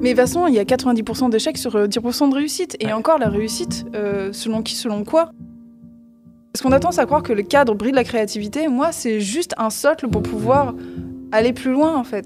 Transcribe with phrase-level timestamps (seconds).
[0.00, 2.76] Mais de toute façon, il y a 90% d'échecs sur euh, 10% de réussite.
[2.80, 2.92] Et Ouais.
[2.92, 5.30] encore, la réussite, euh, selon qui, selon quoi?
[6.52, 8.66] Parce qu'on a tendance à croire que le cadre brille de la créativité.
[8.68, 10.74] Moi, c'est juste un socle pour pouvoir
[11.32, 12.24] aller plus loin, en fait.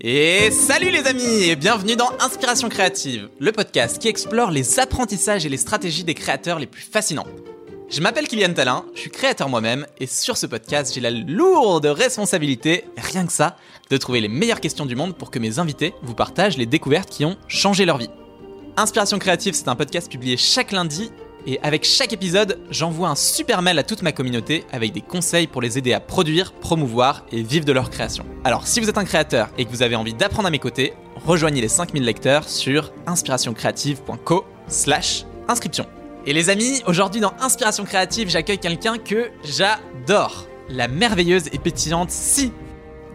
[0.00, 5.44] Et salut les amis et bienvenue dans Inspiration créative, le podcast qui explore les apprentissages
[5.44, 7.26] et les stratégies des créateurs les plus fascinants.
[7.88, 11.86] Je m'appelle Kylian Talin, je suis créateur moi-même et sur ce podcast j'ai la lourde
[11.86, 13.56] responsabilité, rien que ça,
[13.90, 17.10] de trouver les meilleures questions du monde pour que mes invités vous partagent les découvertes
[17.10, 18.10] qui ont changé leur vie.
[18.76, 21.10] Inspiration créative c'est un podcast publié chaque lundi
[21.46, 25.46] et avec chaque épisode j'envoie un super mail à toute ma communauté avec des conseils
[25.46, 28.26] pour les aider à produire, promouvoir et vivre de leur création.
[28.44, 30.92] Alors si vous êtes un créateur et que vous avez envie d'apprendre à mes côtés,
[31.24, 35.86] rejoignez les 5000 lecteurs sur inspirationcreative.co slash inscription.
[36.28, 40.48] Et les amis, aujourd'hui dans Inspiration créative, j'accueille quelqu'un que j'adore.
[40.68, 42.50] La merveilleuse et pétillante Si.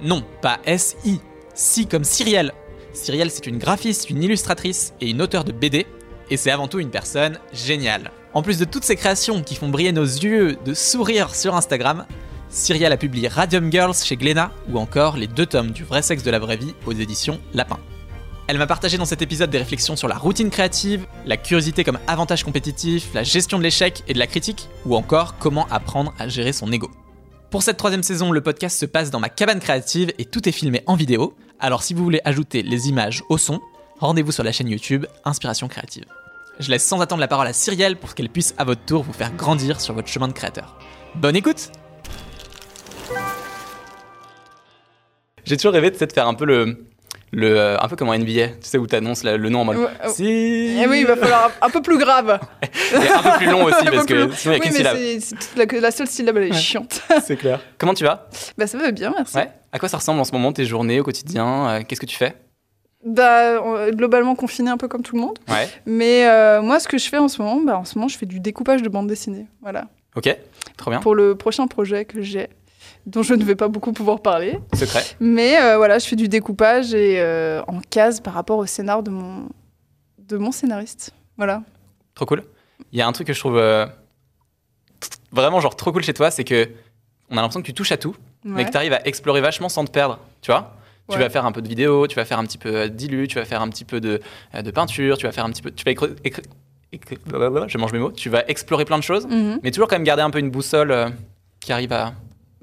[0.01, 1.19] Non, pas S-I.
[1.53, 2.53] Si comme Cyrielle.
[2.93, 5.85] Cyrielle, c'est une graphiste, une illustratrice et une auteure de BD.
[6.29, 8.11] Et c'est avant tout une personne géniale.
[8.33, 12.05] En plus de toutes ces créations qui font briller nos yeux de sourire sur Instagram,
[12.49, 16.23] Cyrielle a publié Radium Girls chez Glénat ou encore les deux tomes du vrai sexe
[16.23, 17.77] de la vraie vie aux éditions Lapin.
[18.47, 21.99] Elle m'a partagé dans cet épisode des réflexions sur la routine créative, la curiosité comme
[22.07, 26.27] avantage compétitif, la gestion de l'échec et de la critique, ou encore comment apprendre à
[26.27, 26.89] gérer son ego.
[27.51, 30.53] Pour cette troisième saison, le podcast se passe dans ma cabane créative et tout est
[30.53, 33.59] filmé en vidéo, alors si vous voulez ajouter les images au son,
[33.99, 36.05] rendez-vous sur la chaîne YouTube Inspiration Créative.
[36.61, 39.11] Je laisse sans attendre la parole à Cyrielle pour qu'elle puisse à votre tour vous
[39.11, 40.79] faire grandir sur votre chemin de créateur.
[41.15, 41.73] Bonne écoute
[45.43, 46.85] J'ai toujours rêvé de de faire un peu le,
[47.31, 49.65] le euh, un peu comme en NBA, tu sais où t'annonces la- le nom en
[49.65, 50.09] mode oh.
[50.09, 52.39] si Eh oui, il va falloir un peu plus grave.
[52.61, 54.77] et un peu plus long aussi parce que sinon il y a oui, qu'une mais
[54.77, 54.97] syllabe.
[54.97, 56.57] c'est- c'est toute la, la seule syllabe, elle est Ouais.
[56.57, 57.01] chiante.
[57.23, 57.59] C'est clair.
[57.77, 58.27] Comment tu vas?
[58.57, 59.37] Bah, ça va bien, merci.
[59.37, 59.49] Ouais.
[59.71, 61.69] À quoi ça ressemble en ce moment tes journées au quotidien?
[61.69, 62.33] Euh, Qu'est-ce que tu fais?
[63.05, 65.39] Bah, on- globalement confiné un peu comme tout le monde.
[65.49, 65.67] Ouais.
[65.85, 68.17] Mais euh, moi, ce que je fais en ce moment, bah, en ce moment, je
[68.17, 69.47] fais du découpage de bande dessinée.
[69.61, 69.85] Voilà.
[70.15, 70.35] Ok.
[70.77, 70.99] Trop bien.
[70.99, 72.49] Pour le prochain projet que j'ai,
[73.05, 74.59] dont je ne vais pas beaucoup pouvoir parler.
[74.73, 75.03] Secret.
[75.19, 79.03] Mais euh, voilà, je fais du découpage et euh, en case par rapport au scénar
[79.03, 79.49] de mon,
[80.19, 81.11] de mon scénariste.
[81.37, 81.63] Voilà.
[82.15, 82.43] Trop cool.
[82.91, 83.85] Il y a un truc que je trouve euh,
[85.31, 86.69] vraiment genre trop cool chez toi, c'est que
[87.29, 89.69] on a l'impression que tu touches à tout, mais que tu arrives à explorer vachement
[89.69, 90.19] sans te perdre.
[90.41, 90.75] Tu vois
[91.09, 91.23] Tu Ouais.
[91.23, 93.45] vas faire un peu de vidéo, tu vas faire un petit peu d'illu, tu vas
[93.45, 94.19] faire un petit peu de,
[94.61, 95.71] de peinture, tu vas faire un petit peu.
[95.71, 95.93] Tu vas
[97.25, 98.11] blablabla, je mange mes mots.
[98.11, 99.59] Tu vas explorer plein de choses, Mhm.
[99.63, 101.13] mais toujours quand même garder un peu une boussole
[101.61, 102.13] qui arrive à.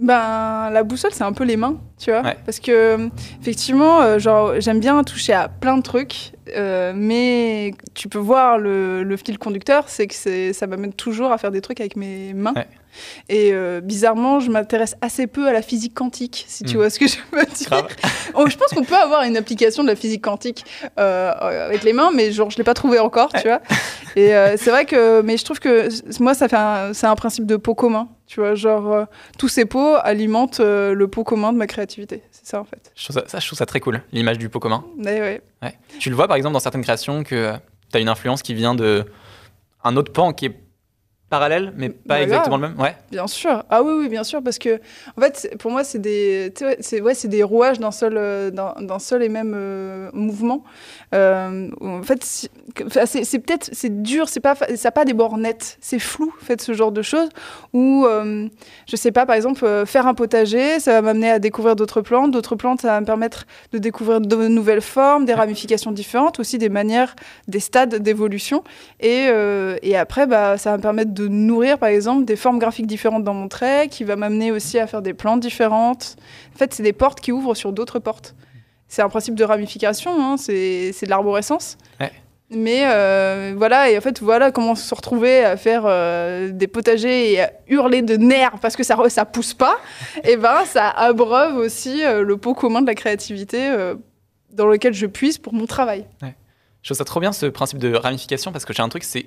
[0.01, 2.23] Ben, la boussole, c'est un peu les mains, tu vois.
[2.23, 2.37] Ouais.
[2.45, 3.09] Parce que,
[3.41, 8.59] effectivement, euh, genre, j'aime bien toucher à plein de trucs, euh, mais tu peux voir
[8.59, 12.33] le, le fil conducteur, c'est que ça m'amène toujours à faire des trucs avec mes
[12.33, 12.55] mains.
[12.55, 12.69] Ouais.
[13.29, 16.79] Et euh, bizarrement, je m'intéresse assez peu à la physique quantique, si tu Mm.
[16.79, 17.89] vois ce que je veux dire.
[18.35, 20.65] Oh, je pense qu'on peut avoir une application de la physique quantique
[20.97, 23.61] avec les mains, mais genre, je l'ai pas trouvé encore, tu vois.
[24.15, 24.29] Et
[24.59, 25.89] c'est vrai que, mais je trouve que
[26.23, 26.57] moi, ça fait
[26.95, 29.05] c'est un principe de pot commun, tu vois, genre euh,
[29.39, 32.93] tous ces pots alimentent euh, le pot commun de ma créativité, c'est ça en fait.
[32.95, 34.85] Je trouve ça, ça, je trouve ça très cool, l'image du pot commun.
[34.99, 35.41] Mais ouais.
[35.63, 35.79] Ouais.
[35.99, 37.55] Tu le vois par exemple dans certaines créations que
[37.91, 39.07] tu as une influence qui vient de
[39.83, 40.61] un autre pan qui est
[41.31, 42.81] parallèle, mais pas exactement le même.
[42.81, 42.97] Ouais.
[43.11, 43.63] Bien sûr.
[43.69, 44.81] Ah oui, oui, bien sûr, parce que
[45.17, 48.99] en fait, pour moi, c'est des, c'est ouais, c'est des rouages d'un seul, euh, d'un
[48.99, 50.65] seul et même euh, mouvement.
[51.15, 55.77] Euh, en fait, c'est peut-être, c'est dur, c'est pas, ça n'a pas des bords nets,
[55.81, 57.29] c'est flou, en fait, ce genre de choses.
[57.75, 58.07] Ou,
[58.87, 62.31] je sais pas, par exemple, faire un potager, ça va m'amener à découvrir d'autres plantes.
[62.31, 66.59] D'autres plantes, ça va me permettre de découvrir de nouvelles formes, des ramifications différentes, aussi
[66.59, 67.15] des manières,
[67.49, 68.65] des stades d'évolution.
[69.01, 69.29] Et,
[69.83, 73.25] et après, bah, ça va me permettre de nourrir, par exemple, des formes graphiques différentes
[73.25, 76.17] dans mon trait, qui va m'amener aussi à faire des plantes différentes.
[76.55, 78.35] En fait, c'est des portes qui ouvrent sur d'autres portes.
[78.89, 81.77] C'est un principe de ramification, hein, c'est c'est de l'arborescence.
[82.01, 82.11] Ouais.
[82.51, 87.33] Mais euh, voilà, et en fait, voilà comment se retrouver à faire euh, des potagers
[87.33, 89.77] et à hurler de nerfs parce que ça, ça pousse pas.
[90.25, 93.71] et ben, ça abreuve aussi euh, le pot commun de la créativité
[94.51, 96.07] dans lequel je puise pour mon travail.
[96.23, 99.27] Je trouve ça trop bien ce principe de ramification parce que j'ai un truc, c'est.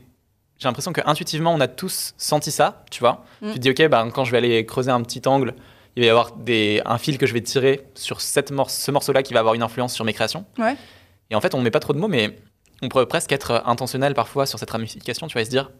[0.62, 3.25] J'ai l'impression qu'intuitivement, on a tous senti ça, tu vois.
[3.42, 3.48] Mm.
[3.48, 5.56] Tu te dis, ok, bah, quand je vais aller creuser un petit angle,
[5.96, 8.92] il va y avoir des, un fil que je vais tirer sur cette mor- ce
[8.92, 10.46] morceau-là qui va avoir une influence sur mes créations.
[10.60, 10.75] Ouais.
[11.31, 12.38] Et en fait, on ne met pas trop de mots, mais
[12.84, 15.72] on pourrait presque être intentionnel parfois sur cette ramification, tu vois, et se dire,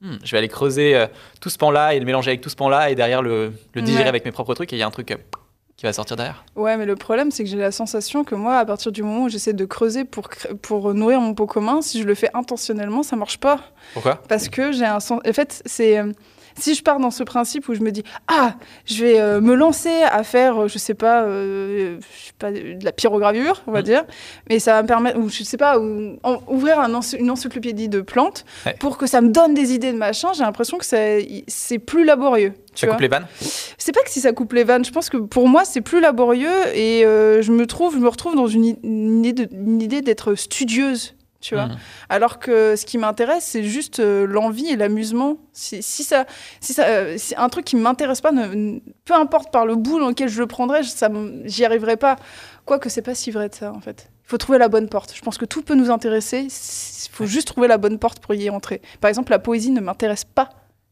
[0.00, 1.08] Hmm, je vais aller creuser euh,
[1.40, 4.04] tout ce pan-là et le mélanger avec tout ce pan-là et derrière le, le digérer
[4.04, 4.08] Ouais.
[4.08, 5.16] avec mes propres trucs et il y a un truc euh,
[5.78, 6.44] qui va sortir derrière.
[6.56, 9.22] Ouais, mais le problème, c'est que j'ai la sensation que moi, à partir du moment
[9.24, 10.28] où j'essaie de creuser pour,
[10.60, 13.60] pour nourrir mon pot commun, si je le fais intentionnellement, ça marche pas.
[13.94, 14.16] Pourquoi?
[14.28, 15.20] Parce que j'ai un sens.
[15.26, 16.02] En fait, c'est.
[16.58, 19.54] Si je pars dans ce principe où je me dis ah, je vais euh, me
[19.54, 23.72] lancer à faire, euh, je sais pas, euh, je sais pas, de la pyrogravure, on
[23.72, 23.84] va Mhm.
[23.84, 24.04] dire,
[24.48, 26.88] mais ça va me permettre, ou je sais pas, ou, en- ouvrir un
[27.18, 28.74] une encyclopédie de plantes Ouais.
[28.80, 30.28] pour que ça me donne des idées de machin.
[30.34, 32.52] J'ai l'impression que c'est plus laborieux.
[32.74, 33.26] Ça coupe les vannes
[33.76, 36.00] c'est pas que si ça coupe les vannes, je pense que pour moi c'est plus
[36.00, 41.66] laborieux et je me trouve, je me retrouve dans une idée d'être studieuse, tu vois.
[41.66, 41.76] Mhm.
[42.08, 45.36] Alors que ce qui m'intéresse c'est juste euh, l'envie et l'amusement.
[45.52, 46.26] Si, si ça,
[46.60, 50.00] si ça, euh, si un truc qui m'intéresse pas, ne- peu importe par le bout
[50.00, 51.08] dans lequel je le prendrai, je- ça,
[51.44, 52.16] j'y arriverai pas.
[52.64, 54.10] Quoique c'est pas si vrai de ça en fait.
[54.24, 55.14] Il faut trouver la bonne porte.
[55.16, 56.40] Je pense que tout peut nous intéresser.
[56.48, 58.82] Il faut juste trouver la bonne porte pour y entrer.
[59.00, 60.50] Par exemple, la poésie ne m'intéresse pas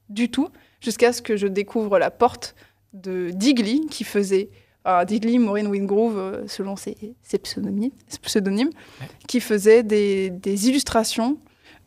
[0.09, 0.49] du tout
[0.81, 2.55] jusqu'à ce que je découvre la porte
[2.95, 4.49] de Digly qui faisait
[5.07, 9.07] Digly, Maureen Wingrove, euh, selon ses, ses pseudonymes, ses pseudonymes Ouais.
[9.27, 11.37] qui faisait des, des illustrations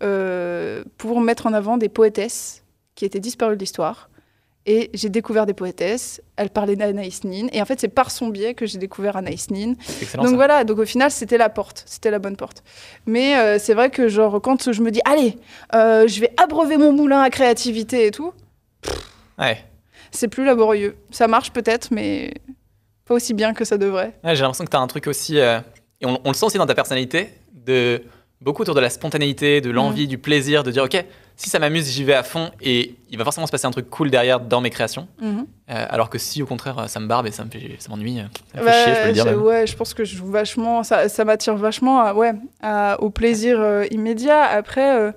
[0.04, 2.64] euh, pour mettre en avant des poétesses
[2.96, 4.10] qui étaient disparues de l'histoire.
[4.66, 6.22] Et j'ai découvert des poétesses.
[6.36, 7.48] Elle parlait d'Anaïs Nin.
[7.54, 9.74] Et en fait, c'est par son biais que j'ai découvert Anaïs Nin.
[10.02, 10.24] Excellent.
[10.24, 10.36] Donc ça.
[10.36, 12.62] voilà, donc au final, c'était la porte, c'était la bonne porte.
[13.08, 15.38] Mais euh, c'est vrai que genre quand je me dis, allez,
[15.74, 18.32] euh, je vais abreuver mon moulin à créativité et tout,
[19.40, 19.58] Ouais.
[20.12, 20.96] c'est plus laborieux.
[21.10, 22.34] Ça marche peut-être, mais
[23.10, 24.14] pas aussi bien que ça devrait.
[24.24, 25.60] Ouais, J'ai l'impression que tu as un truc aussi, euh,
[26.00, 28.02] et on, on le sent aussi dans ta personnalité, de
[28.42, 31.04] beaucoup autour de la spontanéité, de l'envie, du plaisir, de dire ok,
[31.36, 33.90] si ça m'amuse, j'y vais à fond, et il va forcément se passer un truc
[33.90, 35.08] cool derrière dans mes créations.
[35.22, 35.46] Mhm.
[35.70, 38.20] Euh, alors que si au contraire ça me barbe et ça me fait, ça m'ennuie,
[38.20, 38.24] euh,
[38.54, 39.26] ça me fait Ouais, chier, je peux le dire.
[39.26, 39.42] même.
[39.42, 43.60] ouais, je pense que je vachement, ça, ça m'attire vachement à, ouais, à- au plaisir
[43.60, 44.42] euh, immédiat.
[44.44, 45.12] Après, euh,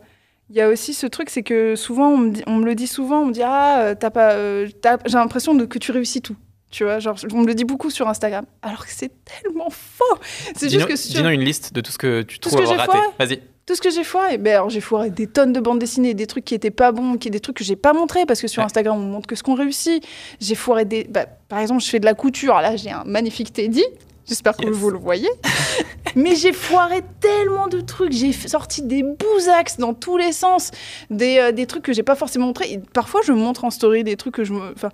[0.51, 2.75] il y a aussi ce truc, c'est que souvent, on me, dit- on me le
[2.75, 5.93] dit souvent, on me dit Ah, euh, t'as pas, euh, t'as- j'ai l'impression que tu
[5.93, 6.37] réussis tout.
[6.73, 8.45] Tu vois, genre, on me le dit beaucoup sur Instagram.
[8.63, 10.19] Alors que c'est tellement faux.
[10.57, 12.63] C'est Dis-nous juste que sur dis-nous une liste de tout ce que tu Tout trouves
[12.63, 12.99] avoir raté.
[13.21, 13.41] Vas-y.
[13.67, 16.27] tout ce que j'ai foiré, ben alors j'ai foiré des tonnes de bandes dessinées, des
[16.27, 18.61] trucs qui étaient pas bons, qui des trucs que j'ai pas montrés parce que sur
[18.61, 18.67] Ouais.
[18.67, 20.03] Instagram on montre que ce qu'on réussit.
[20.41, 22.55] J'ai foiré des, bah, par exemple, je fais de la couture.
[22.61, 23.85] Là, j'ai un magnifique Teddy.
[24.27, 24.75] J'espère que Yes.
[24.75, 25.29] vous le voyez.
[26.17, 28.13] Mais j'ai foiré tellement de trucs.
[28.13, 30.71] J'ai sorti des bousaxes dans tous les sens.
[31.11, 32.73] Des, euh, des trucs que j'ai pas forcément montrés.
[32.73, 34.73] Et parfois, je montre en story des trucs que je me.
[34.75, 34.91] Enfin,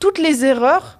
[0.00, 0.98] toutes les erreurs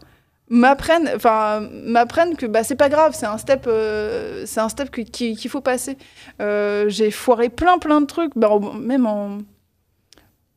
[0.55, 4.91] m'apprennent enfin m'apprennent que bah c'est pas grave c'est un step euh, c'est un step
[4.91, 5.97] que- qui- qu'il faut passer
[6.41, 9.39] Euh, j'ai foiré plein plein de trucs bah, même en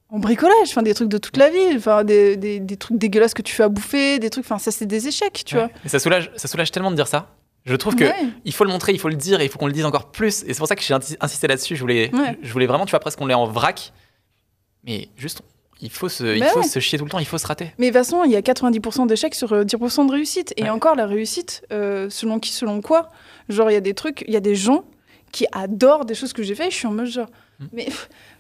[0.10, 3.34] en bricolage enfin des trucs de toute la vie enfin des, des, des trucs dégueulasses
[3.34, 5.70] que tu fais à bouffer des trucs enfin ça c'est des échecs tu Ouais.
[5.86, 7.30] Et ça soulage, ça soulage tellement de dire ça.
[7.66, 8.28] Je trouve que vois Ouais.
[8.44, 10.12] il faut le montrer, il faut le dire, et il faut qu'on le dise encore
[10.12, 10.44] plus.
[10.44, 11.76] Et c'est pour ça que j'ai insi- insisté là-dessus.
[11.76, 12.38] Je voulais, Ouais.
[12.44, 13.92] je voulais vraiment, tu vois, presque qu'on l'ait en vrac.
[14.84, 15.42] Mais juste,
[15.82, 16.68] il faut se, il Bah faut ouais.
[16.68, 17.74] se chier tout le temps, il faut se rater.
[17.78, 20.54] Mais de toute façon, il y a 90% d'échecs sur euh, 10% de réussite.
[20.58, 20.70] Et Ouais.
[20.70, 23.10] encore, la réussite, euh, selon qui, selon quoi
[23.50, 24.86] Genre, il y a des trucs, il y a des gens
[25.32, 26.70] qui adorent des choses que j'ai fait.
[26.72, 27.28] Je suis en mode genre,
[27.60, 27.66] Mm.
[27.72, 27.88] mais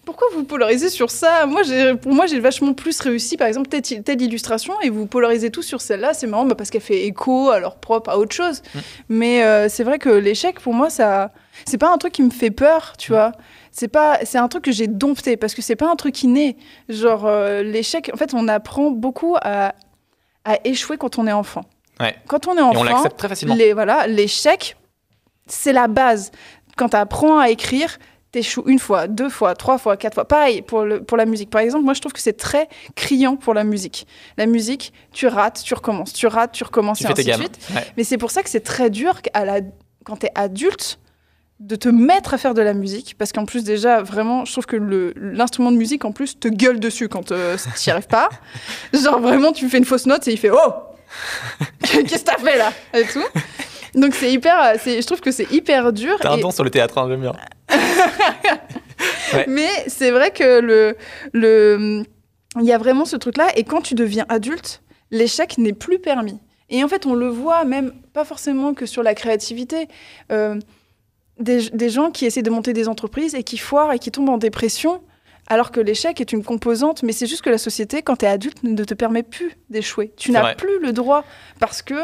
[0.06, 1.46] pourquoi vous polarisez sur ça?
[1.46, 1.62] Moi,
[2.02, 5.62] pour moi, j'ai vachement plus réussi, par exemple, telle, telle illustration, et vous polarisez tout
[5.62, 6.14] sur celle-là.
[6.14, 8.62] C'est marrant bah, parce qu'elle fait écho à leur propre, à autre chose.
[8.74, 8.80] Mm.
[9.10, 11.32] Mais euh, c'est vrai que l'échec, pour moi, ça,
[11.66, 13.32] c'est pas un truc qui me fait peur, tu vois.
[13.78, 16.56] C'est pas, c'est un truc que j'ai dompté parce que c'est pas un truc inné.
[16.88, 19.76] Genre euh, l'échec, en fait, on apprend beaucoup à,
[20.46, 21.66] à échouer quand on est enfant.
[22.00, 22.16] Ouais.
[22.28, 23.54] Quand on est Et on enfant, l'accepte très facilement.
[23.54, 24.78] les, voilà, l'échec,
[25.46, 26.32] c'est la base.
[26.78, 27.98] Quand tu apprends à écrire,
[28.32, 30.26] t'échoues une fois, deux fois, trois fois, quatre fois.
[30.26, 31.50] Pareil pour, le, pour la musique.
[31.50, 34.08] Par exemple, moi, je trouve que c'est très criant pour la musique.
[34.38, 37.36] La musique, tu rates, tu recommences, tu rates, tu recommences, Tu et tes ainsi de
[37.36, 37.60] suite.
[37.76, 37.86] Ouais.
[37.98, 39.60] Mais c'est pour ça que c'est très dur à la...
[40.06, 40.98] quand tu es adulte
[41.60, 44.66] de te mettre à faire de la musique parce qu'en plus déjà vraiment je trouve
[44.66, 44.76] que
[45.16, 48.30] l'instrument de musique en plus te gueule dessus quand euh, tu n'y arrives pas.
[48.94, 50.74] Genre vraiment tu fais une fausse note et il fait oh!
[51.82, 52.74] Qu'est-ce que t'as fait là?
[52.94, 53.24] Et tout.
[53.98, 56.66] Donc c'est hyper euh, je trouve que c'est hyper dur T'as un et- don sur
[56.66, 57.32] le théâtre, hein, j'aime bien.
[59.48, 60.98] mais c'est vrai que le
[61.32, 62.04] le
[62.60, 64.82] il y a vraiment ce truc là et quand tu deviens adulte
[65.12, 66.40] l'échec n'est plus permis.
[66.70, 69.88] Et en fait on le voit même pas forcément que sur la créativité.
[70.32, 70.60] Euh,
[71.40, 74.30] des, des gens qui essaient de monter des entreprises et qui foirent et qui tombent
[74.30, 75.02] en dépression
[75.48, 78.28] alors que l'échec est une composante mais c'est juste que la société quand tu es
[78.28, 81.24] adulte ne te permet plus d'échouer tu n'as plus le droit
[81.60, 81.96] parce que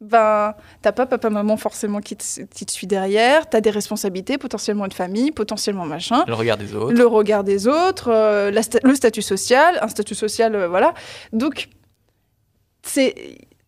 [0.00, 4.36] ben, t'as pas papa maman forcément qui te, qui te suit derrière, t'as des responsabilités,
[4.36, 6.92] potentiellement une famille, potentiellement machin Le regard des autres.
[6.92, 10.92] le regard des autres, euh, la sta- le statut social, un statut social, euh, voilà.
[11.32, 11.68] Donc,
[12.82, 13.14] c'est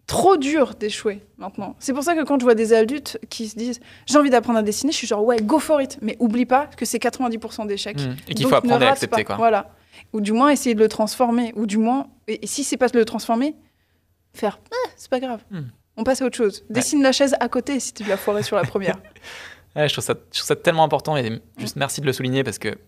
[0.06, 1.76] trop dur d'échouer maintenant.
[1.78, 4.58] C'est pour ça que quand je vois des adultes qui se disent j'ai envie d'apprendre
[4.58, 5.98] à dessiner, je suis genre ouais, go for it.
[6.02, 8.00] Mais oublie pas que c'est 90% d'échecs.
[8.00, 8.16] Mm.
[8.28, 9.36] Et qu'il faut apprendre à accepter, quoi.
[9.36, 9.70] Voilà.
[10.12, 11.52] Ou du moins essayer de le transformer.
[11.56, 13.54] Ou du moins, et, et si c'est pas de le transformer,
[14.32, 15.42] faire Ah, c'est pas grave.
[15.50, 15.62] Hmm.
[15.96, 16.64] On passe à autre chose.
[16.70, 18.96] Dessine la chaise à côté si tu l'as foiré sur la première.
[19.76, 22.44] Ouais, je, trouve ça, je trouve ça tellement important et juste merci de le souligner
[22.44, 22.78] parce que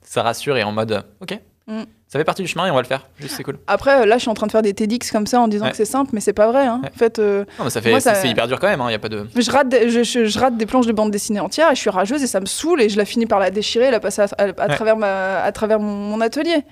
[0.00, 1.82] ça rassure et en mode, euh, ok, Mm.
[2.08, 3.06] Ça fait partie du chemin et on va le faire.
[3.18, 3.58] Juste, c'est cool.
[3.66, 5.70] Après, là, je suis en train de faire des TEDx comme ça en disant Ouais.
[5.70, 6.66] que c'est simple, mais c'est pas vrai.
[6.66, 6.80] hein.
[6.82, 6.90] Ouais.
[6.94, 8.82] En fait, euh, Non, mais ça fait, ça- c'est hyper dur quand même.
[8.88, 9.26] Il y a pas de.
[9.34, 11.80] je, rate des, je, je- je rate des planches de bande dessinée entières et je
[11.80, 14.00] suis rageuse et ça me saoule et je la finis par la déchirer et la
[14.00, 14.74] passer à, à- à Ouais.
[14.74, 16.64] travers, ma, à travers mon, mon atelier.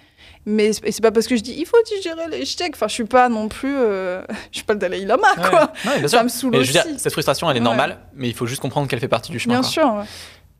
[0.47, 2.73] Mais c'est et c'est pas parce que je dis il faut digérer l'échec.
[2.75, 3.75] Enfin, je suis pas non plus.
[3.76, 5.73] euh, je suis pas le Dalai Lama, quoi.
[6.09, 6.78] Ça me saoule Mais je aussi.
[6.78, 9.32] veux dire, cette frustration, elle est normale, mais il faut juste comprendre qu'elle fait partie
[9.32, 9.54] du chemin.
[9.54, 9.70] Bien quoi.
[9.70, 10.04] sûr.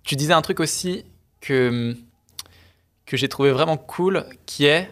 [0.05, 1.05] Tu disais un truc aussi
[1.41, 1.95] que,
[3.11, 4.89] que j'ai trouvé vraiment cool, qui est,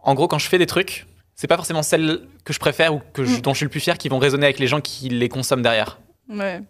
[0.00, 3.00] en gros, quand je fais des trucs, c'est pas forcément celles que je préfère ou
[3.14, 3.40] que je- Mm.
[3.40, 5.62] dont je suis le plus fier qui vont résonner avec les gens qui les consomment
[5.62, 5.98] derrière.
[6.28, 6.60] Ouais.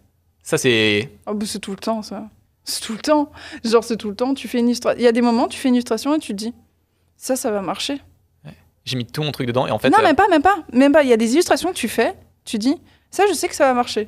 [0.43, 1.09] Ça, c'est.
[1.25, 2.29] Oh, bah, c'est tout le temps, ça.
[2.63, 3.29] C'est tout le temps.
[3.65, 4.33] Genre, c'est tout le temps.
[4.33, 4.97] Tu fais une illustration.
[4.99, 6.53] Il y a des moments, tu fais une illustration et tu te dis,
[7.17, 8.01] ça, ça va marcher.
[8.85, 9.89] J'ai mis tout mon truc dedans et en fait.
[9.89, 10.63] non, euh, même pas, même pas.
[10.71, 11.03] Même pas.
[11.03, 12.75] Il y a des illustrations que tu fais, tu dis,
[13.11, 14.07] ça, je sais que ça va marcher.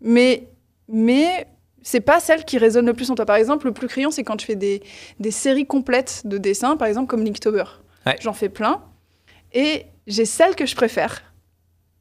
[0.00, 0.48] Mais,
[0.88, 1.46] mais
[1.82, 3.26] c'est pas celle qui résonne le plus en toi.
[3.26, 4.82] Par exemple, le plus criant, c'est quand tu fais des,
[5.20, 7.64] des séries complètes de dessins, par exemple, comme Linktober.
[8.06, 8.16] Ouais.
[8.20, 8.82] J'en fais plein.
[9.52, 11.22] Et j'ai celle que je préfère,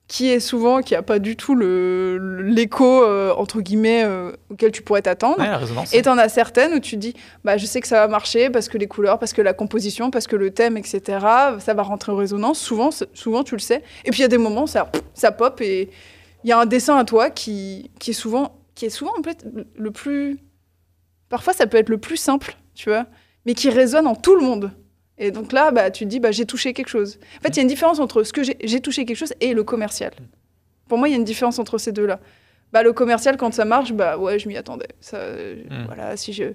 [0.08, 4.82] qui est souvent, qui a pas du tout l'écho, euh, entre guillemets, euh, auquel tu
[4.82, 5.40] pourrais t'attendre.
[5.40, 5.94] ouais, la résonance.
[5.94, 8.68] Et t'en as certaines où tu dis, bah, je sais que ça va marcher parce
[8.68, 11.02] que les couleurs, parce que la composition, parce que le thème, etc.,
[11.60, 12.60] ça va rentrer en résonance.
[12.60, 13.84] Souvent, souvent tu le sais.
[14.04, 15.90] Et puis il y a des moments, ça, ça pop et
[16.44, 19.22] il y a un dessin à toi qui, qui est souvent, qui est souvent en
[19.22, 19.46] fait,
[19.76, 20.40] le- plus.
[21.30, 23.06] Parfois, ça peut être le plus simple, tu vois,
[23.46, 24.72] mais qui résonne en tout le monde.
[25.20, 27.20] Et donc là, bah, tu te dis, bah, j'ai touché quelque chose.
[27.38, 29.54] En fait, il y a une différence entre ce que j'ai touché quelque chose et
[29.54, 30.12] le commercial.
[30.90, 32.20] Pour moi, il y a une différence entre ces deux-là.
[32.74, 34.88] Bah, le commercial, quand ça marche, bah ouais, je m'y attendais.
[35.00, 35.86] Ça, euh, Mm.
[35.86, 36.46] Voilà, si je,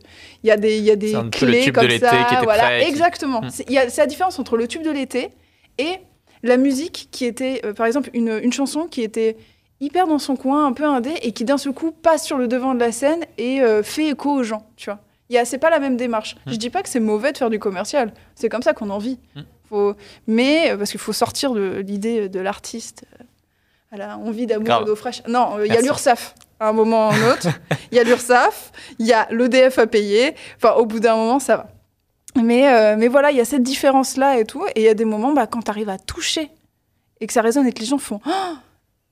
[0.43, 2.63] il y a des, il y a des clés de comme ça, qui était voilà,
[2.65, 3.43] prêt et qui- exactement.
[3.43, 3.51] Mm.
[3.51, 5.29] C'est il y a- c'est la différence entre le tube de l'été
[5.79, 5.93] et
[6.43, 9.37] la musique qui était, euh, par exemple, une, une chanson qui était
[9.81, 12.49] hyper dans son coin, un peu indé, et qui d'un seul coup passe sur le
[12.49, 14.99] devant de la scène et euh, fait écho aux gens, tu vois.
[15.29, 16.37] Il y a, c'est pas la même démarche.
[16.47, 16.53] Mm.
[16.53, 18.13] Je dis pas que c'est mauvais de faire du commercial.
[18.35, 19.19] C'est comme ça qu'on en vit.
[19.35, 19.41] Mm.
[19.69, 19.95] Faut,
[20.29, 23.05] mais euh, parce qu'il faut sortir de l'idée de l'artiste.
[23.21, 23.25] euh,
[23.93, 25.23] à la envie d'amour et d'eau fraîche.
[25.29, 25.87] Non, euh, il y a Merci.
[25.89, 27.49] l'URSSAF à un moment ou un autre.
[27.93, 30.35] Il y a l'URSSAF, il y a l'EDF à payer.
[30.57, 31.69] Enfin, au bout d'un moment, ça va.
[32.43, 34.65] Mais, euh, mais voilà, il y a cette différence-là et tout.
[34.75, 36.51] Et il y a des moments, bah, quand tu arrives à toucher
[37.21, 38.55] et que ça résonne et que les gens font Oh,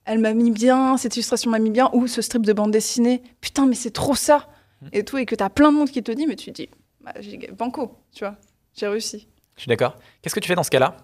[0.05, 3.23] Elle m'a mis bien, cette illustration m'a mis bien, ou ce strip de bande dessinée,
[3.41, 4.47] putain, mais c'est trop ça
[4.93, 6.61] Et tout, et que tu as plein de monde qui te dit, mais tu te
[6.61, 6.69] dis
[7.01, 7.11] bah,
[7.57, 8.35] Banco, tu vois,
[8.75, 9.27] j'ai réussi.
[9.55, 9.95] Je suis d'accord.
[10.21, 10.97] Qu'est-ce que tu fais dans ce cas-là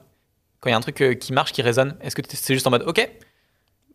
[0.59, 2.67] Quand il y a un truc euh, qui marche, qui résonne, est-ce que c'est juste
[2.67, 3.09] en mode OK,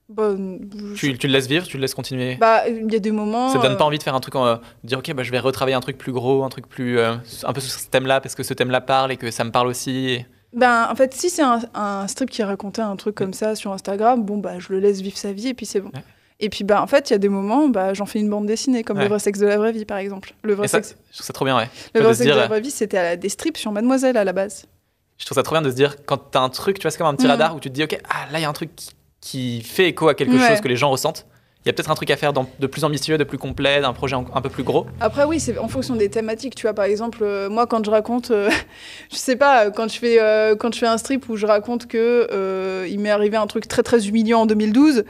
[0.08, 2.36] je- tu, tu le laisses vivre, tu le laisses continuer?
[2.36, 3.48] Bah, il y a des moments.
[3.50, 5.12] Ça te donne euh, pas envie de faire un truc, en, euh, de dire ok,
[5.14, 6.98] bah, je vais retravailler un truc plus gros, un truc plus.
[6.98, 9.50] euh, un peu sur ce thème-là, parce que ce thème-là parle et que ça me
[9.50, 10.08] parle aussi.
[10.10, 13.54] et- Ben, en fait, si c'est un, un strip qui racontait un truc comme ça
[13.54, 15.90] sur Instagram, bon, bah, je le laisse vivre sa vie et puis c'est bon.
[15.94, 16.02] Ouais.
[16.40, 18.46] Et puis, bah, en fait, il y a des moments, bah, j'en fais une bande
[18.46, 19.04] dessinée, comme Ouais.
[19.04, 20.32] le vrai sexe de la vraie vie, par exemple.
[20.42, 21.68] Le vrai Et ça, sexe, je trouve ça trop bien, ouais.
[21.94, 24.66] le vrai sexe de la vraie vie, c'était des strips sur Mademoiselle à la base.
[25.18, 26.98] Je trouve ça trop bien de se dire, quand t'as un truc, tu vois, c'est
[26.98, 27.30] comme un petit Mhm.
[27.32, 29.62] radar où tu te dis ok, ah là, il y a un truc qui, qui
[29.62, 30.46] fait écho à quelque Ouais.
[30.48, 31.26] chose que les gens ressentent.
[31.66, 33.92] Il y a peut-être un truc à faire de plus ambitieux, de plus complet, d'un
[33.92, 34.86] projet un peu plus gros.
[35.00, 36.54] Après, oui, c'est en fonction des thématiques.
[36.54, 38.48] Tu vois, par exemple, euh, moi, quand je raconte, euh,
[39.10, 41.44] je sais pas, euh, quand je fais, euh, quand je fais un strip où je
[41.44, 45.02] raconte que il m'est arrivé un truc très très humiliant en 2012.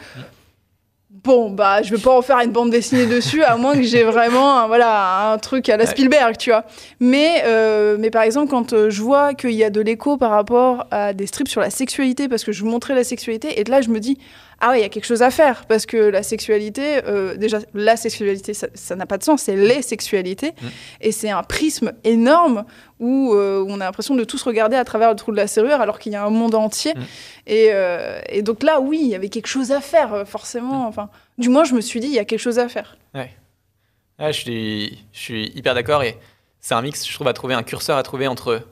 [1.10, 4.04] Bon, bah, je vais pas en faire une bande dessinée dessus, à moins que j'ai
[4.04, 5.84] vraiment, un, voilà, un truc à la.
[5.84, 6.64] Spielberg, tu vois.
[7.00, 10.86] Mais, euh, mais par exemple, quand je vois qu'il y a de l'écho par rapport
[10.90, 13.88] à des strips sur la sexualité, parce que je montrais la sexualité, et là, je
[13.90, 14.18] me dis,
[14.60, 17.58] ah ouais, il y a quelque chose à faire, parce que la sexualité, euh, déjà,
[17.74, 20.66] la sexualité, ça n'a pas de sens, c'est les sexualités, Mm.
[21.02, 22.64] et c'est un prisme énorme
[22.98, 25.80] où, euh, on a l'impression de tous regarder à travers le trou de la serrure,
[25.80, 26.94] alors qu'il y a un monde entier.
[26.94, 27.00] Mm.
[27.48, 30.84] Et, euh, et donc là, oui, il y avait quelque chose à faire, forcément.
[30.84, 30.86] Mm.
[30.86, 32.96] Enfin, du moins, je me suis dit, il y a quelque chose à faire.
[33.14, 36.16] Ouais, je suis, je suis hyper d'accord et
[36.60, 38.62] c'est un mix, je trouve, à trouver un curseur à trouver entre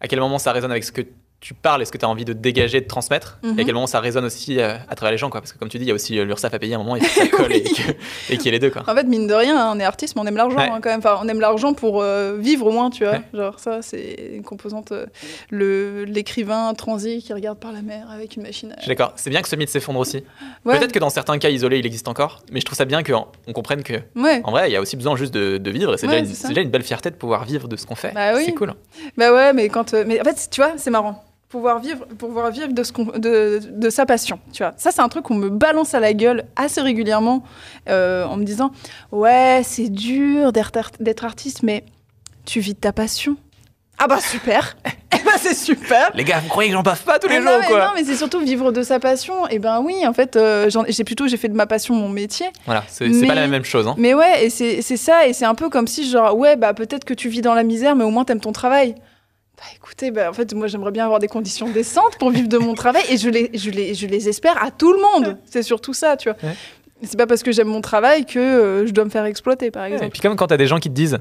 [0.00, 1.00] à quel moment ça résonne avec ce que
[1.40, 3.58] tu parles et ce que tu as envie de dégager, de transmettre, Mhm.
[3.58, 5.40] et à quel moment ça résonne aussi euh, à travers les gens, quoi.
[5.40, 6.82] Parce que comme tu dis, il y a aussi euh, l'URSSAF à payer à un
[6.82, 7.92] moment, que ça colle et que-
[8.30, 8.82] et qu'il y ait les deux, quoi.
[8.88, 10.68] En fait, mine de rien, hein, on est artiste, mais on aime l'argent Ouais.
[10.68, 10.98] hein, quand même.
[10.98, 13.12] Enfin, on aime l'argent pour euh, vivre au moins, tu vois.
[13.14, 13.22] Ouais.
[13.34, 14.90] Genre, ça, c'est une composante.
[14.92, 15.06] euh,
[15.50, 18.72] le L'écrivain transi qui regarde par la mer avec une machine.
[18.72, 19.12] à- Je suis d'accord.
[19.16, 20.24] C'est bien que ce mythe s'effondre aussi.
[20.64, 23.02] Ouais, Peut-être que dans certains cas isolés, il existe encore, mais je trouve ça bien
[23.04, 25.98] qu'on comprenne que, en vrai, il y a aussi besoin juste de, de vivre, et
[25.98, 28.12] c'est déjà, une- déjà belle fierté de pouvoir vivre de ce qu'on fait.
[28.12, 28.42] Bah oui.
[28.46, 28.74] C'est cool.
[29.16, 29.94] Bah ouais, mais quand.
[29.94, 31.24] euh, mais en fait, tu vois, c'est marrant.
[31.48, 34.74] Pouvoir vivre, pouvoir vivre de, ce qu'on- de, de sa passion, tu vois.
[34.76, 37.42] Ça, c'est un truc qu'on me balance à la gueule assez régulièrement
[37.88, 38.70] euh, en me disant
[39.12, 41.84] Ouais, c'est dur d'être art- d'être artiste, mais
[42.44, 43.36] tu vis de ta passion.
[43.98, 44.76] Ah bah super
[45.14, 47.40] Eh bah c'est super Les gars, vous croyez que j'en baffe pas tous les Ah
[47.40, 49.48] jours, non, mais quoi non, mais c'est surtout vivre de sa passion.
[49.48, 52.46] Et ben oui, en fait, euh, j'ai plutôt j'ai fait de ma passion mon métier.
[52.66, 53.88] Voilà, c'est pas la même chose.
[53.88, 53.94] Hein.
[53.96, 56.74] Mais ouais, et c'est c'est ça, et c'est un peu comme si, genre, ouais, bah
[56.74, 58.94] peut-être que tu vis dans la misère, mais au moins t'aimes ton travail.
[59.58, 62.58] Bah écoutez, bah, en fait, moi j'aimerais bien avoir des conditions décentes pour vivre de
[62.58, 65.36] mon travail et je les, je les, je les espère à tout le monde.
[65.50, 66.38] C'est surtout ça, tu vois.
[66.42, 66.54] Ouais.
[67.02, 69.84] C'est pas parce que j'aime mon travail que euh, je dois me faire exploiter, par
[69.86, 70.10] Et exemple.
[70.10, 71.18] puis comme quand t'as des gens qui te disent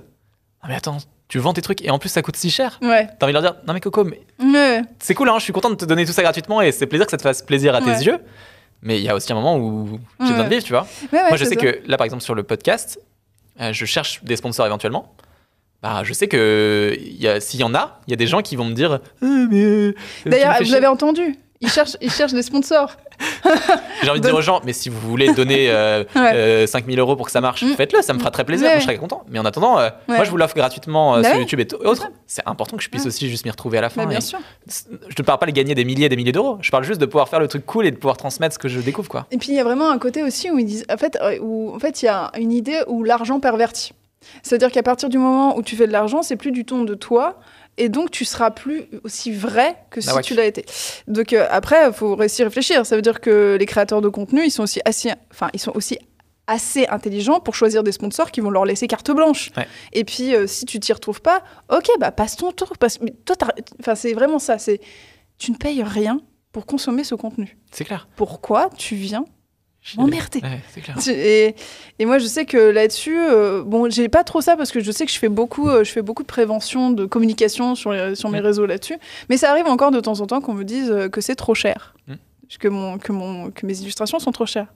[0.62, 2.78] Ah mais attends, tu vends tes trucs et en plus ça coûte si cher.
[2.82, 3.08] Ouais.
[3.20, 4.82] T'as envie de leur dire Non mais Coco, mais Ouais.
[5.00, 7.06] c'est cool, hein, je suis content de te donner tout ça gratuitement et c'est plaisir
[7.08, 8.18] que ça te fasse plaisir à tes yeux.
[8.84, 10.86] Mais il y a aussi un moment où j'ai besoin de vivre, tu vois.
[11.12, 11.56] Moi, je sais ça.
[11.56, 13.00] que là, par exemple, sur le podcast,
[13.60, 15.12] euh, je cherche des sponsors éventuellement.
[15.84, 16.98] Bah, je sais que
[17.40, 19.94] s'il y en a, il y a des gens qui vont me dire Ah, euh,
[20.26, 21.36] D'ailleurs, vous l'avez entendu.
[21.60, 22.98] Ils cherchent, ils cherchent des sponsors.
[24.04, 26.34] J'ai envie de dire aux gens, mais si vous voulez donner euh, Ouais.
[26.36, 27.74] euh, 5000 euros pour que ça marche, Mm.
[27.74, 28.74] faites-le, ça me fera très plaisir, Ouais.
[28.74, 29.24] moi je serai content.
[29.28, 30.18] Mais en attendant, euh, Ouais.
[30.18, 31.40] moi je vous l'offre gratuitement euh, Bah sur.
[31.40, 32.10] YouTube et autres.
[32.28, 34.04] C'est important que je puisse aussi juste m'y retrouver à la fin.
[34.04, 34.38] Mais bien sûr.
[34.68, 37.02] Je ne parle pas de gagner des milliers et des milliers d'euros, je parle juste
[37.02, 39.10] de pouvoir faire le truc cool et de pouvoir transmettre ce que je découvre.
[39.10, 39.26] quoi.
[39.32, 41.40] Et puis il y a vraiment un côté aussi où ils disent, en fait, euh,
[41.42, 43.94] où en fait il y a une idée où l'argent pervertit.
[44.44, 46.96] C'est-à-dire qu'à partir du moment où tu fais de l'argent, c'est plus du ton de
[46.96, 47.40] toi.
[47.78, 50.22] Et donc, tu seras plus aussi vrai que si Ah ouais.
[50.24, 50.66] tu l'as été.
[51.08, 52.86] Donc, euh, après, il faut réussir à réfléchir.
[52.86, 55.74] Ça veut dire que les créateurs de contenu, ils sont aussi assez, enfin, ils sont
[55.76, 56.00] aussi
[56.48, 59.52] assez intelligents pour choisir des sponsors qui vont leur laisser carte blanche.
[59.56, 59.68] Ouais.
[59.94, 62.74] Et puis, euh, si tu t'y retrouves pas, ok, bah passe ton tour.
[62.80, 63.00] Parce...
[63.02, 63.36] mais toi,
[63.80, 64.58] enfin, c'est vraiment ça.
[64.58, 64.80] C'est
[65.38, 66.20] tu ne payes rien
[66.52, 67.58] pour consommer ce contenu.
[67.72, 68.08] C'est clair.
[68.16, 69.26] Pourquoi tu viens
[69.96, 71.56] m'emmerder Ouais, Et,
[72.00, 74.92] et moi, je sais que là-dessus, euh, bon, j'ai pas trop ça parce que je
[74.92, 78.16] sais que je fais beaucoup, euh, je fais beaucoup de prévention, de communication sur, les-
[78.16, 78.46] sur mes Mm.
[78.46, 78.98] réseaux là-dessus.
[79.30, 81.56] Mais ça arrive encore de temps en temps qu'on me dise euh, que c'est trop
[81.56, 82.14] cher, Mm.
[82.60, 84.68] que, mon, que, mon, que mes illustrations sont trop chères.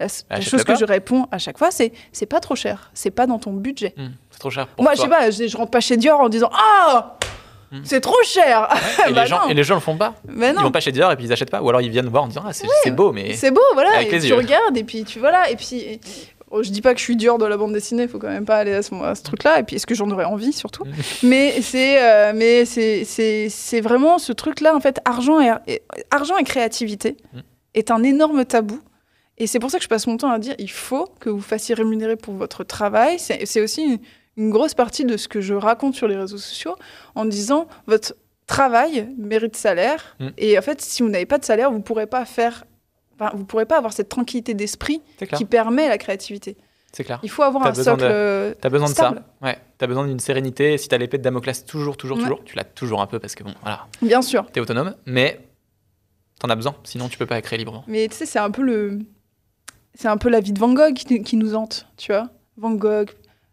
[0.00, 3.10] La, Achète-le chose que je réponds à chaque fois, c'est c'est pas trop cher, c'est
[3.10, 3.94] pas dans ton budget.
[3.96, 4.68] Mm, C'est trop cher.
[4.68, 5.04] Pour moi, toi.
[5.04, 7.16] je sais pas, je, je rentre pas chez Dior en disant ah,
[7.70, 7.80] Mm.
[7.84, 8.68] c'est trop cher.
[9.08, 9.48] Et, Bah les gens, non.
[9.50, 10.14] et les gens le font pas.
[10.26, 10.62] Mais Ils non.
[10.62, 11.60] vont pas chez Dior et puis ils achètent pas.
[11.62, 13.34] Ou alors ils viennent voir en disant Ah, c'est beau, mais.
[13.34, 13.90] C'est beau, voilà.
[13.96, 14.34] Avec et les tu yeux.
[14.36, 15.50] regardes, et puis tu voilà.
[15.50, 16.00] Et puis, et-
[16.50, 18.46] oh, je dis pas que je suis dure de la bande dessinée, faut quand même
[18.46, 19.58] pas aller à ce, truc-là.
[19.60, 20.84] Et puis, est-ce que j'en aurais envie, surtout?
[20.84, 20.92] Mm.
[21.24, 26.44] Mais c'est, euh, mais c'est, vraiment ce truc-là, en fait, argent et, et- argent et
[26.44, 27.38] créativité Mm.
[27.74, 28.80] est un énorme tabou.
[29.36, 31.40] Et c'est pour ça que je passe mon temps à dire, il faut que vous
[31.42, 33.18] fassiez rémunérer pour votre travail.
[33.18, 33.98] C'est aussi une,
[34.38, 36.76] une grosse partie de ce que je raconte sur les réseaux sociaux,
[37.14, 38.14] en disant, votre
[38.46, 40.16] travail mérite salaire.
[40.20, 40.28] Mm.
[40.38, 42.64] Et en fait, si vous n'avez pas de salaire, vous pourrez pas faire,
[43.18, 45.02] enfin, vous pourrez pas avoir cette tranquillité d'esprit
[45.36, 46.56] qui permet la créativité.
[46.92, 47.20] C'est clair.
[47.22, 48.00] Il faut avoir un socle.
[48.02, 49.14] de- T'as besoin de ça.
[49.42, 49.58] Ouais.
[49.76, 50.78] T'as besoin d'une sérénité.
[50.78, 52.22] Si t'as l'épée de Damoclès toujours, toujours, Ouais.
[52.22, 54.46] toujours, tu l'as toujours un peu parce que bon, voilà, Bien sûr.
[54.50, 55.38] t'es autonome, mais
[56.40, 56.74] t'en as besoin.
[56.84, 57.84] Sinon, tu peux pas créer librement.
[57.88, 59.00] Mais tu sais, c'est un peu le,
[59.94, 62.30] c'est un peu la vie de Van Gogh qui, qui nous hante, tu vois.
[62.56, 63.10] Van Gogh,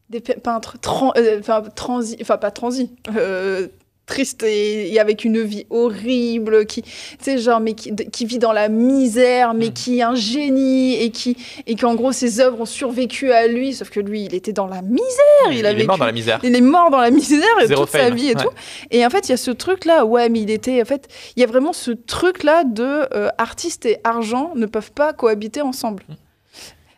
[0.09, 3.67] des pe- peintres tran- euh, enfin transi, enfin pas transi, euh,
[4.05, 6.89] triste et, et avec une vie horrible, qui, tu
[7.19, 9.73] sais, genre, mais qui, de- qui vit dans la misère, mais Mm.
[9.73, 13.73] qui est un génie et qui, et qu'en gros ses œuvres ont survécu à lui,
[13.73, 16.39] sauf que lui, il était dans la misère, il, a est mort dans la misère.
[16.43, 18.43] Il est mort dans la misère et Zéro toute sa vie et ouais.
[18.43, 18.49] tout.
[18.91, 20.79] Et en fait, il y a ce truc-là, ouais, mais il était.
[20.83, 24.91] En fait, il y a vraiment ce truc-là de euh, artiste et argent ne peuvent
[24.91, 26.03] pas cohabiter ensemble.
[26.07, 26.13] Mm.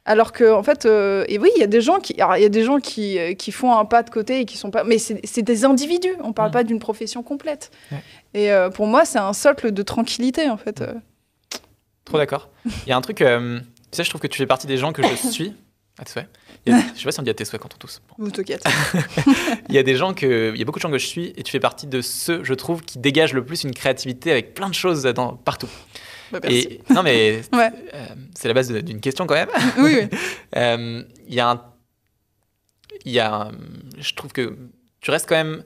[0.08, 2.46] Alors que, en fait, euh, et oui, il y a des gens qui, alors, y
[2.46, 4.84] a des gens qui, euh, qui font un pas de côté et qui sont pas,
[4.84, 6.16] mais c'est des individus.
[6.24, 6.54] On parle Mm.
[6.54, 7.70] pas d'une profession complète.
[7.92, 7.98] Ouais.
[8.34, 10.82] Et euh, pour moi, c'est un socle de tranquillité, en fait.
[10.82, 10.94] euh.
[12.06, 12.50] Trop d'accord.
[12.66, 13.26] Il y a un truc, tu
[13.92, 15.54] sais, je trouve que tu fais partie des gens que je suis.
[16.00, 16.28] À tes souhaits.
[16.66, 18.02] Il y a- je sais pas si on dit à tes souhaits quand on tousse.
[18.08, 18.26] Bon.
[18.26, 18.64] Vous t'inquiète.
[19.70, 21.34] Il y a des gens que, il y a beaucoup de gens que je suis
[21.36, 24.54] et tu fais partie de ceux, je trouve, qui dégagent le plus une créativité avec
[24.54, 25.68] plein de choses dans, partout.
[26.32, 26.58] Bah, merci.
[26.90, 27.72] Et non mais Ouais.
[27.94, 29.50] euh, c'est la base d'une question quand même.
[29.78, 30.18] Oui, oui.
[30.56, 31.62] Euh, Il y a un,
[33.06, 33.52] y a, un-
[33.98, 34.58] je trouve que
[35.02, 35.64] tu restes quand même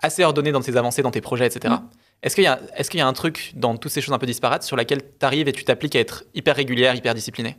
[0.00, 1.74] assez ordonné dans tes avancées, dans tes projets, etc.
[1.74, 1.88] Mm.
[2.22, 4.18] Est-ce qu'il y a, est-ce qu'il y a un truc dans toutes ces choses un
[4.18, 7.56] peu disparates sur laquelle tu arrives et tu t'appliques à être hyper régulière, hyper disciplinée?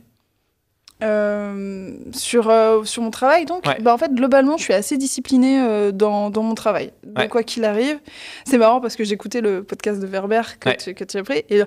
[1.02, 3.78] Euh, sur, euh, sur mon travail, donc, Ouais.
[3.80, 6.92] bah, en fait, globalement, je suis assez disciplinée euh, dans, dans mon travail.
[7.02, 7.28] Donc, Ouais.
[7.28, 7.98] quoi qu'il arrive,
[8.46, 10.76] c'est marrant parce que j'écoutais le podcast de Verber que, Ouais.
[10.76, 11.62] tu, que tu as pris, et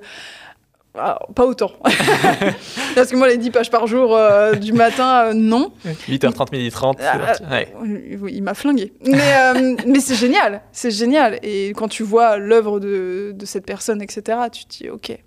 [0.97, 1.71] alors, pas autant.
[2.95, 5.71] parce que moi, les 10 pages par jour euh, du matin, euh, non.
[6.07, 6.93] 8h30, 12h30.
[6.99, 7.43] c'est Ah, parti.
[7.49, 7.73] Ouais.
[8.31, 8.93] Il m'a flingué.
[9.05, 11.39] Mais, euh, mais c'est génial, c'est génial.
[11.43, 15.17] Et quand tu vois l'œuvre de, de cette personne, etc., tu te dis ok.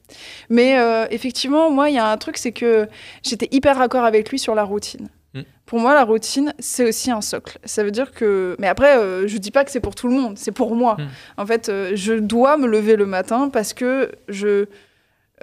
[0.49, 2.87] Mais euh, effectivement, moi, il y a un truc, c'est que
[3.23, 5.09] j'étais hyper raccord avec lui sur la routine.
[5.35, 5.43] Mm.
[5.67, 7.59] Pour moi, la routine, c'est aussi un socle.
[7.65, 8.57] Ça veut dire que.
[8.59, 10.97] Mais après, euh, je dis pas que c'est pour tout le monde, c'est pour moi.
[10.99, 11.07] Mm.
[11.37, 14.67] En fait, euh, je dois me lever le matin parce que je.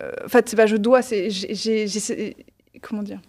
[0.02, 1.30] Euh, en fait, c'est pas je dois, c'est.
[1.30, 2.36] j'ai-
[2.82, 3.20] Comment dire?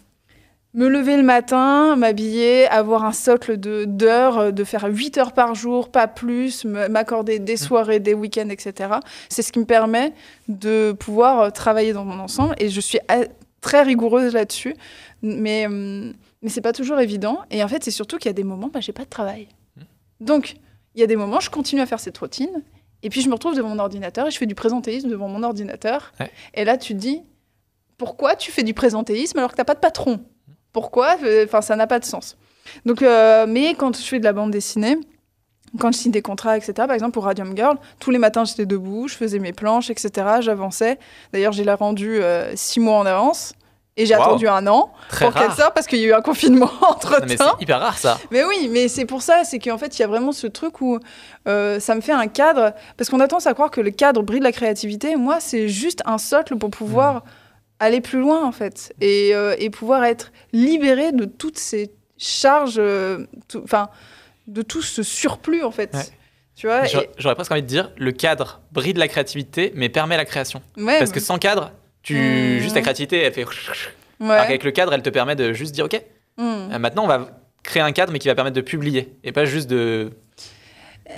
[0.75, 5.33] Me lever le matin, m'habiller, avoir un socle de d'heures, euh, de faire 8 heures
[5.33, 8.91] par jour, pas plus, m'accorder des soirées, des week-ends, etc.
[9.31, 10.13] C'est ce qui me permet
[10.49, 12.99] de pouvoir euh, travailler dans mon ensemble et je suis
[13.63, 14.77] très rigoureuse là-dessus.
[15.23, 17.41] Mais, mais c'est pas toujours évident.
[17.51, 19.49] Et en fait, c'est surtout qu'il y a des moments, bah, j'ai pas de travail.
[20.21, 20.57] Donc,
[20.95, 22.63] il y a des moments, je continue à faire cette routine.
[23.03, 25.43] Et puis je me retrouve devant mon ordinateur et je fais du présentéisme devant mon
[25.43, 26.13] ordinateur.
[26.19, 26.31] Ouais.
[26.55, 27.23] Et là, tu te dis,
[27.97, 30.21] pourquoi tu fais du présentéisme alors que t'as pas de patron?
[30.73, 31.17] Pourquoi?
[31.45, 32.37] Enfin, ça n'a pas de sens.
[32.85, 34.99] Donc, euh, mais quand je fais de la bande dessinée,
[35.79, 38.67] quand je signe des contrats, etc., par exemple pour Radium Girl, tous les matins j'étais
[38.67, 40.99] debout, je faisais mes planches, etc., j'avançais.
[41.33, 43.55] D'ailleurs, j'ai la rendue euh, six mois en avance.
[43.99, 44.23] Et j'ai Wow.
[44.23, 47.21] attendu un an Très pour qu'elle sorte parce qu'il y a eu un confinement entre
[47.27, 47.55] mais temps.
[47.59, 48.19] c'est hyper rare ça.
[48.31, 50.81] Mais oui, mais c'est pour ça, c'est qu'en fait, il y a vraiment ce truc
[50.81, 50.99] où
[51.49, 54.23] euh, ça me fait un cadre, parce qu'on a tendance à croire que le cadre
[54.23, 55.17] brille de la créativité.
[55.17, 57.23] Moi, c'est juste un socle pour pouvoir Mm.
[57.81, 62.77] aller plus loin, en fait, et, euh, et pouvoir être libéré de toutes ces charges,
[62.79, 63.27] euh,
[63.65, 63.89] enfin,
[64.47, 65.93] de tout ce surplus, en fait.
[65.95, 66.03] Ouais.
[66.57, 66.83] Tu vois
[67.19, 70.61] J'aurais presque envie de dire, le cadre brille de la créativité, mais permet la création.
[70.77, 71.71] ouais, Parce que sans cadre,
[72.15, 72.59] tu Mhm.
[72.61, 73.45] juste la créativité, elle fait.
[73.45, 74.29] ouais.
[74.29, 76.01] Qu'avec le cadre, elle te permet de juste dire, ok,
[76.39, 76.43] Mm.
[76.73, 77.29] euh, maintenant on va
[77.63, 80.11] créer un cadre, mais qui va permettre de publier, et pas juste de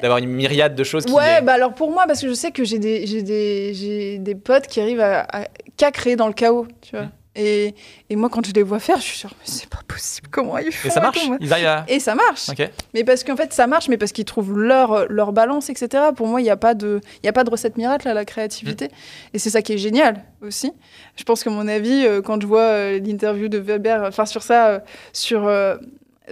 [0.03, 1.13] d'avoir une myriade de choses qui.
[1.13, 4.67] Ouais, bah alors pour moi, parce que je sais que j'ai des, des, des potes
[4.69, 7.07] qui arrivent à, à- qu'à créer dans le chaos, tu vois.
[7.07, 7.11] Mm.
[7.37, 7.77] Et,
[8.09, 10.59] et moi, quand je les vois faire, je suis sûre, mais c'est pas possible, comment
[10.59, 11.85] ils font Et ça marche Ils à.
[11.87, 12.51] Et ça marche.
[12.93, 16.07] Mais parce qu'en fait, ça marche, mais parce qu'ils trouvent leur, leur balance, etc.
[16.17, 18.25] Pour moi, il n'y a, pas de- y a pas de recette miracle à la
[18.25, 18.87] créativité.
[18.87, 18.91] Mm.
[19.35, 20.73] Et c'est ça qui est génial aussi.
[21.15, 24.43] Je pense que mon avis, euh, quand je vois euh, l'interview de Weber, enfin sur
[24.43, 24.81] ça, euh,
[25.13, 25.49] sur.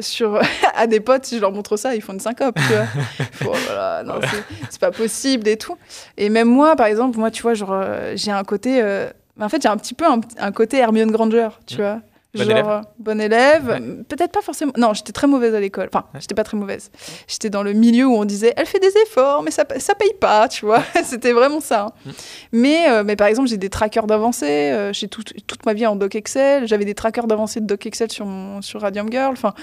[0.01, 0.41] sur
[0.75, 3.55] à des potes, si je leur montre ça, ils font une syncope, tu vois.
[3.73, 5.77] Là, non, c'est- c'est pas possible et tout.
[6.17, 7.85] Et même moi, par exemple, moi, tu vois, genre,
[8.17, 8.81] j'ai un côté.
[8.83, 9.09] euh,
[9.45, 12.01] en fait, j'ai un petit peu un, un côté Hermione Granger, tu vois.
[12.35, 13.69] Bon genre, élève euh, bon élève.
[13.69, 14.05] Ouais.
[14.07, 14.73] Peut-être pas forcément.
[14.77, 15.89] Non, j'étais très mauvaise à l'école.
[15.93, 16.91] Enfin, j'étais pas très mauvaise.
[17.27, 20.13] J'étais dans le milieu où on disait, elle fait des efforts, mais ça, ça paye
[20.21, 20.83] pas, tu vois.
[21.05, 21.87] C'était vraiment ça.
[21.87, 21.93] hein.
[22.05, 22.11] Mm.
[22.53, 24.47] Mais, euh, mais par exemple, j'ai des trackers d'avancée.
[24.73, 26.69] euh, j'ai tout- toute ma vie en doc Excel.
[26.69, 29.33] J'avais des trackers d'avancée de doc Excel sur, mon, sur Radium Girl.
[29.33, 29.55] Enfin,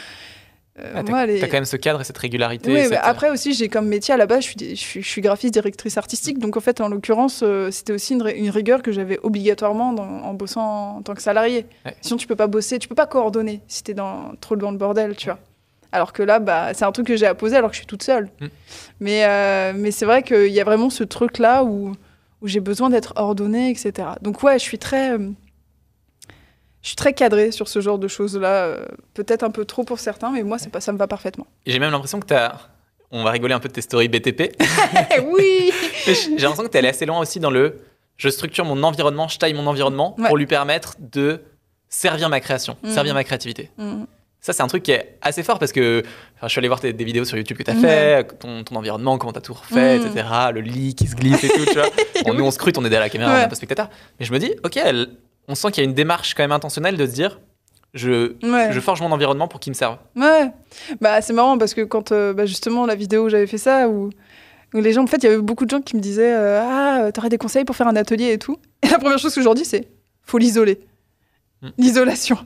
[0.77, 2.69] Ah, t'as les- quand même ce cadre et cette régularité.
[2.69, 5.01] oui, cette- mais après aussi, j'ai comme métier à la base, je suis, je suis,
[5.01, 6.37] je suis graphiste, directrice artistique.
[6.37, 9.93] Donc en fait, en l'occurrence, euh, c'était aussi une, ri- une rigueur que j'avais obligatoirement
[9.93, 11.65] dans- en bossant en tant que salarié.
[11.85, 11.95] Ouais.
[12.01, 14.77] Sinon, tu peux pas bosser, tu peux pas coordonner si t'es dans, trop dans le
[14.77, 15.39] bordel, tu vois.
[15.93, 17.87] Alors que là, bah, c'est un truc que j'ai à poser alors que je suis
[17.87, 18.29] toute seule.
[18.41, 18.45] Mm.
[18.99, 21.93] Mais, euh, mais c'est vrai qu'il y a vraiment ce truc-là où,
[22.41, 23.93] où j'ai besoin d'être ordonnée, etc.
[24.21, 25.11] Donc ouais, je suis très...
[25.13, 25.29] euh,
[26.85, 28.65] je suis très cadrée sur ce genre de choses-là.
[28.65, 31.47] euh, Peut-être un peu trop pour certains, mais moi, pas, ça me va parfaitement.
[31.65, 32.53] J'ai même l'impression que t'as.
[33.09, 34.55] On va rigoler un peu de tes stories BTP.
[35.27, 35.71] Oui
[36.05, 37.77] j'ai l'impression que tu es allé assez loin aussi dans le
[38.17, 40.27] je structure mon environnement, je taille mon environnement Ouais.
[40.27, 41.41] pour lui permettre de
[41.89, 42.91] servir ma création, Mhm.
[42.91, 43.71] servir ma créativité.
[43.77, 44.03] Mm.
[44.41, 46.03] Ça, c'est un truc qui est assez fort parce que
[46.37, 47.79] enfin, je suis allé voir tes- des vidéos sur YouTube que tu as Ouais.
[47.81, 50.05] fait, ton, ton environnement, comment tu as tout refait, Mhm.
[50.07, 50.27] etc.
[50.53, 51.89] Le lit qui se glisse et tout, tu vois.
[52.25, 53.41] Bon, nous, on scrute, on est derrière la caméra, on Ouais.
[53.41, 53.89] est un peu spectateur.
[54.19, 55.09] Mais je me dis, ok, elle-
[55.47, 57.39] on sent qu'il y a une démarche quand même intentionnelle de se dire
[57.93, 58.69] je, Ouais.
[58.71, 59.97] je forge mon environnement pour qu'il me serve.
[60.15, 60.51] Ouais,
[60.99, 63.87] bah c'est marrant parce que quand euh, bah, justement la vidéo où j'avais fait ça,
[63.87, 64.09] où,
[64.73, 66.61] où les gens, en fait, il y avait beaucoup de gens qui me disaient euh,
[66.61, 68.57] Ah, euh, t'aurais des conseils pour faire un atelier et tout.
[68.83, 69.87] Et la première chose que je leur dis, c'est
[70.23, 70.79] Faut l'isoler.
[71.61, 71.67] Mm.
[71.77, 72.37] L'isolation.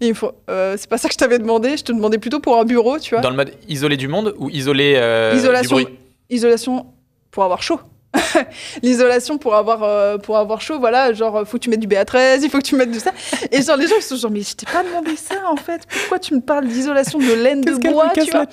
[0.00, 2.58] Il faut, euh, c'est pas ça que je t'avais demandé, je te demandais plutôt pour
[2.58, 3.20] un bureau, tu vois.
[3.20, 4.94] Dans le mode isolé du monde ou isolé
[5.34, 5.76] Isolation.
[5.76, 5.98] du bruit?
[6.30, 6.86] Isolation
[7.30, 7.78] pour avoir chaud.
[8.82, 12.40] L'isolation pour avoir, euh, pour avoir chaud, voilà, genre, faut que tu mettes du BA13,
[12.42, 13.12] il faut que tu mettes du ça.
[13.52, 15.82] Et genre, les gens, ils sont genre, mais je t'ai pas demandé ça, en fait.
[15.88, 18.46] Pourquoi tu me parles d'isolation de laine de bois, tu vois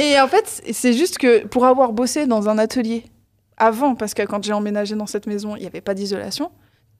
[0.00, 3.04] Et en fait, c'est juste que pour avoir bossé dans un atelier
[3.56, 6.50] avant, parce que quand j'ai emménagé dans cette maison, il n'y avait pas d'isolation,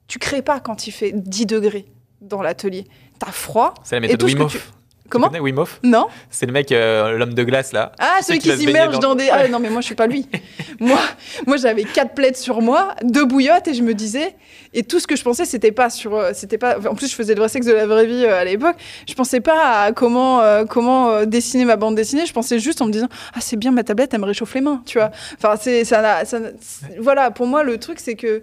[0.06, 1.86] tu crées pas quand il fait 10 degrés
[2.20, 2.86] dans l'atelier.
[3.18, 3.74] T'as froid.
[3.82, 4.72] C'est la Et méthode tout Wim Hof.
[5.12, 7.92] Comment Tu connais Wim Hof Non C'est le mec, euh, l'homme de glace là.
[7.98, 9.28] Ah, celui qui baigner s'immerge dans- dans des.
[9.32, 10.26] Ah non, mais moi, je suis pas lui.
[10.80, 10.98] moi,
[11.46, 14.34] moi j'avais quatre plaids sur moi, deux bouillottes, et je me disais.
[14.74, 16.14] Et tout ce que je pensais, c'était pas sur.
[16.16, 16.78] euh, C'était pas.
[16.88, 18.76] En plus, je faisais le vrai sexe de la vraie vie euh, à l'époque.
[19.06, 22.24] Je pensais pas à comment, euh, comment dessiner ma bande dessinée.
[22.24, 24.62] Je pensais juste en me disant Ah, c'est bien, ma tablette, elle me réchauffe les
[24.62, 25.10] mains, tu vois.
[25.36, 25.84] Enfin, c'est.
[25.84, 28.42] Ça, ça, c'est- voilà, pour moi, le truc, c'est que.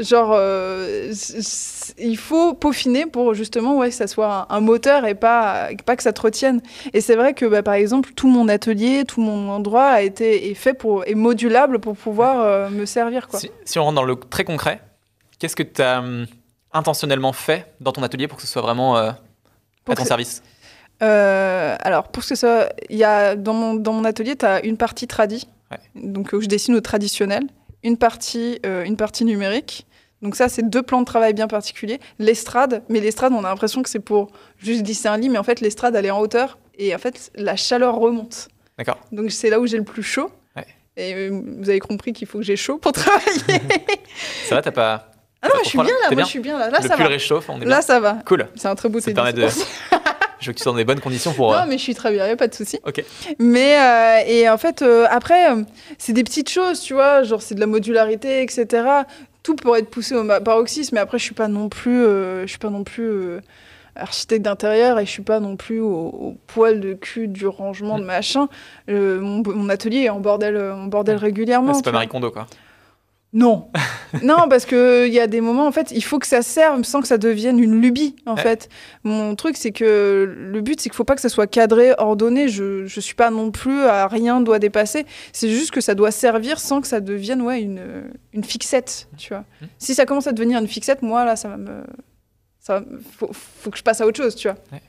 [0.00, 1.12] Genre, euh,
[1.98, 5.94] il faut peaufiner pour justement ouais, que ça soit un, un moteur et pas, pas
[5.94, 6.60] que ça te retienne.
[6.92, 10.50] Et c'est vrai que, bah, par exemple, tout mon atelier, tout mon endroit a été
[10.50, 13.28] est fait pour, est modulable pour pouvoir euh, me servir.
[13.28, 13.38] Quoi.
[13.38, 14.80] Si, si on rentre dans le très concret,
[15.38, 16.26] qu'est-ce que tu as hum,
[16.72, 19.12] intentionnellement fait dans ton atelier pour que ce soit vraiment euh,
[19.88, 20.42] à ton service?
[21.00, 22.70] Alors, pour que ça.
[22.90, 25.78] Il y a, dans, mon, dans mon atelier, tu as une partie tradi, Ouais.
[25.96, 27.42] donc où je dessine au traditionnel,
[27.86, 29.86] une partie, euh, une partie numérique.
[30.22, 32.00] Donc, ça, c'est deux plans de travail bien particuliers.
[32.18, 35.42] L'estrade, mais l'estrade, on a l'impression que c'est pour juste glisser un lit, mais en
[35.44, 38.48] fait, l'estrade, elle est en hauteur et en fait, la chaleur remonte.
[38.78, 38.98] D'accord.
[39.12, 40.30] Donc, c'est là où j'ai le plus chaud.
[40.56, 40.66] Ouais.
[40.96, 43.60] Et euh, vous avez compris qu'il faut que j'ai chaud pour travailler.
[44.48, 45.10] Ça va, t'as pas.
[45.42, 46.70] ah non, je suis bien là, moi je suis bien là.
[46.70, 47.10] Là, le ça pull va.
[47.10, 47.80] réchauffe, on est Là, bien.
[47.82, 48.14] ça va.
[48.26, 48.48] Cool.
[48.56, 49.34] C'est un très beau Ça tennis.
[49.34, 49.96] de-.
[50.46, 51.50] Je veux que tu sois dans des bonnes conditions pour.
[51.50, 52.78] Non, euh, mais je suis très bien, y a pas de souci.
[52.86, 53.02] Ok.
[53.40, 55.44] Mais euh, et en fait, euh, après,
[55.98, 58.66] c'est des petites choses, tu vois, genre c'est de la modularité, etc.
[59.42, 62.46] Tout pourrait être poussé au paroxysme, mais après, je suis pas non plus, euh, je
[62.46, 63.38] suis pas non plus
[63.96, 67.98] architecte d'intérieur et je suis pas non plus au, au poil de cul du rangement
[67.98, 68.06] de Mm.
[68.06, 68.48] machin.
[68.88, 71.74] Mon, mon atelier est en bordel, en bordel régulièrement.
[71.74, 71.90] c'est pas.
[71.92, 72.46] Marie Kondo, quoi.
[73.38, 73.68] Non,
[74.22, 76.82] non, parce que il y a des moments en fait, il faut que ça serve
[76.84, 78.16] sans que ça devienne une lubie.
[78.24, 78.40] En Ouais.
[78.42, 78.68] fait,
[79.04, 82.48] mon truc c'est que le but c'est qu'il faut pas que ça soit cadré, ordonné.
[82.48, 85.04] Je je suis pas non plus à rien doit dépasser.
[85.32, 87.82] C'est juste que ça doit servir sans que ça devienne ouais une
[88.32, 89.44] une fixette, tu vois.
[89.60, 89.68] Mhm.
[89.78, 91.82] Si ça commence à devenir une fixette, moi là ça va me
[92.58, 92.86] ça va-
[93.18, 94.56] faut, faut que je passe à autre chose, tu vois.
[94.72, 94.80] Ouais.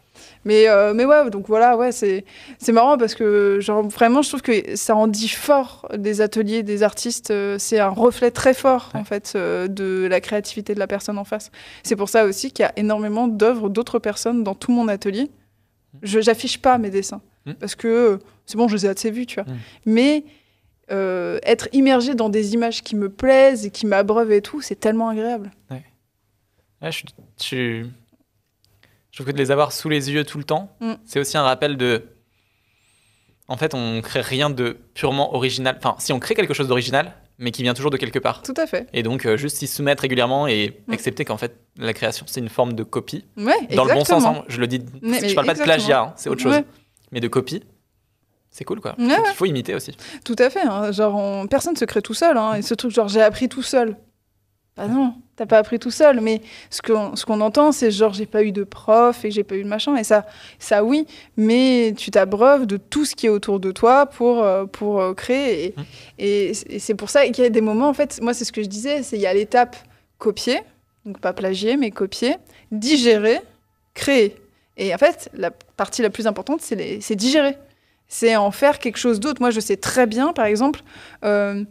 [0.48, 2.24] Mais, euh, mais ouais, donc voilà, ouais, c'est,
[2.70, 6.84] marrant parce que genre, vraiment, je trouve que ça en dit fort des ateliers, des
[6.84, 7.32] artistes.
[7.32, 9.00] euh, c'est un reflet très fort, Ouais.
[9.02, 11.52] en fait, euh, de la créativité de la personne en face.
[11.84, 15.30] C'est pour ça aussi qu'il y a énormément d'œuvres d'autres personnes dans tout mon atelier.
[16.02, 17.54] Je j'affiche pas mes dessins Mm.
[17.54, 19.46] parce que c'est bon, je les ai assez vus, tu vois.
[19.52, 19.58] Mm.
[19.86, 20.24] Mais
[20.92, 24.80] euh, être immergé dans des images qui me plaisent et qui m'abreuvent et tout, c'est
[24.80, 25.52] tellement agréable.
[25.72, 27.04] Ouais, je,
[27.44, 27.86] je,
[29.18, 30.94] je trouve que de les avoir sous les yeux tout le temps, Mm.
[31.04, 32.04] c'est aussi un rappel de.
[33.48, 35.76] En fait, on crée rien de purement original.
[35.80, 38.44] Enfin, si on crée quelque chose d'original, mais qui vient toujours de quelque part.
[38.44, 38.88] Tout à fait.
[38.94, 40.94] Et donc, euh, juste s'y soumettre régulièrement et Mm.
[40.94, 43.26] accepter qu'en fait, la création, c'est une forme de copie.
[43.38, 44.84] Ouais, Dans le bon sens, hein, je le dis.
[45.02, 46.54] Mais- je mais parle pas de plagiat, hein, c'est autre chose.
[46.54, 46.66] Ouais.
[47.12, 47.64] Mais de copie,
[48.52, 48.94] c'est cool quoi.
[49.00, 49.06] Ouais.
[49.30, 49.96] Il faut imiter aussi.
[50.26, 50.62] Tout à fait.
[50.62, 50.92] hein.
[50.92, 52.38] Genre, on- personne se crée tout seul.
[52.56, 53.96] Et ce truc, genre, j'ai appris tout seul.
[54.78, 56.22] Bah non, t'as pas appris tout seul.
[56.22, 59.44] Mais ce qu'on ce qu'on entend, c'est genre, j'ai pas eu de prof et j'ai
[59.44, 59.96] pas eu de machin.
[59.98, 60.26] Et ça,
[60.60, 64.66] ça oui, mais tu t'abreuves de tout ce qui est autour de toi pour, euh,
[64.66, 65.66] pour euh, créer.
[65.66, 65.84] Et, Mm.
[66.20, 68.52] et, et c'est pour ça qu'il y a des moments, en fait, moi, c'est ce
[68.52, 69.76] que je disais, c'est il y a l'étape
[70.20, 70.60] copier,
[71.06, 72.36] donc pas plagier, mais copier,
[72.72, 73.40] digérer,
[73.94, 74.36] créer.
[74.78, 77.58] Et en fait, la partie la plus importante, c'est digérer
[78.10, 79.42] c'est en faire quelque chose d'autre.
[79.42, 80.80] Moi, je sais très bien, par exemple,
[81.26, 81.66] euh,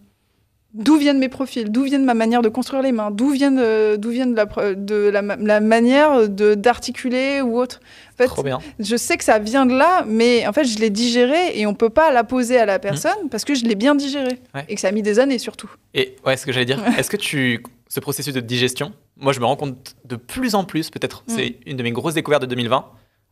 [0.77, 3.97] d'où viennent mes profils, d'où viennent ma manière de construire les mains, d'où viennent, euh,
[3.97, 7.81] d'où viennent la, pro- de la, ma- la manière de d'articuler ou autre.
[8.15, 8.59] En fait, Trop bien.
[8.79, 11.75] je sais que ça vient de là, mais en fait, je l'ai digéré et on
[11.75, 14.57] peut pas la poser à la personne parce que je l'ai bien digéré Mmh.
[14.59, 14.65] Ouais.
[14.69, 15.71] et que ça a mis des années surtout.
[15.95, 17.62] Et ouais, ce que j'allais dire, est-ce que tu.
[17.89, 21.33] Ce processus de digestion, moi je me rends compte de plus en plus, peut-être Mm.
[21.37, 22.85] c'est une de mes grosses découvertes de 2020,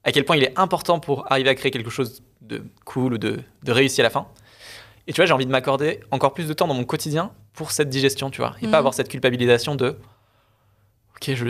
[0.05, 3.19] à quel point il est important pour arriver à créer quelque chose de cool ou
[3.19, 4.27] de, de réussi à la fin.
[5.07, 7.71] Et tu vois, j'ai envie de m'accorder encore plus de temps dans mon quotidien pour
[7.73, 8.71] cette digestion, tu vois, et Mhm.
[8.73, 9.97] pas avoir cette culpabilisation de.
[11.17, 11.47] Ok, je,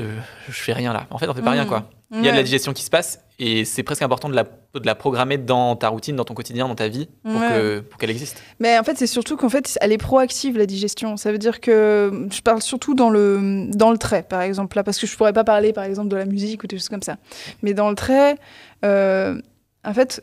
[0.49, 1.07] je fais rien là.
[1.11, 1.69] En fait, on fait pas rien Mhm.
[1.69, 1.89] quoi.
[2.13, 4.45] Il y a de la digestion qui se passe et c'est presque important de la,
[4.45, 7.49] de la programmer dans ta routine, dans ton quotidien, dans ta vie pour Ouais.
[7.49, 8.41] que- pour qu'elle existe.
[8.61, 11.17] Mais en fait, c'est surtout qu'en fait, elle est proactive, la digestion.
[11.17, 14.85] Ça veut dire que je parle surtout dans le, dans le trait, par exemple, là,
[14.85, 17.03] parce que je pourrais pas parler, par exemple, de la musique ou des choses comme
[17.03, 17.17] ça.
[17.63, 18.37] Mais dans le trait,
[18.85, 19.41] euh,
[19.85, 20.23] en fait,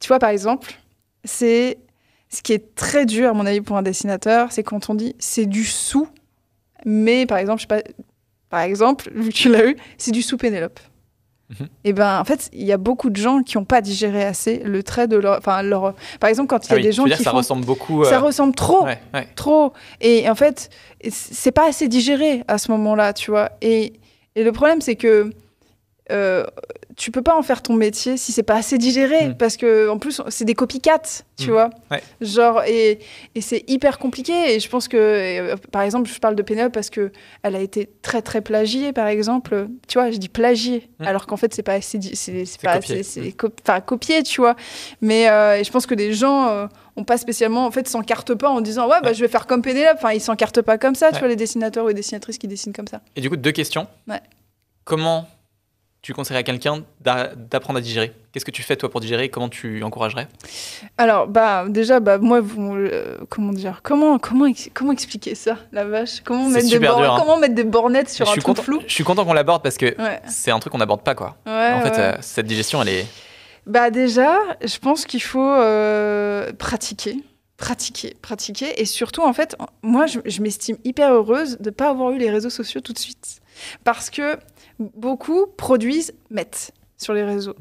[0.00, 0.72] tu vois, par exemple,
[1.24, 1.78] c'est
[2.30, 5.14] ce qui est très dur, à mon avis, pour un dessinateur, c'est quand on dit
[5.18, 6.08] c'est du sous,
[6.84, 7.90] mais par exemple, je sais pas,
[8.50, 10.80] par exemple, vu que tu l'as eu, c'est du sous Pénélope.
[11.50, 11.68] Mhm.
[11.84, 14.58] Et ben, en fait, il y a beaucoup de gens qui n'ont pas digéré assez
[14.58, 16.92] le trait de leur, enfin leur, par exemple, quand il y a Ah oui, des
[16.92, 18.04] gens veux dire, qui ça font, ressemble beaucoup.
[18.04, 19.26] ça euh, ressemble trop, ouais, ouais.
[19.34, 19.72] trop.
[20.02, 20.68] Et en fait,
[21.10, 23.52] c'est pas assez digéré à ce moment-là, tu vois.
[23.62, 23.94] Et,
[24.34, 25.32] et le problème, c'est que
[26.12, 26.44] euh,
[26.98, 29.36] tu peux pas en faire ton métier si c'est pas assez digéré, Mm.
[29.36, 31.52] parce que en plus, c'est des copycats, tu Mm.
[31.52, 31.70] vois.
[31.92, 32.02] Ouais.
[32.20, 32.98] Genre, et,
[33.36, 34.54] et c'est hyper compliqué.
[34.54, 37.12] Et je pense que, euh, par exemple, je parle de Pénélope parce que
[37.44, 39.68] elle a été très très plagiée, par exemple.
[39.86, 41.04] Tu vois, je dis plagiée, Mm.
[41.06, 43.00] alors qu'en fait, c'est pas assez, c'est pas copié.
[43.00, 43.48] assez, c'est co-
[43.86, 44.56] copié, tu vois.
[45.00, 48.34] Mais euh, et je pense que les gens euh, ont pas spécialement, en fait, s'encartent
[48.34, 49.14] pas en disant ouais, bah, Ouais.
[49.14, 49.98] je vais faire comme Pénélope.
[49.98, 52.72] Enfin, ils s'encartent pas comme ça, tu vois, les dessinateurs ou les dessinatrices qui dessinent
[52.72, 53.00] comme ça.
[53.14, 53.86] Et du coup, deux questions.
[54.08, 54.20] Ouais.
[54.84, 55.28] Comment
[56.00, 58.12] tu conseillerais à quelqu'un d'a- d'apprendre à digérer?
[58.32, 60.28] Qu'est-ce que tu fais toi pour digérer Comment tu encouragerais?
[60.96, 65.56] Alors, bah, déjà, bah, moi, vous- euh, comment dire, comment, comment, ex- comment expliquer ça,
[65.72, 66.20] la vache?
[66.24, 67.16] Comment mettre des dur, hein.
[67.18, 68.80] comment mettre des bornettes sur je un suis, truc content, flou?
[68.86, 70.20] je suis content qu'on l'aborde parce que Ouais.
[70.28, 71.36] c'est un truc qu'on n'aborde pas quoi.
[71.46, 71.98] Ouais, en fait, ouais.
[71.98, 73.06] euh, cette digestion, elle est.
[73.66, 77.16] Bah déjà, je pense qu'il faut euh, pratiquer,
[77.58, 78.80] pratiquer, pratiquer.
[78.80, 82.18] Et surtout, en fait, moi, je, je m'estime hyper heureuse de ne pas avoir eu
[82.18, 83.40] les réseaux sociaux tout de suite.
[83.84, 84.38] Parce que
[84.78, 87.56] beaucoup produisent, mettent sur les réseaux.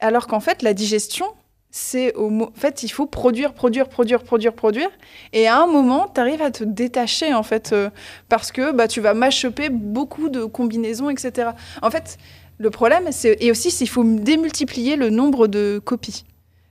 [0.00, 1.26] Alors qu'en fait, la digestion,
[1.70, 4.90] c'est au En fait, il faut produire, produire, produire, produire, produire.
[5.32, 7.90] Et à un moment, tu arrives à te détacher, en fait, euh,
[8.28, 11.50] parce que bah, tu vas mashuper beaucoup de combinaisons, etc.
[11.82, 12.16] En fait,
[12.58, 16.24] le problème, c'est et aussi s'il faut démultiplier le nombre de copies.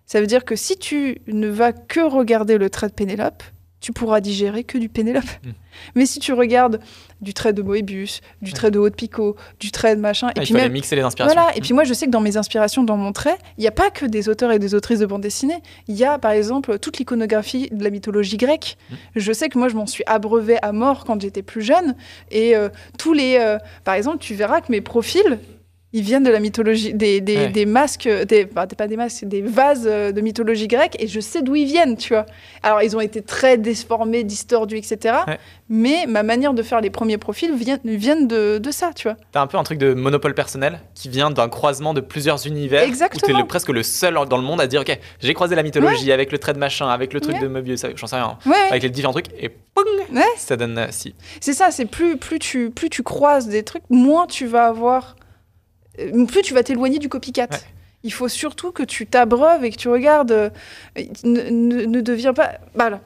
[0.06, 3.44] Ça veut dire que si tu ne vas que regarder le trait de Pénélope,
[3.80, 5.26] tu pourras digérer que du Pénélope.
[5.44, 5.50] Mm.
[5.96, 6.80] Mais si tu regardes
[7.22, 10.42] du trait de Moebius, du trait de Haute Picot, du trait de machin, et Ah,
[10.42, 11.34] puis même mixer les inspirations.
[11.34, 13.68] voilà, et puis moi je sais que dans mes inspirations, dans mon trait, il n'y
[13.68, 15.58] a pas que des auteurs et des autrices de bande dessinée.
[15.88, 18.78] Il y a par exemple toute l'iconographie de la mythologie grecque.
[18.90, 18.96] Mm.
[19.16, 21.96] Je sais que moi je m'en suis abreuvée à mort quand j'étais plus jeune.
[22.30, 23.38] Et euh, tous les.
[23.40, 25.40] euh, par exemple, tu verras que mes profils.
[25.94, 27.48] Ils viennent de la mythologie, des, des, Ouais.
[27.50, 31.20] des masques, des, bah, pas des masques, des vases euh, de mythologie grecque, et je
[31.22, 32.26] sais d'où ils viennent, tu vois.
[32.62, 35.16] Alors, ils ont été très déformés, distordus, etc.
[35.26, 35.38] Ouais.
[35.70, 39.16] Mais ma manière de faire les premiers profils vient, viennent de, de ça, tu vois.
[39.32, 42.84] T'as un peu un truc de monopole personnel qui vient d'un croisement de plusieurs univers.
[42.84, 43.22] Où Exactement.
[43.26, 46.12] t'es le- presque le seul dans le monde à dire Ok, j'ai croisé la mythologie
[46.12, 48.84] avec le trait de machin, avec le truc de Mobius, j'en sais rien, Ouais, avec
[48.84, 50.22] les différents trucs, et pong Ouais.
[50.38, 51.16] Ça donne euh, si.
[51.40, 55.16] C'est ça, c'est plus, plus, tu, plus tu croises des trucs, moins tu vas avoir.
[56.00, 57.48] Euh, Plus tu vas t'éloigner du copycat.
[57.52, 57.58] Ouais.
[58.04, 60.32] Il faut surtout que tu t'abreuves et que tu regardes.
[60.32, 60.50] euh,
[61.24, 62.54] ne, ne, ne deviens pas.
[62.76, 63.02] Bah là.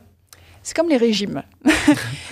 [0.64, 1.42] C'est comme les régimes.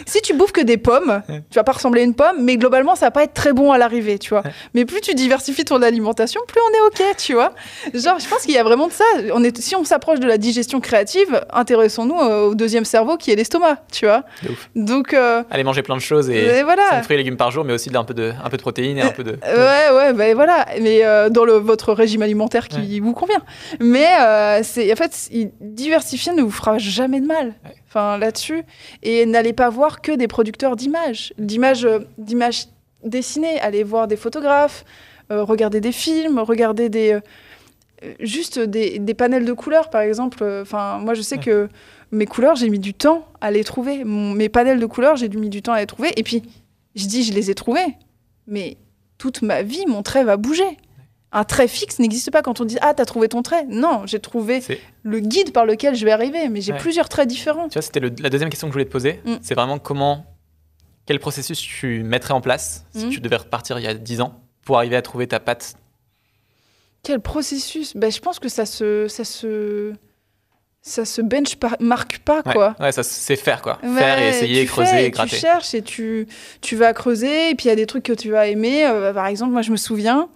[0.06, 2.96] Si tu bouffes que des pommes, tu vas pas ressembler à une pomme, mais globalement,
[2.96, 4.44] ça va pas être très bon à l'arrivée, tu vois.
[4.74, 7.54] Mais plus tu diversifies ton alimentation, plus on est OK, tu vois.
[7.94, 9.04] Genre, je pense qu'il y a vraiment de ça.
[9.34, 13.32] On est, si on s'approche de la digestion créative, intéressons-nous euh, au deuxième cerveau qui
[13.32, 14.24] est l'estomac, tu vois.
[14.50, 14.70] Ouf.
[14.76, 16.84] Donc, euh, Allez manger plein de choses et et voilà.
[16.90, 18.62] 5 fruits et légumes par jour, mais aussi de, un, peu de, un peu de
[18.62, 19.32] protéines et un peu de.
[19.32, 20.66] Ouais, ouais, bah voilà.
[20.82, 23.42] Mais euh, dans le, votre régime alimentaire qui vous convient.
[23.80, 25.30] Mais euh, c'est en fait,
[25.62, 27.56] diversifier ne vous fera jamais de mal.
[27.66, 27.76] Ouais.
[27.88, 28.64] Enfin, là-dessus.
[29.02, 32.66] Et n'allez pas voir que des producteurs d'images, d'images, euh, d'images
[33.04, 33.60] dessinées.
[33.62, 34.84] Allez voir des photographes,
[35.32, 37.20] euh, regarder des films, regarder des euh,
[38.04, 40.44] euh, juste des, des panels de couleurs, par exemple.
[40.62, 41.44] Enfin, moi, je sais Ouais.
[41.44, 41.70] que
[42.12, 44.04] mes couleurs, j'ai mis du temps à les trouver.
[44.04, 46.10] Mon- mes panels de couleurs, j'ai mis du temps à les trouver.
[46.18, 46.44] Et puis,
[46.96, 47.96] je dis, je les ai trouvés.
[48.48, 48.78] Mais
[49.18, 50.78] toute ma vie, mon trait va bouger.
[51.32, 53.66] Un trait fixe n'existe pas quand on dit Ah, t'as trouvé ton trait.
[53.70, 54.64] Non, j'ai trouvé
[55.04, 56.80] le guide par lequel je vais arriver, mais j'ai Ouais.
[56.80, 57.68] plusieurs traits différents.
[57.70, 59.22] Tu vois, c'était la deuxième question que je voulais te poser.
[59.26, 59.36] Mm.
[59.42, 60.26] C'est vraiment comment.
[61.06, 63.10] Quel processus tu mettrais en place si Mm.
[63.10, 65.76] tu devais repartir il y a 10 ans pour arriver à trouver ta patte
[67.04, 67.96] Quel processus?
[67.96, 69.94] Ben, Je pense que ça se, ça se,
[70.82, 72.76] ça se benchmark pas, quoi.
[72.80, 73.80] ouais, ça c'est faire quoi.
[73.84, 75.30] Ouais, faire et essayer, creuser, fais, et gratter.
[75.36, 76.28] Tu cherches et tu,
[76.62, 78.86] tu vas creuser, et puis il y a des trucs que tu vas aimer.
[78.86, 80.28] Euh, par exemple, moi, je me souviens,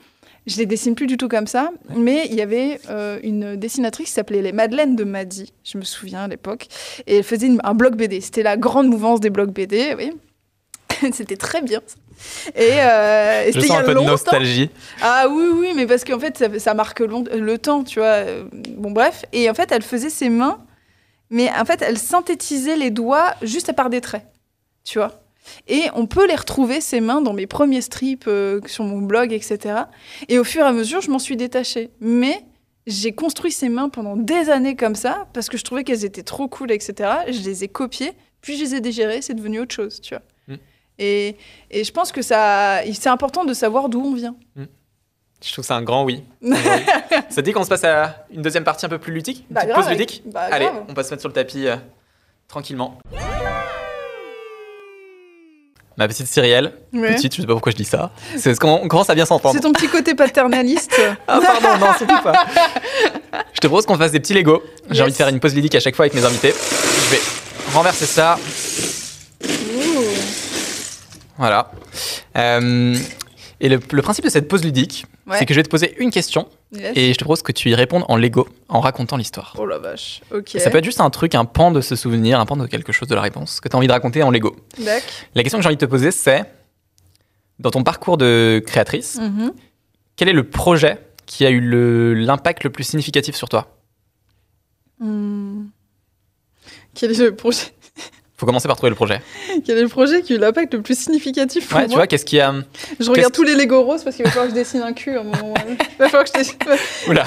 [0.47, 4.07] je les dessine plus du tout comme ça, mais il y avait euh, une dessinatrice
[4.07, 6.67] qui s'appelait les Madeleines de Maddy, je me souviens à l'époque,
[7.07, 8.19] et elle faisait une- un blog BD.
[8.21, 10.11] C'était la grande mouvance des blogs BD, oui.
[11.13, 11.81] C'était très bien.
[11.85, 11.95] ça.
[12.55, 14.69] Et, euh, Je sens a un peu de nostalgie.
[15.01, 18.07] Ah oui, oui, mais parce qu'en fait, ça, ça marque long- le temps, tu vois.
[18.07, 18.43] Euh,
[18.77, 19.23] Bon, bref.
[19.33, 20.59] Et en fait, elle faisait ses mains,
[21.29, 24.25] mais en fait, elle synthétisait les doigts juste à part des traits,
[24.83, 25.22] tu vois.
[25.67, 29.33] Et on peut les retrouver, ces mains, dans mes premiers strips, euh, sur mon blog,
[29.33, 29.83] etc.
[30.29, 31.89] Et au fur et à mesure, je m'en suis détachée.
[31.99, 32.43] Mais
[32.87, 36.23] j'ai construit ces mains pendant des années comme ça, parce que je trouvais qu'elles étaient
[36.23, 37.09] trop cool, etc.
[37.27, 40.23] Je les ai copiées, puis je les ai digérées, c'est devenu autre chose, tu vois.
[40.47, 40.59] Mm.
[40.99, 41.37] Et,
[41.71, 44.35] et je pense que ça, c'est important de savoir d'où on vient.
[44.55, 46.23] Je trouve que c'est un grand oui.
[47.29, 49.45] Ça te dit qu'on se passe à une deuxième partie un peu plus ludique?
[49.49, 50.83] Une Bah, petite grave, pause ludique bah, Allez, grave.
[50.87, 51.75] on va se mettre sur le tapis euh,
[52.47, 52.97] tranquillement.
[55.97, 57.13] Ma petite Cyrielle, Ouais.
[57.15, 58.11] petite, je sais pas pourquoi je dis ça.
[58.35, 59.53] C'est ce qu'on on commence à bien s'entendre.
[59.53, 60.99] C'est ton petit côté paternaliste.
[61.27, 62.45] Ah pardon, non, surtout pas.
[63.53, 64.63] Je te propose qu'on fasse des petits Lego.
[64.89, 65.01] J'ai Yes.
[65.03, 66.53] envie de faire une pause ludique à chaque fois avec mes invités.
[66.53, 67.21] Je vais
[67.73, 68.37] renverser ça.
[71.37, 71.71] Voilà.
[72.37, 72.95] Euh,
[73.59, 75.37] et le, le principe de cette pause ludique, Ouais.
[75.39, 76.91] c'est que je vais te poser une question Yes.
[76.95, 79.55] et je te propose que tu y répondes en Lego, en racontant l'histoire.
[79.59, 80.21] Oh la vache.
[80.31, 80.55] Ok.
[80.57, 82.91] Ça peut être juste un truc, un pan de ce souvenir, un pan de quelque
[82.91, 84.55] chose de la réponse que tu as envie de raconter en Lego.
[84.79, 85.01] D'accord.
[85.35, 86.43] La question que j'ai envie de te poser, c'est
[87.59, 89.53] dans ton parcours de créatrice, Mhm.
[90.15, 93.77] quel est le projet qui a eu l'impact le, plus significatif sur toi?
[94.99, 95.65] Hmm.
[96.95, 97.67] Quel est le projet?
[98.37, 99.21] Faut commencer par trouver le projet.
[99.65, 102.07] Quel est le projet qui a eu l'impact le plus significatif pour Ouais, tu vois,
[102.07, 102.53] qu'est-ce qui a.
[102.99, 105.15] Je regarde tous les Lego roses parce qu'il va falloir que je dessine un cul
[105.15, 105.53] à un moment.
[105.67, 106.57] Il va falloir que je dessine.
[107.07, 107.25] Oula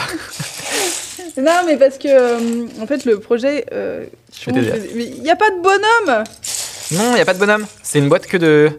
[1.38, 3.66] Non, mais parce que euh, en fait le projet.
[3.72, 4.72] euh, Je vais comment t'aider.
[4.82, 6.24] je fais- Mais il n'y a pas de bonhomme.
[6.92, 7.66] Non, il n'y a pas de bonhomme.
[7.82, 8.70] C'est une boîte que de.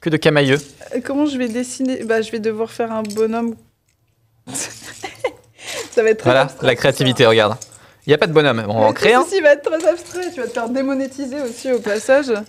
[0.00, 0.58] que de camailleux.
[0.94, 2.04] Euh, Comment je vais dessiner?
[2.04, 3.54] Bah, je vais devoir faire un bonhomme.
[4.52, 7.56] ça va être très Voilà, abstrait, la créativité, regarde.
[8.06, 8.62] Il n'y a pas de bonhomme.
[8.66, 9.24] Bon, on va en créer un.
[9.24, 10.30] Ceci va être très abstrait.
[10.32, 12.32] Tu vas te faire démonétiser aussi au passage.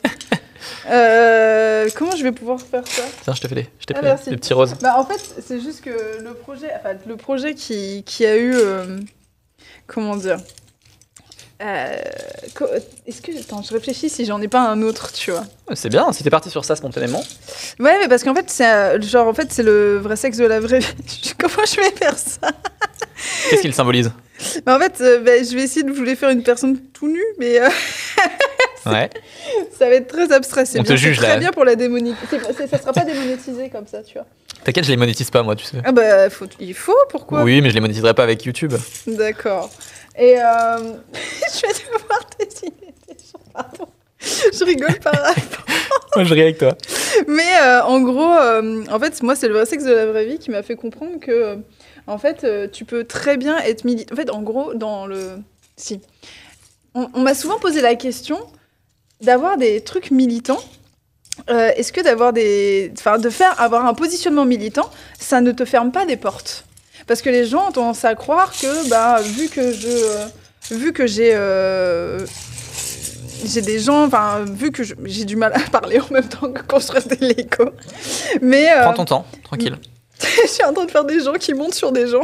[0.90, 3.04] Euh, comment je vais pouvoir faire ça?
[3.24, 4.30] Tiens, je te fais des, je Ah, merci.
[4.30, 4.76] des petits roses.
[4.82, 8.54] Bah, en fait, c'est juste que le projet, enfin, le projet qui, qui a eu,
[8.56, 8.98] euh,
[9.86, 10.38] comment dire,
[11.62, 11.96] euh,
[13.06, 15.44] est-ce que, attends, je réfléchis si j'en ai pas un autre, tu vois.
[15.74, 17.24] C'est bien, si t'es parti sur ça spontanément.
[17.80, 20.46] Ouais, mais parce qu'en fait, c'est euh, genre, en fait, c'est le vrai sexe de
[20.46, 21.34] la vraie vie.
[21.40, 22.52] Comment je vais faire ça?
[23.50, 24.12] Qu'est-ce qu'il symbolise?
[24.66, 27.24] Bah, En fait, euh, bah, je vais essayer de vouloir faire une personne tout nue,
[27.40, 27.70] mais euh,
[28.86, 29.10] Ouais.
[29.78, 30.66] Ça va être très abstrait.
[30.66, 31.38] C'est bien, juge, très là.
[31.38, 32.40] bien pour la démonétisation.
[32.70, 34.28] Ça sera pas démonétisé comme ça, tu vois.
[34.64, 35.78] T'inquiète, je les monétise pas, moi, tu sais.
[35.84, 37.44] Ah bah, faut- il faut, pourquoi?
[37.44, 38.74] Oui, mais je les monétiserai pas avec YouTube.
[39.08, 39.72] D'accord.
[40.18, 40.44] Et euh,
[41.14, 43.88] je vais devoir désigner des gens, pardon.
[44.22, 45.14] Je rigole par.
[46.16, 46.76] Moi, je ris avec toi.
[47.28, 48.34] Mais euh, en gros,
[48.92, 51.20] en fait, moi, c'est le vrai sexe de la vraie vie qui m'a fait comprendre
[51.20, 51.58] que,
[52.08, 54.14] en fait, euh, tu peux très bien être militant.
[54.14, 55.40] En fait, en gros, dans le.
[55.76, 56.02] Si.
[56.94, 58.40] On, m'a souvent posé la question
[59.22, 60.64] d'avoir des trucs militants.
[61.50, 62.94] Euh, Est-ce que d'avoir des.
[62.98, 64.90] Enfin, de faire avoir un positionnement militant,
[65.20, 66.66] ça ne te ferme pas des portes?
[67.08, 69.88] Parce que les gens ont tendance à croire que, bah, vu que je.
[69.88, 70.26] euh,
[70.72, 71.32] vu que j'ai.
[73.44, 76.62] j'ai des gens, enfin, vu que j'ai du mal à parler en même temps que
[76.62, 77.72] construire des Lego.
[78.42, 79.78] Mais Prends ton temps, tranquille.
[80.44, 82.24] je suis en train de faire des gens qui montent sur des gens.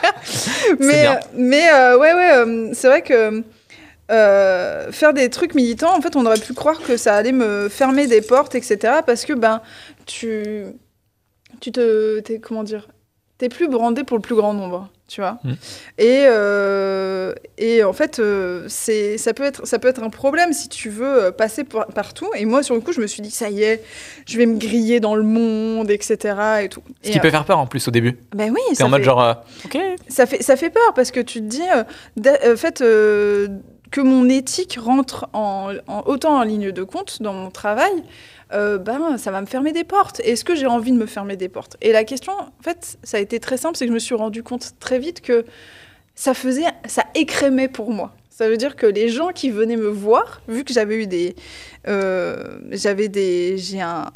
[0.78, 1.20] mais bien.
[1.34, 3.42] mais euh, ouais, ouais, euh, c'est vrai que
[4.10, 7.68] euh, faire des trucs militants, en fait, on aurait pu croire que ça allait me
[7.68, 9.00] fermer des portes, etc.
[9.04, 9.60] Parce que ben,
[10.06, 10.66] tu,
[11.60, 12.86] tu te, comment dire,
[13.38, 15.38] t'es plus brandé pour le plus grand nombre, tu vois.
[15.44, 15.52] Mm.
[15.98, 20.52] Et euh, et en fait, euh, c'est, ça peut être, ça peut être un problème
[20.52, 22.28] si tu veux euh, passer par- partout.
[22.36, 23.82] Et moi, sur le coup, je me suis dit, ça y est,
[24.26, 26.34] je vais me griller dans le monde, etc.
[26.62, 26.82] Et tout.
[27.02, 28.18] Ce Et, qui euh, peut faire peur en plus au début.
[28.34, 29.22] ben oui, ça en mode genre.
[29.22, 29.34] euh,
[29.64, 29.78] ok.
[30.08, 31.84] ça fait, ça fait peur parce que tu te dis, euh,
[32.44, 33.48] euh, fait, euh,
[33.90, 37.92] que mon éthique rentre en, en- autant en ligne de compte dans mon travail,
[38.52, 40.20] euh, ben, ça va me fermer des portes.
[40.20, 41.76] Est-ce que j'ai envie de me fermer des portes?
[41.80, 44.14] Et la question, en fait, ça a été très simple, c'est que je me suis
[44.14, 45.44] rendu compte très vite que
[46.14, 48.14] ça faisait, ça écrémait pour moi.
[48.30, 51.34] Ça veut dire que les gens qui venaient me voir, vu que j'avais eu des,
[51.88, 54.10] euh, j'avais des, j'ai un,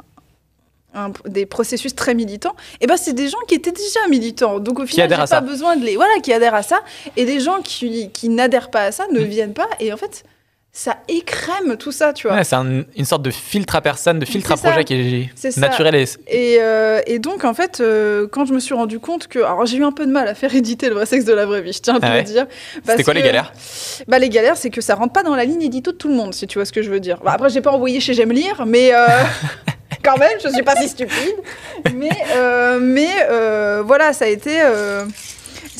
[0.94, 4.60] un- des processus très militants, et ben c'est des gens qui étaient déjà militants.
[4.60, 5.40] Donc au final, j'ai à ça.
[5.40, 6.80] pas besoin de les, voilà, qui adhèrent à ça,
[7.16, 9.68] et les gens qui, qui n'adhèrent pas à ça ne viennent pas.
[9.78, 10.24] Et en fait,
[10.72, 12.36] ça écrème tout ça, tu vois.
[12.36, 14.68] Ouais, c'est un- une sorte de filtre à personne, de filtre à ça.
[14.70, 16.04] projet qui est, naturel et.
[16.28, 19.40] Et, euh, et donc, en fait, euh, quand je me suis rendu compte que.
[19.40, 21.44] Alors, j'ai eu un peu de mal à faire éditer le vrai sexe de la
[21.44, 22.46] vraie vie, je tiens à te Ah le dire.
[22.86, 23.52] C'était quoi les galères?
[24.06, 26.14] Bah, les galères, c'est que ça rentre pas dans la ligne édito de tout le
[26.14, 27.18] monde, si tu vois ce que je veux dire.
[27.24, 28.94] Bah, après, j'ai pas envoyé chez J'aime lire, mais.
[28.94, 29.06] euh,
[30.02, 31.34] Quand même, je suis pas si stupide.
[31.94, 32.08] Mais,
[32.80, 33.08] mais
[33.84, 34.56] voilà, ça a été.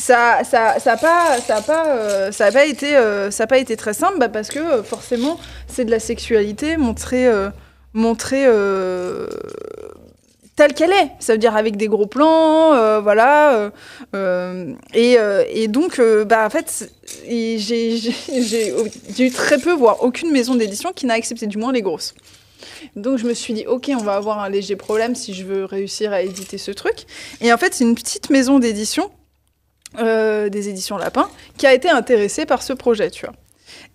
[0.01, 3.43] Ça, ça, ça a pas, ça a pas, euh, ça a pas été, euh, ça
[3.43, 7.29] a pas été très simple, bah, parce que euh, forcément, c'est de la sexualité montrée,
[10.55, 11.11] telle qu'elle est.
[11.19, 13.71] Ça veut dire avec des gros plans, voilà.
[14.93, 15.17] et,
[15.53, 16.91] et donc, bah, en fait,
[17.27, 18.73] j'ai
[19.19, 22.15] eu très peu, voire aucune maison d'édition qui n'a accepté, du moins les grosses.
[22.95, 25.65] Donc je me suis dit, ok, on va avoir un léger problème si je veux
[25.65, 27.05] réussir à éditer ce truc.
[27.39, 29.11] Et en fait, c'est une petite maison d'édition,
[29.99, 33.35] euh, des éditions Lapin, qui a été intéressée par ce projet, tu vois.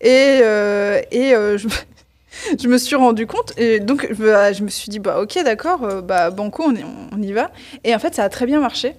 [0.01, 1.73] Et, euh, et euh, je, me-
[2.63, 6.03] je me suis rendu compte, et donc bah, je me suis dit, bah ok, d'accord,
[6.03, 7.51] bah Banco, on, y- on y va.
[7.85, 8.95] Et en fait, ça a très bien marché,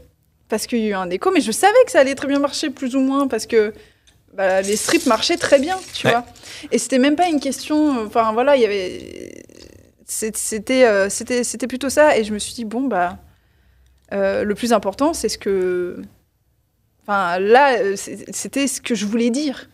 [0.49, 2.39] parce qu'il y a eu un écho, mais je savais que ça allait très bien
[2.39, 3.73] marcher, plus ou moins, parce que
[4.33, 6.13] bah, les strips marchaient très bien, tu Ouais.
[6.13, 6.25] vois.
[6.71, 9.43] Et c'était même pas une question, enfin voilà, il y avait...
[10.09, 10.37] C'était
[11.09, 13.17] c'était c'était plutôt ça, et je me suis dit, bon, bah...
[14.13, 16.01] euh, le plus important, c'est ce que...
[17.07, 19.69] Enfin, là, euh, c'était ce que je voulais dire.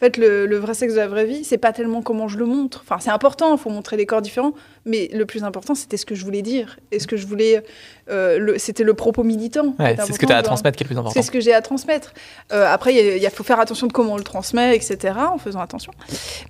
[0.00, 2.38] En fait, le, le vrai sexe de la vraie vie, c'est pas tellement comment je
[2.38, 2.84] le montre.
[2.84, 4.52] Enfin, c'est important, il faut montrer des corps différents,
[4.84, 6.78] mais le plus important, c'était ce que je voulais dire.
[6.92, 7.64] Et ce que je voulais.
[8.08, 9.74] euh, c'était le propos militant.
[9.80, 11.14] Ouais, c'est ce que tu as à transmettre qui est le plus important.
[11.20, 12.14] C'est ce que j'ai à transmettre.
[12.52, 14.22] Euh, après, il y a- il y a- faut faire attention de comment on le
[14.22, 15.92] transmet, etc., en faisant attention.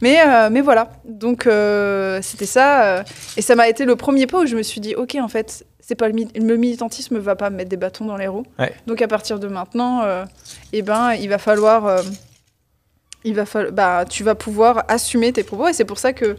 [0.03, 0.93] Mais, euh, mais voilà.
[1.07, 1.49] Donc,
[2.23, 3.03] c'était ça.
[3.39, 5.65] et ça m'a été le premier pas où je me suis dit, OK, en fait,
[5.89, 8.45] c'est pas le, mi- le militantisme va pas me mettre des bâtons dans les roues.
[8.59, 8.75] Ouais.
[8.87, 10.27] Donc, à partir de maintenant, euh,
[10.75, 11.87] eh ben, il va falloir.
[11.87, 12.03] euh,
[13.25, 15.67] il va falloir, bah, tu vas pouvoir assumer tes propos.
[15.69, 16.37] Et c'est pour ça que,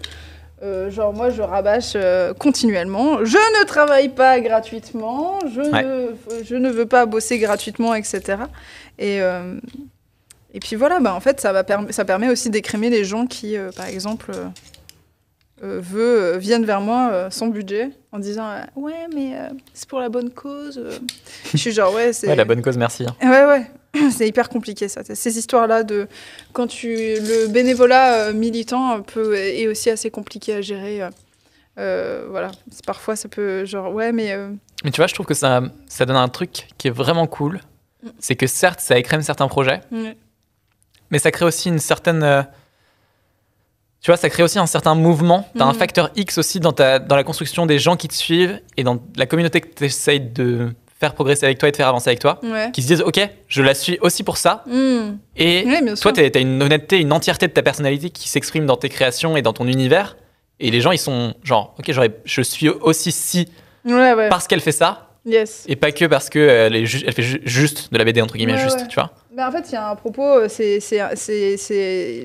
[0.61, 1.97] euh, genre, moi, je rabâche
[2.37, 3.25] continuellement.
[3.25, 5.39] Je ne travaille pas gratuitement.
[5.51, 5.83] Je, Ouais.
[5.83, 8.43] ne, je ne veux pas bosser gratuitement, etc.
[8.99, 9.17] Et,
[10.53, 13.55] et puis voilà, bah, en fait, ça, va ça permet aussi d'écrémer les gens qui,
[13.75, 14.31] par exemple,
[15.63, 19.49] euh, veut, euh, viennent vers moi euh, sans budget en disant euh, Ouais, mais euh,
[19.73, 20.81] c'est pour la bonne cause.
[21.51, 22.27] je suis genre Ouais, c'est.
[22.27, 23.05] Ouais, la bonne cause, merci.
[23.05, 23.15] hein.
[23.29, 23.67] Ouais, ouais.
[24.11, 25.01] C'est hyper compliqué ça.
[25.03, 26.07] Ces histoires-là de
[26.53, 31.01] quand tu le bénévolat militant peut est aussi assez compliqué à gérer.
[31.75, 32.51] voilà,
[32.85, 34.35] parfois ça peut genre ouais mais
[34.83, 37.61] Mais tu vois, je trouve que ça, ça donne un truc qui est vraiment cool.
[38.03, 38.07] Mm.
[38.19, 39.81] C'est que certes, ça écrème certains projets,
[41.09, 42.45] mais ça crée aussi une certaine.
[43.99, 45.47] Euh, Tu vois, ça crée aussi un certain mouvement.
[45.55, 45.77] Tu as un Mhm.
[45.79, 48.99] facteur X aussi dans, ta, dans la construction des gens qui te suivent et dans
[49.17, 50.69] la communauté que tu essayes de
[50.99, 52.71] faire progresser avec toi et te faire avancer avec toi, Ouais.
[52.73, 54.63] qui se disent ok, je la suis aussi pour ça.
[54.67, 55.17] Hmm.
[55.37, 55.65] Et
[56.01, 59.37] toi, t'as as une honnêteté, une entièreté de ta personnalité qui s'exprime dans tes créations
[59.37, 60.17] et dans ton univers.
[60.59, 61.91] Et les gens, ils sont genre ok,
[62.25, 63.47] je suis aussi si
[63.85, 64.27] Ouais, ouais.
[64.29, 65.63] parce qu'elle fait ça Yes.
[65.69, 68.21] et pas que parce que elle, est ju- elle fait ju- juste de la BD
[68.21, 69.11] entre guillemets juste, tu vois.
[69.39, 70.79] Bah, en fait, il y a un propos, euh, c'est,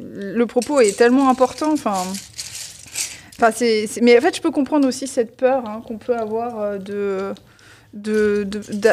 [0.02, 1.72] le propos est tellement important.
[1.72, 2.02] Enfin,
[3.36, 6.16] enfin, c'est, c'est- mais en fait, je peux comprendre aussi cette peur hein, qu'on peut
[6.16, 7.32] avoir euh, de,
[7.92, 8.42] de,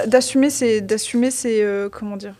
[0.06, 2.36] d'assumer ses, d'assumer ses, euh, comment dire,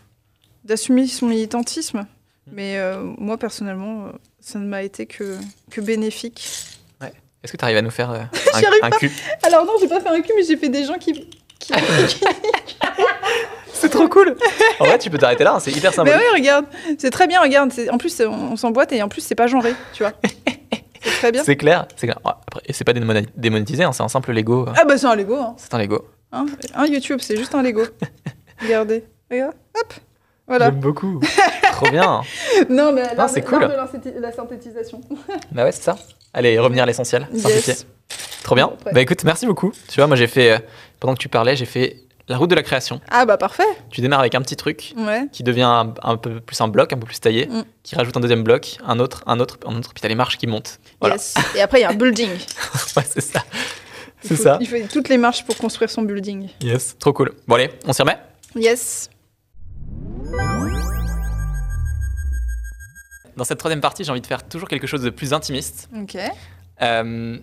[0.64, 2.06] d'assumer son militantisme.
[2.52, 4.06] Mais euh, moi, personnellement,
[4.40, 5.36] ça ne m'a été que,
[5.70, 6.44] que bénéfique.
[7.44, 8.20] Est-ce que tu arrives à nous faire euh,
[8.54, 9.10] un, un cul?
[9.42, 11.28] Alors non, j'ai pas fait un cul, mais j'ai fait des gens qui.
[11.62, 11.72] Qui...
[13.72, 14.36] C'est trop cool.
[14.78, 16.18] En vrai, tu peux t'arrêter là, hein, c'est hyper mais symbolique.
[16.20, 16.66] oui, regarde,
[16.98, 17.72] c'est très bien, regarde.
[17.90, 20.12] En plus, on, on s'emboîte et en plus, c'est pas genré, tu vois.
[21.02, 21.42] c'est très bien.
[21.42, 22.20] C'est clair, c'est clair.
[22.24, 24.68] Après, et c'est pas démonétisé, hein, c'est un simple Lego.
[24.68, 25.54] euh, Ah bah c'est un Lego, hein.
[25.56, 26.06] C'est un Lego.
[26.30, 26.46] Hein,
[26.76, 27.82] un YouTube, c'est juste un Lego.
[28.62, 29.04] Regardez.
[29.30, 29.54] Regarde.
[29.80, 29.94] Hop.
[30.46, 30.66] Voilà.
[30.66, 31.20] J'aime beaucoup.
[31.72, 32.22] Trop bien.
[32.68, 33.68] Non, mais c'est cool.
[33.68, 35.00] de la synthétisation.
[35.50, 35.96] Bah ouais, c'est ça.
[36.34, 37.26] Allez, revenir à l'essentiel.
[37.34, 37.72] Simplifier.
[37.74, 37.86] Yes.
[38.44, 38.72] Trop bien.
[38.92, 39.72] Bah écoute, merci beaucoup.
[39.88, 40.58] Tu vois, moi j'ai fait, euh,
[41.02, 41.96] pendant que tu parlais, j'ai fait
[42.28, 43.00] la route de la création.
[43.10, 43.64] Ah bah parfait.
[43.90, 45.26] Tu démarres avec un petit truc Ouais.
[45.32, 47.64] qui devient un, un peu plus un bloc, un peu plus taillé, Mm.
[47.82, 50.38] qui rajoute un deuxième bloc, un autre, un autre, un autre, puis t'as les marches
[50.38, 50.78] qui montent.
[51.00, 51.16] Voilà.
[51.16, 51.34] Yes.
[51.56, 52.30] Et après, il y a un building.
[52.96, 53.42] Ouais, c'est ça.
[54.22, 54.58] C'est ça.
[54.60, 56.48] Il faut toutes les marches pour construire son building.
[56.60, 56.96] Yes.
[57.00, 57.32] Trop cool.
[57.48, 58.18] Bon allez, on s'y remet
[58.54, 59.10] Yes.
[63.36, 65.88] Dans cette troisième partie, j'ai envie de faire toujours quelque chose de plus intimiste.
[66.00, 66.16] Ok.
[66.82, 67.38] Euh,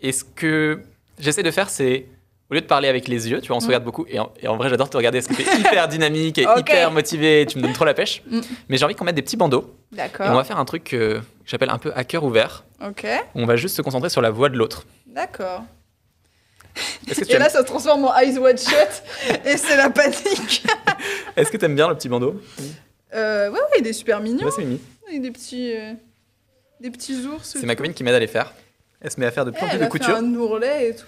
[0.00, 0.80] et ce que
[1.18, 2.06] j'essaie de faire, c'est
[2.50, 3.68] au lieu de parler avec les yeux, tu vois, on se Mm.
[3.68, 4.06] regarde beaucoup.
[4.08, 6.90] Et en, et en vrai, j'adore te regarder parce que t'es hyper dynamique et hyper
[6.90, 7.44] motivé.
[7.46, 8.22] Tu me donnes trop la pêche.
[8.30, 8.40] Mm.
[8.68, 9.74] Mais j'ai envie qu'on mette des petits bandeaux.
[9.90, 10.34] Et on D'accord.
[10.34, 12.64] va faire un truc que j'appelle un peu à cœur ouvert.
[12.86, 13.06] Ok.
[13.34, 14.84] On va juste se concentrer sur la voix de l'autre.
[15.06, 15.64] D'accord.
[17.08, 19.02] Et aimes, là, ça se transforme en eyes wide shut
[19.44, 20.64] et c'est la panique.
[21.36, 22.40] est-ce que t'aimes bien le petit bandeau?
[23.14, 24.42] Euh, ouais, ouais, il est super mignon.
[24.42, 24.80] Moi, c'est Mimi.
[25.08, 25.94] Avec des petits, euh,
[26.80, 27.56] des petits ours.
[27.58, 28.52] C'est ma copine qui m'aide à les faire.
[29.00, 30.16] Elle se met à faire de plus Eh, en plus elle de a fait couture.
[30.16, 31.06] un ourlet et tout.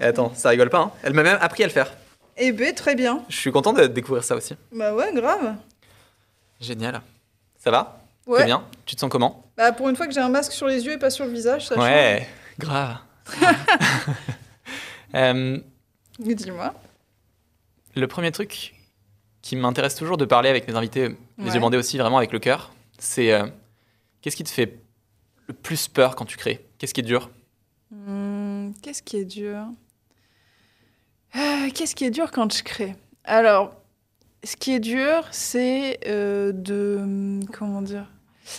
[0.00, 0.78] Et attends, ça rigole pas.
[0.80, 0.92] hein.
[1.02, 1.92] Elle m'a même appris à le faire.
[2.38, 3.22] Eh ben, très bien.
[3.28, 4.54] Je suis content de découvrir ça aussi.
[4.72, 5.54] Bah ouais, grave.
[6.60, 7.00] Génial.
[7.58, 8.00] Ça va?
[8.26, 8.40] Ouais.
[8.40, 8.64] T'es bien?
[8.86, 9.44] Tu te sens comment?
[9.56, 11.30] Bah pour une fois que j'ai un masque sur les yeux et pas sur le
[11.30, 11.84] visage, ça change.
[11.84, 12.26] Ouais,
[12.58, 12.96] grave.
[15.14, 15.58] Euh,
[16.18, 16.74] dis-moi.
[17.94, 18.74] le premier truc
[19.40, 21.54] qui m'intéresse toujours de parler avec mes invités, les Ouais.
[21.54, 23.46] yeux bandés aussi, vraiment avec le cœur, c'est euh,
[24.20, 24.80] qu'est-ce qui te fait
[25.48, 26.66] le plus peur quand tu crées?
[26.78, 27.30] Qu'est-ce qui est dur?
[27.90, 29.64] Hmm, Qu'est-ce qui est dur?
[31.34, 32.94] Ah, Qu'est-ce qui est dur quand je crée?
[33.24, 33.74] Alors,
[34.44, 37.40] ce qui est dur, c'est euh, de...
[37.52, 38.10] Comment dire?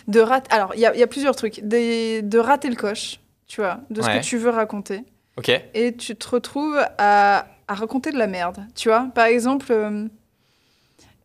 [0.08, 0.52] De rater...
[0.54, 1.62] Alors, il y, a- il y a plusieurs trucs.
[1.62, 4.20] Des- de rater le coche, tu vois, de ce Ouais.
[4.20, 5.04] que tu veux raconter.
[5.38, 8.66] Ok et tu te retrouves à, à raconter de la merde.
[8.76, 10.08] Tu vois, par exemple, euh,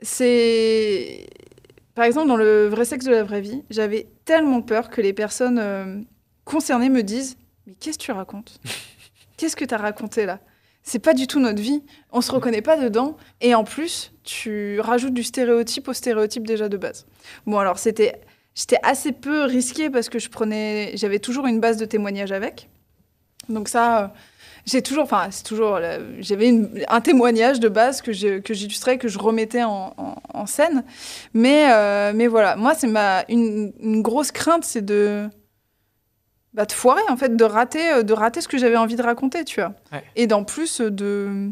[0.00, 1.26] c'est.
[1.94, 5.12] Par exemple, dans le vrai sexe de la vraie vie, j'avais tellement peur que les
[5.12, 6.00] personnes euh,
[6.46, 8.58] concernées me disent Mais qu'est-ce que tu racontes?
[9.36, 10.40] Qu'est-ce que tu as raconté là?
[10.82, 11.82] C'est pas du tout notre vie.
[12.12, 13.18] On se reconnaît pas dedans.
[13.42, 17.04] Et en plus, tu rajoutes du stéréotype au stéréotype déjà de base.
[17.46, 18.22] Bon, alors, c'était.
[18.54, 22.70] J'étais assez peu risquée parce que je prenais, j'avais toujours une base de témoignages avec.
[23.48, 24.08] Donc ça, euh,
[24.66, 26.52] j'ai toujours, enfin c'est toujours, euh, j'avais
[26.88, 30.84] un témoignage de base que j'ai- que j'illustrais, que je remettais en, en- en scène.
[31.34, 35.28] Mais, euh, mais voilà, moi c'est ma une, une grosse crainte, c'est de
[36.54, 39.44] bah, de foirer en fait, de rater, de rater ce que j'avais envie de raconter,
[39.44, 39.72] tu vois.
[39.90, 40.04] Ouais.
[40.16, 41.50] Et d'en plus de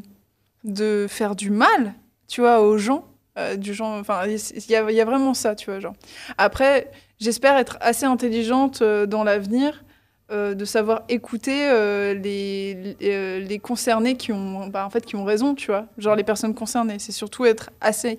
[0.64, 1.94] de faire du mal,
[2.28, 3.06] tu vois, aux gens.
[3.38, 5.94] euh, du genre, enfin, il y, y a vraiment ça, tu vois, genre.
[6.36, 9.84] Après, j'espère être assez intelligente dans l'avenir,
[10.30, 15.04] euh, de savoir écouter euh, les, les, euh, les concernés qui ont, bah, en fait,
[15.04, 16.98] qui ont raison, tu vois, genre les personnes concernées.
[16.98, 18.18] C'est surtout être assez,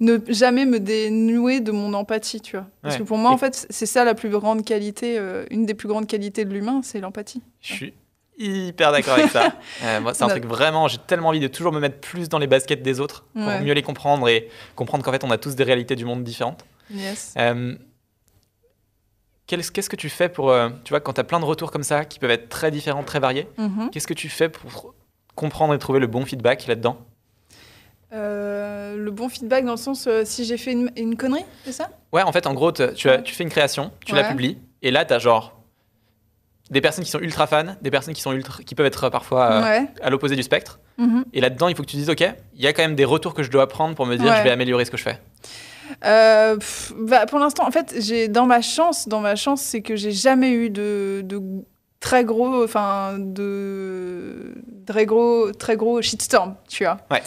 [0.00, 2.66] ne jamais me dénouer de mon empathie, tu vois.
[2.82, 3.00] Parce Ouais.
[3.00, 5.88] que pour moi, en fait, c'est ça la plus grande qualité, euh, une des plus
[5.88, 7.42] grandes qualités de l'humain, c'est l'empathie.
[7.60, 7.94] Je suis
[8.38, 9.52] hyper d'accord avec ça.
[10.00, 12.46] Moi, c'est un truc vraiment, j'ai tellement envie de toujours me mettre plus dans les
[12.46, 13.60] baskets des autres pour Ouais.
[13.60, 16.64] mieux les comprendre et comprendre qu'en fait, on a tous des réalités du monde différentes.
[16.90, 17.34] Yes.
[19.72, 21.82] Qu'est-ce que tu fais pour, euh, tu vois, quand tu as plein de retours comme
[21.82, 23.90] ça qui peuvent être très différents, très variés, Mhm.
[23.90, 24.94] qu'est-ce que tu fais pour
[25.34, 26.96] comprendre et trouver le bon feedback là-dedans?
[28.12, 31.72] Euh, le bon feedback dans le sens, euh, si j'ai fait une, une connerie, c'est
[31.72, 31.88] ça?
[32.12, 33.22] Ouais, en fait, en gros, tu, as- Ouais.
[33.22, 35.58] tu fais une création, tu la publies, et là, tu as genre
[36.70, 39.52] des personnes qui sont ultra fans, des personnes qui, sont ultra, qui peuvent être parfois
[39.52, 39.86] euh, Ouais.
[40.02, 40.78] à l'opposé du spectre.
[40.98, 41.24] Mhm.
[41.32, 42.20] Et là-dedans, il faut que tu dises, OK,
[42.54, 44.38] il y a quand même des retours que je dois prendre pour me dire, Ouais.
[44.38, 45.18] je vais améliorer ce que je fais.
[46.04, 46.56] Euh,
[46.96, 50.12] bah, pour l'instant, en fait, j'ai dans ma chance, dans ma chance, c'est que j'ai
[50.12, 51.22] jamais eu de
[52.02, 54.54] très gros, enfin, de
[54.86, 56.98] très gros, très gros shitstorm, tu vois.
[57.10, 57.22] Ouais.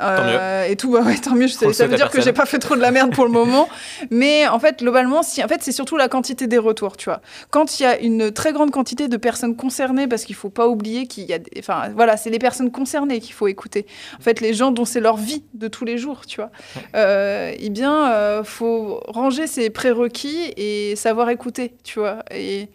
[0.00, 1.46] Euh, et tout, bah ouais, tant mieux.
[1.48, 2.22] Ça, veut dire que personne.
[2.22, 3.68] j'ai pas fait trop de la merde pour le moment.
[4.10, 7.22] Mais en fait, globalement, si, en fait, c'est surtout la quantité des retours, tu vois.
[7.50, 10.66] Quand il y a une très grande quantité de personnes concernées, parce qu'il faut pas
[10.66, 13.86] oublier qu'il y a, des- enfin, voilà, c'est les personnes concernées qu'il faut écouter.
[14.18, 16.50] En fait, les gens dont c'est leur vie de tous les jours, tu vois.
[16.96, 22.18] Euh, eh bien, euh, faut ranger ses prérequis et savoir écouter, tu vois.
[22.34, 22.68] Et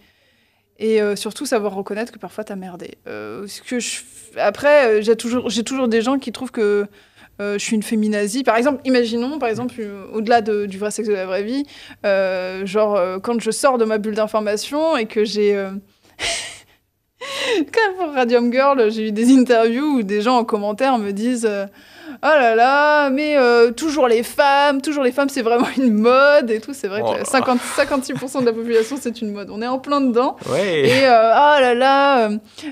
[0.82, 2.96] et euh, surtout savoir reconnaître que parfois t'as merdé.
[3.08, 3.46] Euh.
[4.36, 6.88] Après, euh, j'ai toujours, j'ai toujours des gens qui trouvent que
[7.40, 8.44] je suis une féminazie.
[8.44, 9.74] Par exemple, imaginons, par exemple,
[10.14, 11.64] au-delà de- du vrai sexe de la vraie vie,
[12.04, 15.56] genre quand je sors de ma bulle d'information et que j'ai...
[17.74, 21.50] Quand pour Radium Girl, j'ai eu des interviews où des gens en commentaire me disent
[22.24, 26.52] Oh là là, mais euh, toujours les femmes, toujours les femmes, c'est vraiment une mode
[26.52, 26.74] et tout.
[26.74, 29.50] C'est vrai Oh que là 50, 56% de la population, c'est une mode.
[29.52, 30.36] On est en plein dedans.
[30.50, 30.88] Ouais.
[30.88, 32.30] Et euh, ah là là,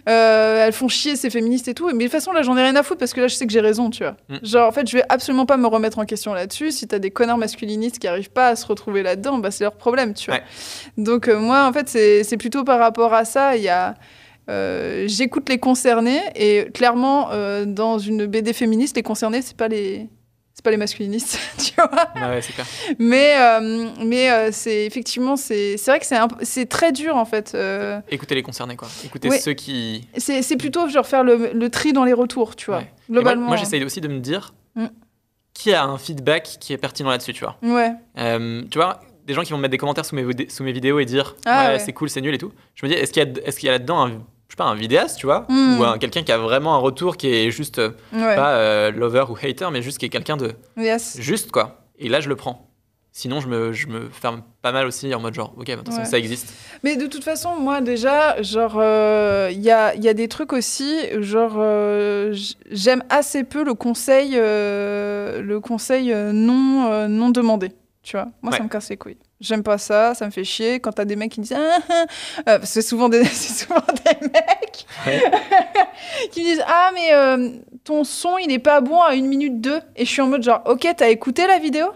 [0.07, 1.87] euh, elles font chier ces féministes et tout.
[1.87, 3.45] Mais de toute façon, là, j'en ai rien à foutre parce que là, je sais
[3.45, 4.15] que j'ai raison, tu vois.
[4.29, 4.45] Mm.
[4.45, 6.71] Genre, en fait, je vais absolument pas me remettre en question là-dessus.
[6.71, 9.75] Si t'as des connards masculinistes qui arrivent pas à se retrouver là-dedans, bah, c'est leur
[9.75, 10.39] problème, tu vois.
[10.39, 10.43] Ouais.
[10.97, 13.55] Donc, moi, en fait, c'est c'est plutôt par rapport à ça.
[13.55, 13.95] Il y a.
[14.49, 19.67] euh, J'écoute les concernés et clairement, euh, dans une BD féministe, les concernés, c'est pas
[19.67, 20.07] les.
[20.53, 21.89] C'est pas les masculinistes, tu vois.
[22.15, 22.65] Ah ouais, c'est clair.
[22.99, 26.05] Mais, euh, mais c'est effectivement, c'est c'est vrai que
[26.41, 27.55] c'est très dur en fait.
[28.11, 28.89] Écoutez les concernés, quoi.
[29.05, 30.05] Écoutez ceux qui.
[30.17, 32.79] c'est plutôt genre faire le, le tri dans les retours, tu vois.
[32.79, 32.91] Ouais.
[33.09, 33.41] Et Globalement.
[33.43, 34.87] Moi, moi, j'essaye aussi de me dire Mm.
[35.53, 37.57] qui a un feedback qui est pertinent là-dessus, tu vois.
[37.63, 37.93] Ouais.
[38.69, 41.05] Tu vois, des gens qui vont mettre des commentaires sous mes, sous mes vidéos et
[41.05, 42.51] dire Ah c'est cool, c'est nul et tout.
[42.75, 44.11] Je me dis, est-ce qu'il y a, est-ce qu'il y a là-dedans un,
[44.49, 45.79] je sais pas, un vidéaste, tu vois, Mm.
[45.79, 48.35] ou un- quelqu'un qui a vraiment un retour qui est juste euh, Ouais.
[48.35, 51.17] pas euh, lover ou hater, mais juste qui est quelqu'un de Yes.
[51.19, 51.81] juste quoi.
[51.99, 52.65] Et là, je le prends.
[53.11, 55.87] Sinon, je me, je me ferme pas mal aussi en mode genre, ok, bah, toute
[55.87, 56.05] façon, Ouais.
[56.05, 56.53] ça existe.
[56.83, 60.53] Mais de toute façon, moi déjà, genre, euh, il y, a, y a des trucs
[60.53, 62.33] aussi, genre, euh,
[62.71, 67.71] j'aime assez peu le conseil, euh, le conseil euh, non, euh, non demandé.
[68.03, 69.17] Tu vois, moi, ça me casse les couilles.
[69.41, 72.05] J'aime pas ça, ça me fait chier quand t'as des mecs qui disent ah, ah,
[72.45, 72.51] ah.
[72.51, 75.23] Euh, c'est souvent des c'est souvent des mecs Ouais.
[76.31, 77.49] qui me disent ah mais euh,
[77.85, 80.43] ton son il est pas bon à 1 minute 2 et je suis en mode
[80.43, 81.87] genre ok t'as écouté la vidéo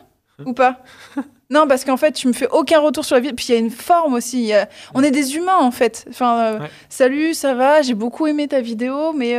[0.46, 0.78] ou pas?
[1.50, 3.56] Non parce qu'en fait tu me fais aucun retour sur la vidéo puis il y
[3.56, 6.70] a une forme aussi a- on est des humains en fait enfin euh, Ouais.
[6.90, 7.82] salut ça va?
[7.84, 9.38] J'ai beaucoup aimé ta vidéo mais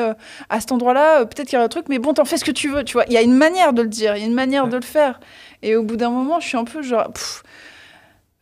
[0.50, 2.44] à cet endroit là peut-être qu'il y a un truc mais bon t'en fais ce
[2.44, 4.22] que tu veux tu vois il y a une manière de le dire il y
[4.22, 4.70] a une manière Ouais.
[4.70, 5.18] de le faire
[5.62, 7.42] et au bout d'un moment je suis un peu genre pff,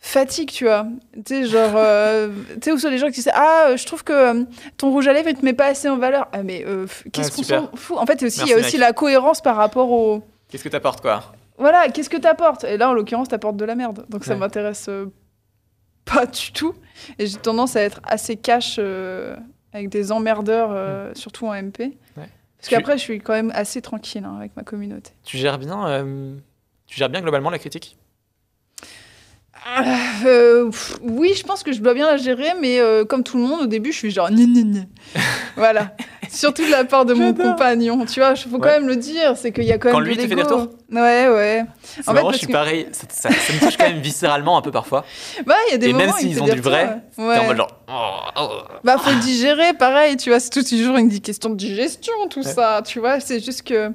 [0.05, 0.87] fatigue, tu vois.
[1.15, 3.87] Tu sais, genre, euh, tu sais, où sont les gens qui disent Ah, euh, je
[3.87, 4.45] trouve que euh,
[4.77, 6.29] ton rouge à lèvres, il te met pas assez en valeur.
[6.33, 7.97] Ah, mais euh, qu'est-ce Ouais, qu'on s'en fout?
[7.99, 8.81] En fait, aussi, il y a aussi mec.
[8.81, 10.23] la cohérence par rapport au.
[10.49, 11.33] Qu'est-ce que t'apportes, quoi?
[11.57, 12.65] Voilà, qu'est-ce que t'apportes?
[12.65, 14.05] Et là, en l'occurrence, t'apportes de la merde.
[14.09, 14.41] Donc, ça Ouais.
[14.41, 15.07] m'intéresse euh,
[16.05, 16.75] pas du tout.
[17.19, 18.79] Et j'ai tendance à être assez cash
[19.73, 21.97] avec des emmerdeurs, euh, surtout en MP.
[22.15, 22.29] Parce
[22.69, 25.13] Tu- qu'après, je suis quand même assez tranquille hein, avec ma communauté.
[25.25, 26.05] Tu gères bien,
[26.87, 27.97] tu gères bien globalement la critique?
[30.27, 33.37] Euh, pff, oui, je pense que je dois bien la gérer, mais euh, comme tout
[33.39, 34.81] le monde, au début, je suis genre gna, gna, gna.
[35.57, 35.95] Voilà.
[36.31, 38.05] Surtout de la part de mon compagnon.
[38.07, 40.01] Tu vois, il faut quand même le dire, c'est qu'il y a quand même Quand
[40.01, 41.65] lui te fait des retours Ouais, ouais.
[41.83, 42.87] C'est En fait, parce je suis que- pareil.
[42.93, 45.05] Ça, ça- ça me touche quand même viscéralement un peu parfois.
[45.47, 47.35] Bah, il y a des Et moments même où il s'ils ont du vrai, ouais.
[47.35, 47.81] T'es en mode genre.
[47.89, 48.49] oh, oh.
[48.83, 52.53] Bah, faut digérer, pareil, tu vois, c'est toujours une question de digestion, tout Ouais.
[52.53, 53.91] ça, tu vois, c'est juste que.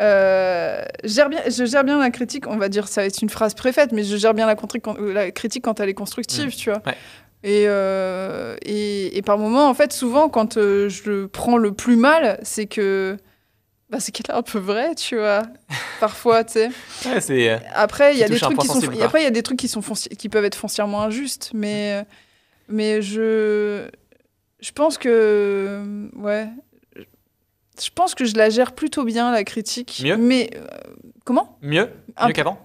[0.00, 3.20] Euh, je gère bien, je gère bien la critique, on va dire, ça va être
[3.22, 5.94] une phrase préfaite, mais je gère bien la, contri- quand- la critique quand elle est
[5.94, 6.82] constructive, tu vois.
[6.86, 6.94] Ouais.
[7.44, 11.72] Et, euh, et, et par moments, en fait, souvent, quand euh, je le prends le
[11.72, 13.16] plus mal, c'est que.
[13.90, 15.44] Bah, c'est qu'elle est un peu vraie, tu vois.
[16.00, 16.68] Parfois, tu sais.
[17.06, 19.30] Ouais, euh, Après, il y a des trucs qui sont, et après il y a
[19.30, 22.04] des trucs qui sont fonci- qui peuvent être foncièrement injustes, mais
[22.68, 23.88] mais je
[24.60, 26.48] je pense que ouais,
[27.80, 30.00] je pense que je la gère plutôt bien la critique.
[30.04, 30.66] Mieux Mais euh,
[31.24, 31.58] comment?
[31.62, 31.90] Mieux
[32.24, 32.58] Mieux qu'avant?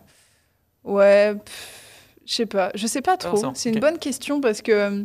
[0.83, 1.35] Ouais,
[2.25, 3.53] je sais pas, je sais pas trop.
[3.53, 5.03] C'est une bonne question parce que euh,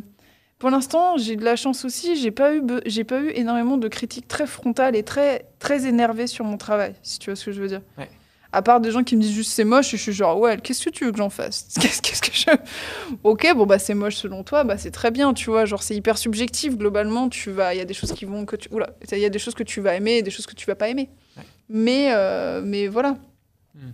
[0.57, 2.15] pour l'instant, j'ai de la chance aussi.
[2.17, 6.27] J'ai pas eu, j'ai pas eu énormément de critiques très frontales et très, très énervées
[6.27, 7.81] sur mon travail, si tu vois ce que je veux dire.
[7.97, 8.09] Ouais.
[8.51, 10.57] À part des gens qui me disent juste c'est moche, et je suis genre ouais,
[10.57, 11.67] qu'est-ce que tu veux que j'en fasse?
[11.79, 12.45] Qu'est-ce que je
[13.23, 15.65] Ok, bon bah c'est moche selon toi, bah c'est très bien, tu vois.
[15.65, 17.29] Genre c'est hyper subjectif globalement.
[17.29, 19.29] Tu vas, il y a des choses qui vont que tu, oula, il y a
[19.29, 21.09] des choses que tu vas aimer et des choses que tu vas pas aimer.
[21.37, 21.43] Ouais.
[21.69, 23.17] Mais euh, mais voilà.
[23.75, 23.91] Hmm.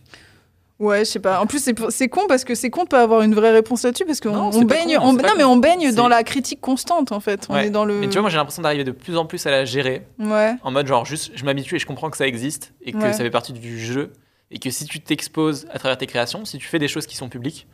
[0.78, 1.40] Ouais, je sais pas.
[1.42, 4.04] En plus, c'est con parce que c'est con de pas avoir une vraie réponse là-dessus
[4.06, 7.22] parce qu'on on baigne, con, on- non mais on baigne dans la critique constante en
[7.22, 7.46] fait.
[7.50, 7.96] On est dans le.
[8.00, 10.06] Mais tu vois, moi j'ai l'impression d'arriver de plus en plus à la gérer.
[10.20, 10.54] Ouais.
[10.64, 13.12] En mode genre, juste, je m'habitue et je comprends que ça existe et que Ouais.
[13.14, 14.12] ça fait partie du jeu.
[14.52, 17.16] Et que si tu t'exposes à travers tes créations, si tu fais des choses qui
[17.16, 17.68] sont publiques,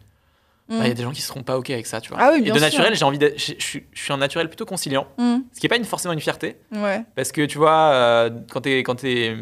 [0.70, 2.18] bah, il y a des gens qui seront pas ok avec ça, tu vois.
[2.22, 2.68] Ah oui, Et bien de sûr.
[2.68, 5.40] naturel, j'ai envie de, je, je suis- je suis un naturel plutôt conciliant, Mm.
[5.52, 7.04] ce qui est pas une, forcément une fierté, Ouais.
[7.16, 9.36] parce que tu vois, euh, quand t'es quand t'es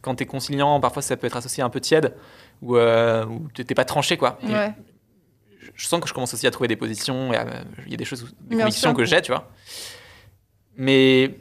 [0.00, 2.14] quand t'es conciliant, parfois ça peut être associé à un peu tiède
[2.62, 4.38] ou euh, t'es pas tranché quoi.
[4.44, 4.72] Ouais.
[5.60, 8.04] je- Je sens que je commence aussi à trouver des positions, il y a des
[8.04, 8.96] choses, des Bien convictions sûr.
[8.96, 9.50] que j'ai, tu vois.
[10.76, 11.34] Mais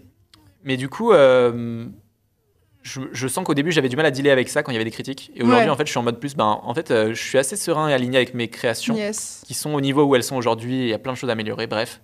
[0.64, 1.12] mais du coup.
[1.14, 1.86] euh,
[2.90, 4.78] je, je sens qu'au début j'avais du mal à dealer avec ça quand il y
[4.78, 5.70] avait des critiques et aujourd'hui Ouais.
[5.70, 7.88] en fait je suis en mode plus ben en fait euh, je suis assez serein
[7.90, 9.44] et aligné avec mes créations Yes.
[9.46, 10.80] qui sont au niveau où elles sont aujourd'hui.
[10.82, 12.02] Il y a plein de choses à améliorer, bref.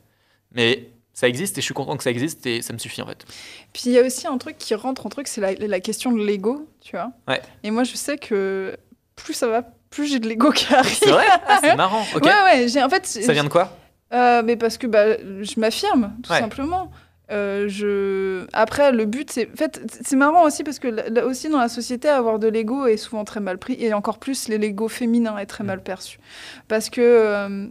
[0.51, 3.07] Mais ça existe et je suis content que ça existe et ça me suffit en
[3.07, 3.25] fait.
[3.73, 6.11] Puis il y a aussi un truc qui rentre en truc, c'est la, la question
[6.11, 7.11] de l'ego, tu vois.
[7.27, 7.41] Ouais.
[7.63, 8.75] Et moi, je sais que
[9.15, 10.93] plus ça va, plus j'ai de l'ego qui arrive.
[10.93, 11.25] C'est vrai?
[11.47, 12.03] Ah, C'est marrant.
[12.15, 12.25] Ok.
[12.25, 12.67] Ouais, ouais.
[12.67, 13.05] J'ai en fait.
[13.05, 13.77] Ça vient de quoi?
[14.13, 16.39] Euh, mais parce que bah, je m'affirme, tout Ouais.
[16.39, 16.91] simplement.
[17.31, 18.45] Euh, je...
[18.53, 19.49] Après, le but, c'est.
[19.51, 22.85] En fait, c'est marrant aussi parce que là, aussi dans la société, avoir de l'ego
[22.85, 23.75] est souvent très mal pris.
[23.79, 25.67] Et encore plus, l'ego féminin est très Mm.
[25.67, 26.19] mal perçu.
[26.67, 27.01] Parce que.
[27.01, 27.67] euh,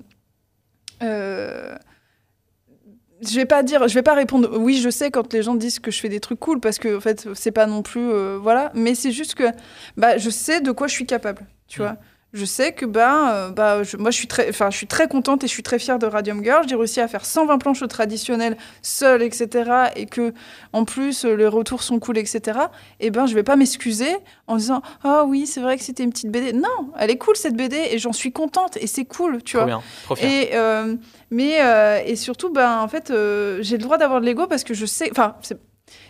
[1.02, 1.76] euh,
[3.26, 4.58] je vais pas dire, je vais pas répondre.
[4.58, 6.96] Oui, je sais quand les gens disent que je fais des trucs cool parce que
[6.96, 8.70] en fait, c'est pas non plus, voilà.
[8.74, 9.44] Mais c'est juste que,
[9.96, 11.84] bah, je sais de quoi je suis capable, tu Mm.
[11.84, 11.96] vois.
[12.34, 15.06] Je sais que bah, euh, bah je- moi je suis très, enfin je suis très
[15.06, 16.66] contente et je suis très fière de Radium Girl.
[16.68, 19.70] J'ai réussi à faire 120 planches traditionnelles seule, etc.
[19.94, 20.34] Et que
[20.72, 22.58] en plus euh, les retours sont cool, etc.
[22.98, 24.10] Et ben je vais pas m'excuser
[24.48, 26.52] en disant ah oui c'est vrai que c'était une petite BD.
[26.52, 29.60] Non, elle est cool cette BD et j'en suis contente et c'est cool, tu Trop
[29.60, 29.66] vois.
[29.66, 29.82] bien.
[30.04, 30.16] Trop.
[30.16, 30.96] Et euh,
[31.30, 34.64] mais euh, et surtout ben en fait euh, j'ai le droit d'avoir de l'ego parce
[34.64, 35.56] que je sais, enfin c'est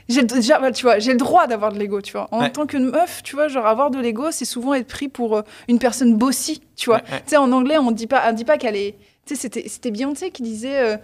[0.08, 2.28] j'ai le- déjà tu vois j'ai le droit d'avoir de l'ego tu vois.
[2.30, 2.50] En Ouais.
[2.50, 5.42] tant que meuf tu vois genre avoir de l'ego c'est souvent être pris pour euh,
[5.68, 6.96] une personne bossy tu vois.
[6.96, 7.18] Ouais, ouais.
[7.26, 9.68] tu sais en anglais on dit pas on dit pas qu'elle est tu sais c'était
[9.68, 10.96] c'était Beyoncé qui disait euh,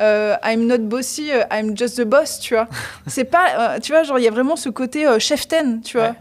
[0.00, 2.68] euh, I'm not bossy I'm just the boss tu vois.
[3.06, 6.14] C'est pas tu vois genre il y a vraiment ce côté euh, cheftain tu vois.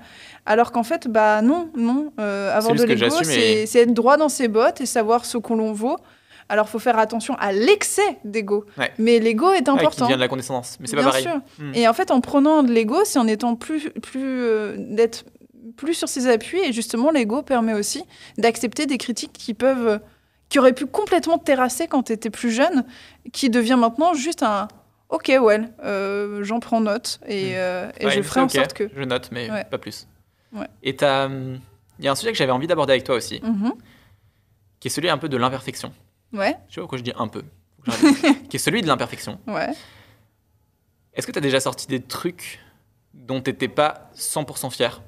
[0.46, 4.18] Alors qu'en fait bah non non avoir de l'ego j'assume c'est et- c'est être droit
[4.18, 5.98] dans ses bottes et savoir ce qu'on l'on vaut
[6.50, 8.92] alors faut faire attention à l'excès d'ego Ouais.
[8.98, 10.78] mais l'ego est Ouais, qui important vient de la condescendance.
[10.80, 11.24] Mais c'est pas Bien pareil.
[11.24, 11.40] sûr.
[11.60, 11.72] Mm.
[11.76, 15.26] Et en fait, en prenant de l'ego, c'est en étant plus, plus euh, d'être
[15.78, 16.60] plus sur ses appuis.
[16.62, 18.04] Et justement, l'ego permet aussi
[18.38, 19.98] d'accepter des critiques qui peuvent, euh,
[20.50, 22.84] qui auraient pu complètement te terrasser quand tu étais plus jeune,
[23.32, 24.68] qui devient maintenant juste un
[25.10, 27.56] OK, well, euh, j'en prends note et, Mm.
[27.56, 28.90] euh, et Ouais, je ferai en sorte que.
[28.96, 30.08] Je note, mais pas plus.
[30.84, 31.60] Et t'as, hum,
[32.00, 33.74] il y a un sujet que j'avais envie d'aborder avec toi aussi, Mhm.
[34.80, 35.92] qui est celui un peu de l'imperfection.
[36.34, 37.44] Ouais, Tu vois pourquoi je dis un peu.
[38.50, 39.40] Qui est celui de l'imperfection.
[39.48, 39.70] ouais.
[41.14, 42.60] Est-ce que tu as déjà sorti des trucs
[43.14, 45.02] dont tu n'étais pas 100% fier,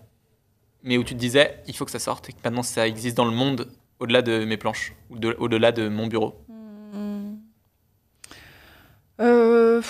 [0.83, 3.15] mais où tu te disais, il faut que ça sorte, et que maintenant ça existe
[3.15, 6.43] dans le monde au-delà de mes planches, ou de- au-delà de mon bureau?
[6.49, 7.35] Mm.
[9.19, 9.81] Euh,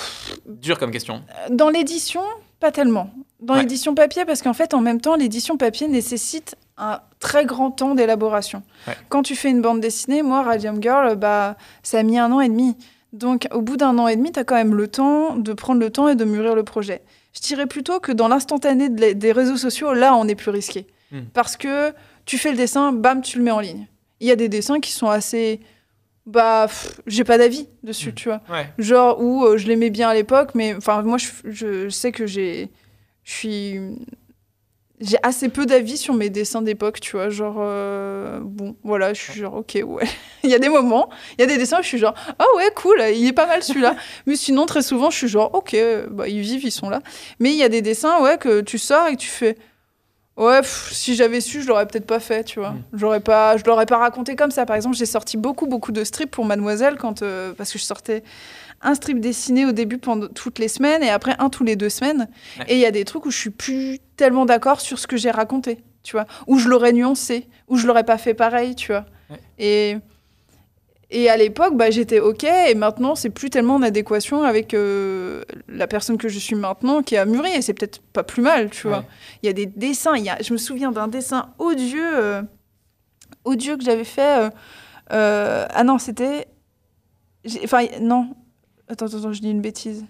[0.48, 1.24] Dur comme question.
[1.50, 2.22] Dans l'édition,
[2.60, 3.12] pas tellement.
[3.40, 3.62] Dans Ouais.
[3.62, 7.96] l'édition papier, parce qu'en fait, en même temps, l'édition papier nécessite un très grand temps
[7.96, 8.64] d'élaboration.
[8.88, 8.96] Ouais.
[9.10, 12.42] Quand tu fais une bande dessinée, moi, Radium Girl, bah, ça a mis un an
[12.42, 12.76] et demi.
[13.14, 15.80] Donc, au bout d'un an et demi, tu as quand même le temps de prendre
[15.80, 17.02] le temps et de mûrir le projet.
[17.34, 20.88] Je dirais plutôt que dans l'instantané de des réseaux sociaux, là, on est plus risqué.
[21.12, 21.22] Hmm.
[21.34, 21.94] Parce que
[22.26, 23.88] tu fais le dessin, bam, tu le mets en ligne.
[24.20, 25.60] Il y a des dessins qui sont assez.
[26.26, 26.68] Bah,
[27.08, 28.14] j'ai pas d'avis dessus, Hmm.
[28.16, 28.70] tu vois Ouais.
[28.78, 32.28] genre où euh, je l'aimais bien à l'époque mais enfin moi je, je sais que
[32.28, 32.70] j'ai
[33.24, 33.80] je suis
[35.02, 39.22] j'ai assez peu d'avis sur mes dessins d'époque tu vois genre euh, bon voilà je
[39.22, 40.08] suis genre ok ouais
[40.44, 42.46] il y a des moments il y a des dessins où je suis genre ah
[42.56, 43.96] ouais cool il est pas mal celui-là
[44.26, 45.76] mais sinon très souvent je suis genre ok
[46.10, 47.02] bah ils vivent ils sont là
[47.40, 49.58] mais il y a des dessins ouais que tu sors et que tu fais
[50.38, 52.72] Ouais, pff, si j'avais su, je l'aurais peut-être pas fait, tu vois.
[52.72, 52.84] Mm.
[52.94, 54.66] J'aurais pas, je l'aurais pas raconté comme ça.
[54.66, 57.84] Par exemple, j'ai sorti beaucoup, beaucoup de strips pour Mademoiselle quand, euh, parce que je
[57.84, 58.24] sortais
[58.84, 61.90] un strip dessiné au début pendant toutes les semaines et après un tous les deux
[61.90, 62.28] semaines.
[62.60, 62.66] Ouais.
[62.70, 65.18] Et il y a des trucs où je suis plus tellement d'accord sur ce que
[65.18, 66.26] j'ai raconté, tu vois.
[66.48, 69.06] Où je l'aurais nuancé, où je l'aurais pas fait pareil, tu vois.
[69.30, 69.40] Ouais.
[69.60, 69.98] Et
[71.14, 75.44] et à l'époque, bah, j'étais OK, et maintenant, c'est plus tellement en adéquation avec euh,
[75.68, 78.70] la personne que je suis maintenant qui a mûri, et c'est peut-être pas plus mal,
[78.70, 79.00] tu vois.
[79.00, 79.06] Ouais.
[79.44, 82.42] Il y a des dessins, y a, je me souviens d'un dessin odieux, euh,
[83.44, 84.50] odieux que j'avais fait.
[85.12, 86.48] euh, ah non, c'était.
[87.66, 88.34] Enfin, non.
[88.92, 90.04] Attends, attends, je dis une bêtise.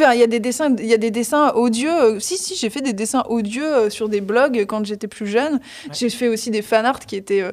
[0.00, 1.92] Enfin, il y a des dessins, il y a des dessins odieux.
[1.92, 5.26] euh, si, si, j'ai fait des dessins odieux euh, sur des blogs quand j'étais plus
[5.26, 5.60] jeune.
[5.92, 7.42] J'ai fait aussi des fan art qui étaient.
[7.42, 7.52] euh,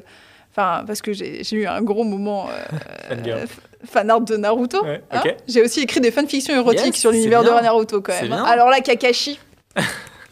[0.52, 2.76] Enfin, parce que j'ai eu un gros moment euh,
[3.16, 3.38] Fangirl.
[3.38, 3.46] euh,
[3.84, 4.82] fan art de Naruto.
[4.82, 5.22] Ouais, hein.
[5.46, 7.50] J'ai aussi écrit des fanfictions érotiques Yes, sur l'univers de.
[7.50, 8.32] Naruto quand même.
[8.32, 8.42] hein.
[8.42, 8.44] bien.
[8.44, 9.38] Alors là, Kakashi.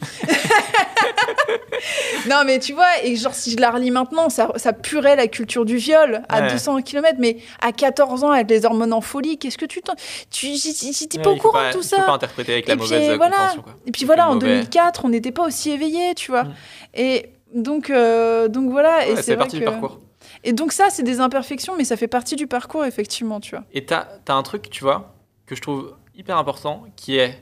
[2.28, 5.26] non, mais tu vois, et genre, si je la relis maintenant, ça, ça purait la
[5.26, 6.50] culture du viol à Ouais.
[6.52, 9.94] 200 km, mais à 14 ans, avec les hormones en folie, qu'est-ce que tu t'en.
[10.30, 12.02] Tu j'étais pas au courant de tout il faut ça.
[12.02, 13.54] pas interpréter avec la Et puis, mauvaise euh, voilà.
[13.62, 13.74] Quoi.
[13.86, 14.46] Et puis Il voilà, en mauvais.
[14.60, 16.44] 2004, on n'était pas aussi éveillés, tu vois.
[16.44, 16.54] Mm.
[16.94, 19.06] Et donc, euh, donc voilà.
[19.06, 19.64] et Ouais, c'est c'est vrai partie que...
[19.64, 19.98] du parcours.
[20.44, 23.64] Et donc ça, c'est des imperfections, mais ça fait partie du parcours, effectivement, tu vois.
[23.72, 25.14] Et tu as, un truc, tu vois,
[25.46, 27.40] que je trouve hyper important, qui est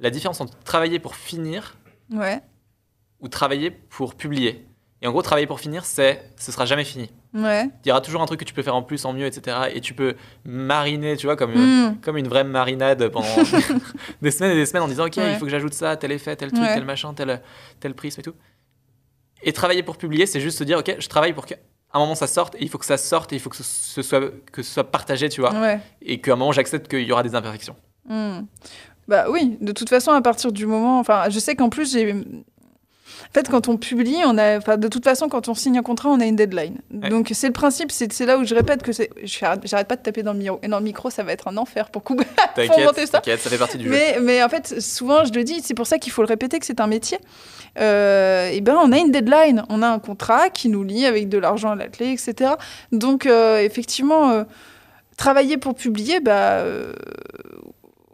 [0.00, 1.76] la différence entre travailler pour finir
[2.10, 2.40] ouais.
[3.20, 4.66] ou travailler pour publier.
[5.02, 7.10] Et en gros, travailler pour finir, c'est ce sera jamais fini.
[7.34, 7.68] Ouais.
[7.84, 9.68] Il y aura toujours un truc que tu peux faire en plus, en mieux, etc.
[9.74, 12.00] Et tu peux mariner, tu vois, comme, mm.
[12.00, 13.28] comme une vraie marinade pendant
[14.22, 16.34] des semaines et des semaines en disant, OK, il faut que j'ajoute ça, tel effet,
[16.36, 17.42] tel truc, tel machin, tel,
[17.78, 18.34] tel prisme et tout.
[19.42, 21.56] Et travailler pour publier, c'est juste se dire, OK, je travaille pour qu'à
[21.92, 24.02] un moment ça sorte, et il faut que ça sorte, et il faut que ce
[24.02, 25.52] soit, que ce soit partagé, tu vois.
[26.00, 27.76] Et qu'à un moment, j'accepte qu'il y aura des imperfections.
[28.08, 28.40] Mm.
[29.08, 30.98] Bah oui, de toute façon, à partir du moment.
[30.98, 32.14] Enfin, je sais qu'en plus, j'ai
[33.30, 35.82] en fait, quand on publie, on a, enfin, de toute façon, quand on signe un
[35.82, 36.78] contrat, on a une deadline.
[36.90, 39.10] Donc, c'est le principe, c'est là où je répète que c'est.
[39.22, 40.58] J'arrête pas de taper dans le micro.
[40.62, 42.24] Et dans le micro, ça va être un enfer pour couper.
[42.54, 43.20] T'inquiète, ça.
[43.22, 44.20] ça fait partie du mais, jeu.
[44.22, 46.66] Mais en fait, souvent, je le dis, c'est pour ça qu'il faut le répéter que
[46.66, 47.18] c'est un métier.
[47.78, 49.64] Euh, et ben, on a une deadline.
[49.68, 52.52] On a un contrat qui nous lie avec de l'argent à la clé, etc.
[52.92, 54.44] Donc, euh, effectivement, euh,
[55.16, 56.64] travailler pour publier, bah.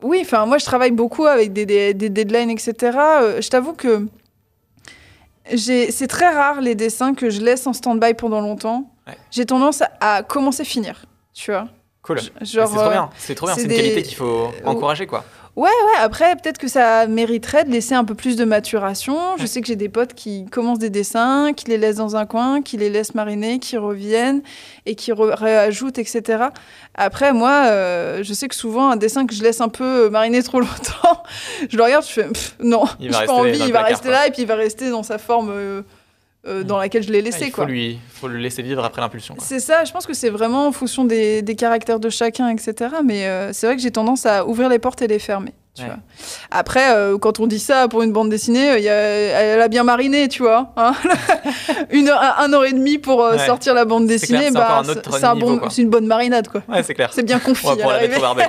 [0.03, 2.75] Oui, enfin, moi, je travaille beaucoup avec des, des, des deadlines, etc.
[3.41, 4.07] je t'avoue que
[5.57, 8.91] c'est très rare les dessins que je laisse en stand-by pendant longtemps.
[9.31, 11.67] J'ai tendance à commencer finir, tu vois.
[12.03, 12.21] Cool.
[12.21, 13.11] C'est trop bien.
[13.17, 13.55] C'est trop bien.
[13.55, 15.25] C'est une qualité qu'il faut encourager, quoi.
[15.55, 16.01] Ouais, ouais.
[16.01, 19.37] Après, peut-être que ça mériterait de laisser un peu plus de maturation.
[19.37, 22.25] Je sais que j'ai des potes qui commencent des dessins, qui les laissent dans un
[22.25, 24.43] coin, qui les laissent mariner, qui reviennent
[24.87, 26.45] et qui réajoutent, etc.
[26.95, 30.43] Après, moi, euh, je sais que souvent, un dessin que je laisse un peu mariner
[30.43, 31.23] trop longtemps,
[31.69, 32.29] je le regarde, je fais
[32.61, 35.19] non, j'ai pas envie, il va rester là et puis il va rester dans sa
[35.19, 35.51] forme.
[35.51, 35.83] Euh,
[36.45, 37.39] euh, dans laquelle je l'ai laissé.
[37.43, 39.37] Ah, il faut, Lui, faut le laisser vivre après l'impulsion.
[39.39, 42.97] C'est ça, je pense que c'est vraiment en fonction des, des, caractères de chacun, etc.
[43.05, 45.53] Mais euh, c'est vrai que j'ai tendance à ouvrir les portes et les fermer.
[45.77, 45.99] Tu vois.
[46.51, 49.85] Après, euh, quand on dit ça pour une bande dessinée, y a, elle a bien
[49.85, 50.73] mariné, tu vois.
[50.77, 50.95] Hein
[51.91, 55.91] une un, heure et demie pour sortir la bande dessinée, bah, c'est un bon, une
[55.91, 56.49] bonne marinade.
[56.49, 56.63] quoi.
[56.69, 57.11] Ouais, c'est clair.
[57.15, 57.69] C'est bien confit.
[57.69, 58.49] On va la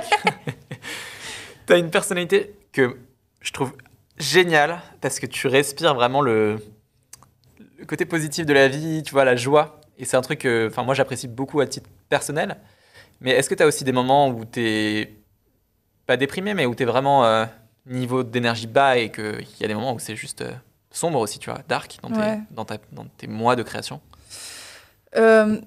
[1.66, 2.96] T'as une personnalité que
[3.40, 3.70] je trouve
[4.18, 6.58] géniale parce que tu respires vraiment le,
[7.84, 9.80] le côté positif de la vie, tu vois, la joie.
[9.98, 12.56] Et c'est un truc que enfin, moi j'apprécie beaucoup à titre personnel.
[13.20, 15.14] Mais est-ce que tu as aussi des moments où tu es
[16.06, 17.44] pas déprimé, mais où tu es vraiment euh,
[17.86, 20.52] niveau d'énergie bas et qu'il y a des moments où c'est juste euh,
[20.90, 24.00] sombre aussi, tu vois, dark dans, tes, dans, ta, dans tes mois de création?
[25.16, 25.60] Euh,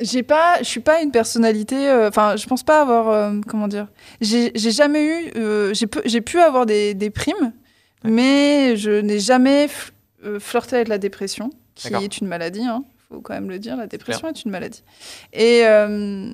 [0.00, 3.88] j'ai pas je suis pas une personnalité enfin je pense pas avoir comment dire
[4.22, 5.74] j'ai jamais eu
[6.04, 7.52] j'ai pu avoir des, des primes
[8.02, 9.68] mais je n'ai jamais
[10.24, 12.64] euh, flirter avec la dépression, qui est une maladie.
[12.64, 14.82] Hein faut quand même le dire, la dépression est une maladie.
[15.32, 16.32] Et, euh,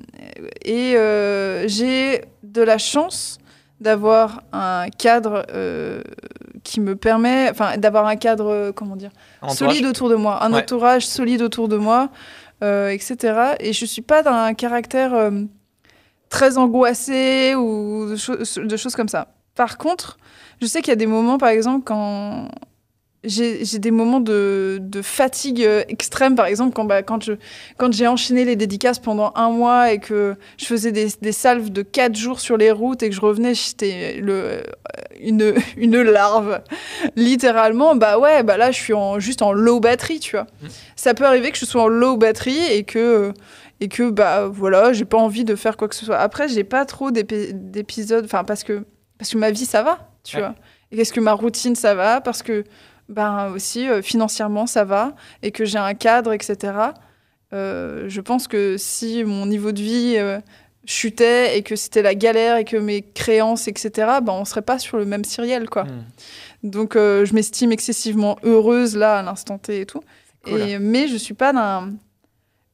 [0.65, 3.37] et euh, j'ai de la chance
[3.79, 5.45] d'avoir un cadre
[6.63, 9.11] qui me permet, enfin, d'avoir un cadre, comment dire,
[9.49, 12.09] solide autour de moi, un entourage solide autour de moi,
[12.61, 13.55] etc.
[13.59, 15.31] Et je suis pas d'un caractère
[16.29, 19.27] très angoissé ou de, de, choses comme ça.
[19.53, 20.17] Par contre,
[20.61, 22.47] je sais qu'il y a des moments, par exemple, quand
[23.23, 27.33] j'ai des moments de, de, fatigue euh, extrême, par exemple, quand, bah, quand, je,
[27.77, 31.69] quand j'ai enchaîné les dédicaces pendant un mois et que je faisais des, des salves
[31.69, 34.63] de quatre jours sur les routes et que je revenais, j'étais le,
[35.21, 36.61] une, une larve,
[37.15, 40.47] littéralement, bah ouais, bah là, je suis en, juste en low batterie, tu vois.
[40.61, 40.67] Mmh.
[40.95, 43.33] Ça peut arriver que je sois en low batterie et que,
[43.79, 46.17] et que bah voilà, j'ai pas envie de faire quoi que ce soit.
[46.17, 48.85] Après, j'ai pas trop d'épisodes, enfin, parce que,
[49.17, 50.55] parce que ma vie, ça va, tu vois.
[50.91, 52.65] Et qu'est-ce que ma routine, ça va, parce que
[53.09, 56.73] ben aussi euh, financièrement ça va et que j'ai un cadre, etc.
[57.53, 60.39] Euh, je pense que si mon niveau de vie euh,
[60.85, 63.91] chutait et que c'était la galère et que mes créances, etc.,
[64.23, 65.83] ben on serait pas sur le même serial, quoi.
[65.83, 66.03] Hmm.
[66.63, 70.01] Donc je m'estime excessivement heureuse là à l'instant T et tout.
[70.47, 71.91] et, mais je suis pas d'un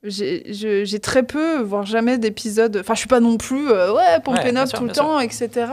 [0.03, 2.77] j'ai très peu, voire jamais d'épisodes.
[2.79, 5.65] Enfin, je suis pas non plus ouais pompe ouais, tout le temps, etc.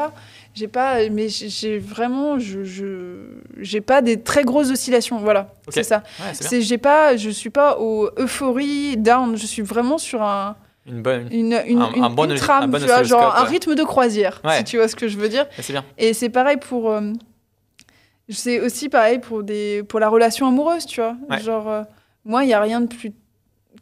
[0.57, 2.63] J'ai pas, mais j'ai vraiment, je,
[3.59, 5.19] j'ai pas des très grosses oscillations.
[5.19, 6.03] Voilà, c'est ça.
[6.33, 9.37] c'est j'ai pas, je suis pas au euphorie down.
[9.37, 13.37] Je suis vraiment sur un une bonne, une, une, un, bon, trame, tu vois, genre
[13.37, 15.47] un rythme de croisière, si tu vois ce que je veux dire.
[15.61, 15.85] c'est bien.
[15.99, 17.13] Et c'est pareil pour, euh,
[18.29, 21.17] c'est aussi pareil pour des, pour la relation amoureuse, tu vois.
[21.39, 21.83] Genre, euh,
[22.25, 23.13] moi, il y a rien de plus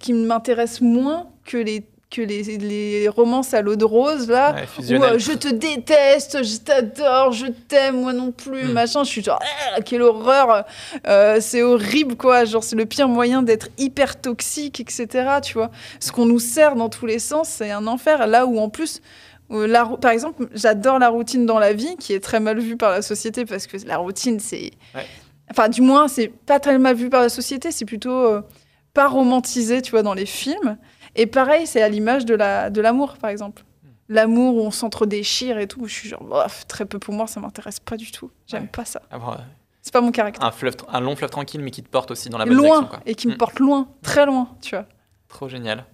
[0.00, 4.92] qui m'intéresse moins que les que les, les romances à l'eau de rose, là, où
[4.92, 8.72] euh, je te déteste, je t'adore, je t'aime, moi non plus, hmm.
[8.72, 9.04] machin.
[9.04, 10.64] Je suis genre, ah, quelle horreur,
[11.06, 12.44] euh, c'est horrible, quoi.
[12.44, 15.38] Genre, c'est le pire moyen d'être hyper toxique, etc.
[15.42, 18.26] Tu vois, ce qu'on nous sert dans tous les sens, c'est un enfer.
[18.26, 19.00] Là où, en plus,
[19.50, 22.76] euh, la, par exemple, j'adore la routine dans la vie, qui est très mal vue
[22.76, 24.70] par la société, parce que la routine, c'est.
[25.50, 28.40] Enfin, du moins, c'est pas très mal vu par la société, c'est plutôt
[28.94, 30.78] pas romantisé, tu vois, dans les films.
[31.16, 33.62] Et pareil, c'est à l'image de la de l'amour, par exemple.
[34.08, 35.86] L'amour où on s'entre-déchire et tout.
[35.86, 38.30] Je suis genre, bof, très peu pour moi, ça m'intéresse pas du tout.
[38.46, 38.68] J'aime Ouais.
[38.68, 39.00] pas ça.
[39.12, 39.18] Euh,
[39.80, 40.44] C'est pas mon caractère.
[40.46, 42.64] un, fleuve, un long fleuve tranquille, mais qui te porte aussi dans la bonne loin
[42.80, 42.86] direction.
[42.88, 43.00] Quoi.
[43.06, 43.38] et qui me Mm.
[43.38, 44.84] porte loin, très loin, tu vois.
[45.28, 45.84] Trop génial.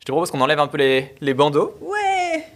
[0.00, 1.76] Je te propose qu'on enlève un peu les, les bandeaux.
[1.82, 2.46] Ouais.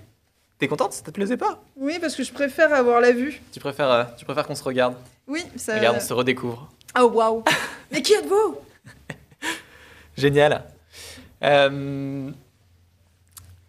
[0.58, 0.92] T'es contente?
[0.94, 1.60] Ça te plaisait pas?
[1.76, 3.42] Oui, parce que je préfère avoir la vue.
[3.52, 4.94] Tu préfères, euh, tu préfères qu'on se regarde?
[5.26, 5.74] Oui, ça.
[5.76, 6.68] Regarde, on se redécouvre.
[6.98, 7.42] Oh waouh.
[7.90, 8.56] Mais qui êtes-vous?
[10.16, 10.64] Génial.
[11.42, 12.30] Euh,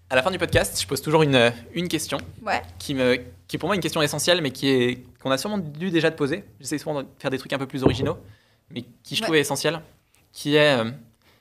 [0.10, 2.62] à la fin du podcast, je pose toujours une, une question Ouais.
[2.78, 3.16] qui, me,
[3.48, 6.12] qui est pour moi une question essentielle, mais qui est qu'on a sûrement dû déjà
[6.12, 6.44] te poser.
[6.60, 8.18] J'essaie souvent de faire des trucs un peu plus originaux,
[8.70, 9.26] mais qui je Ouais.
[9.26, 9.82] trouve est essentiel,
[10.32, 10.92] qui est euh,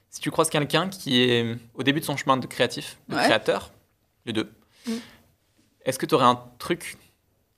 [0.09, 3.23] si tu croises quelqu'un qui est au début de son chemin de créatif, de Ouais.
[3.25, 3.73] créateur,
[4.25, 4.51] les deux,
[4.87, 4.93] Mm.
[5.85, 6.97] est-ce que tu aurais un truc,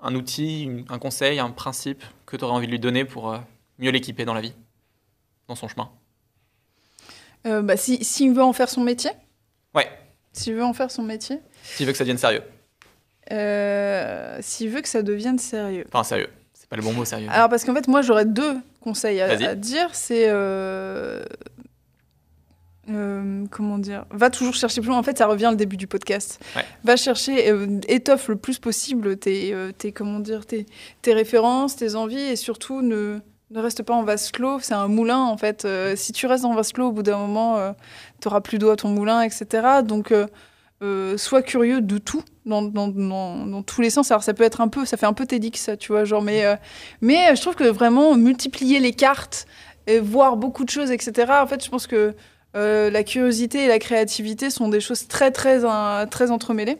[0.01, 3.39] un outil, un conseil, un principe que tu aurais envie de lui donner pour euh,
[3.79, 4.53] mieux l'équiper dans la vie,
[5.49, 5.91] dans son chemin?
[7.47, 9.11] Euh, bah, si s'il veut en faire son métier.
[9.75, 9.89] Ouais.
[10.33, 11.39] S'il veut en faire son métier.
[11.63, 12.43] S'il veut que ça devienne sérieux.
[13.33, 15.85] Euh, s'il veut que ça devienne sérieux.
[15.89, 16.29] Enfin, sérieux.
[16.53, 17.29] C'est pas le bon mot, sérieux.
[17.31, 19.89] Alors parce qu'en fait, moi, j'aurais deux conseils à, à dire.
[19.93, 21.23] C'est euh,
[22.91, 24.05] euh, comment dire?
[24.11, 24.99] Va toujours chercher plus loin.
[24.99, 26.43] En fait, ça revient au début du podcast.
[26.57, 26.65] Ouais.
[26.85, 30.67] Va chercher, euh, étoffe le plus possible tes, euh, tes comment dire tes,
[31.03, 33.21] tes références, tes envies et surtout ne
[33.55, 34.59] ne reste pas en vase clos.
[34.61, 35.65] C'est un moulin en fait.
[35.65, 37.75] Euh, si tu restes en vase clos, au bout d'un moment,
[38.21, 39.83] tu auras plus d'eau à ton moulin, etc.
[39.85, 40.27] Donc euh,
[40.83, 44.11] euh, sois curieux de tout dans, tous les sens.
[44.11, 46.23] Alors ça peut être un peu, ça fait un peu TEDx ça, tu vois, genre,
[46.23, 49.47] mais, euh, euh, je trouve que vraiment multiplier les cartes
[49.87, 51.33] et voir beaucoup de choses, etc.
[51.41, 52.15] En fait, je pense que
[52.57, 56.79] euh, la curiosité et la créativité sont des choses très très euh, très entremêlées.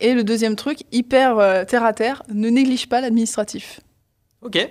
[0.00, 3.80] Et le deuxième truc, hyper euh, terre à terre, ne néglige pas l'administratif.
[4.42, 4.68] Ok.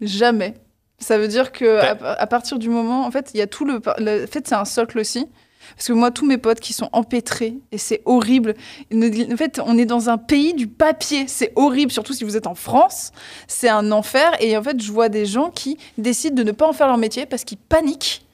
[0.00, 0.54] Jamais.
[0.98, 3.64] Ça veut dire que à, à partir du moment, en fait, il y a tout
[3.64, 5.26] le, le en fait, c'est un socle aussi.
[5.74, 8.54] Parce que moi, tous mes potes qui sont empêtrés, et c'est horrible.
[8.94, 11.26] En fait, on est dans un pays du papier.
[11.26, 13.10] C'est horrible, surtout si vous êtes en France.
[13.48, 14.30] C'est un enfer.
[14.40, 16.98] Et en fait, je vois des gens qui décident de ne pas en faire leur
[16.98, 18.24] métier parce qu'ils paniquent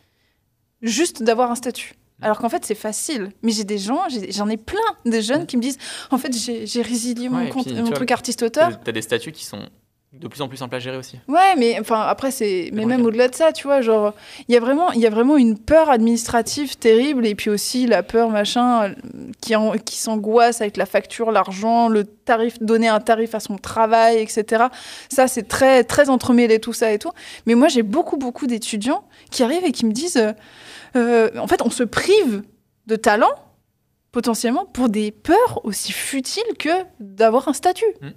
[0.83, 1.95] juste d'avoir un statut.
[2.21, 3.31] Alors qu'en fait, c'est facile.
[3.43, 5.79] Mais j'ai des gens, j'en ai plein, des jeunes qui me disent
[6.11, 8.79] En fait, j'ai résilié mon, Ouais, compte, puis, mon vois, truc artiste-auteur.
[8.85, 9.69] T'as des statuts qui sont
[10.13, 11.19] de plus en plus simples à gérer aussi.
[11.27, 14.13] Ouais, mais enfin après c'est mais même au-delà de ça, tu vois, genre
[14.47, 17.87] il y a vraiment il y a vraiment une peur administrative terrible et puis aussi
[17.87, 18.95] la peur machin
[19.41, 23.57] qui en- qui s'angoisse avec la facture, l'argent, le tarif donner un tarif à son
[23.57, 24.65] travail, etc.
[25.09, 27.11] Ça c'est très très entremêlé tout ça et tout.
[27.47, 30.33] Mais moi j'ai beaucoup beaucoup d'étudiants qui arrivent et qui me disent euh,
[30.97, 32.43] euh, en fait on se prive
[32.87, 33.31] de talent
[34.11, 36.69] potentiellement pour des peurs aussi futiles que
[37.01, 37.87] d'avoir un statut.
[38.03, 38.09] Mm.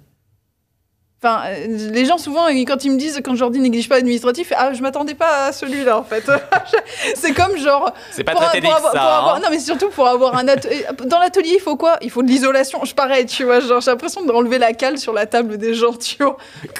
[1.26, 3.96] Enfin, euh, les gens souvent, quand ils me disent, quand je leur dis néglige pas
[3.96, 6.24] l'administratif, ah, je m'attendais pas à celui-là en fait.
[7.16, 7.92] c'est comme genre.
[8.12, 8.98] C'est pas très pour avoir- ça.
[9.00, 9.40] pour avoir- hein.
[9.42, 10.84] Non, mais surtout pour avoir un atelier.
[11.06, 11.96] Dans l'atelier, il faut quoi?
[12.02, 12.84] Il faut de l'isolation.
[12.84, 13.60] Je pareil, tu vois.
[13.60, 16.36] Genre, j'ai l'impression d'enlever la cale sur la table des gens, tu vois.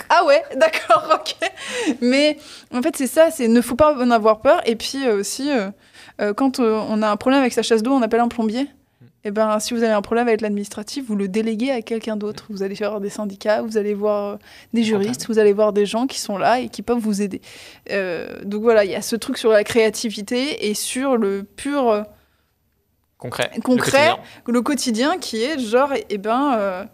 [0.08, 1.34] Ah ouais, d'accord, ok.
[2.00, 2.38] Mais
[2.74, 4.60] en fait, c'est ça, c'est ne faut pas en avoir peur.
[4.64, 5.68] Et puis euh, aussi, euh,
[6.20, 8.68] euh, quand euh, on a un problème avec sa chasse d'eau, on appelle un plombier.
[9.24, 12.46] Et ben, si vous avez un problème avec l'administratif, vous le déléguez à quelqu'un d'autre.
[12.48, 14.36] Vous allez voir des syndicats, vous allez voir euh,
[14.72, 17.40] des juristes, vous allez voir des gens qui sont là et qui peuvent vous aider.
[17.90, 21.88] Euh, donc voilà, il y a ce truc sur la créativité et sur le pur
[21.90, 22.02] euh,
[23.18, 23.50] Concret.
[23.56, 24.18] le concret, quotidien.
[24.46, 26.84] le quotidien qui est genre, eh ben, euh,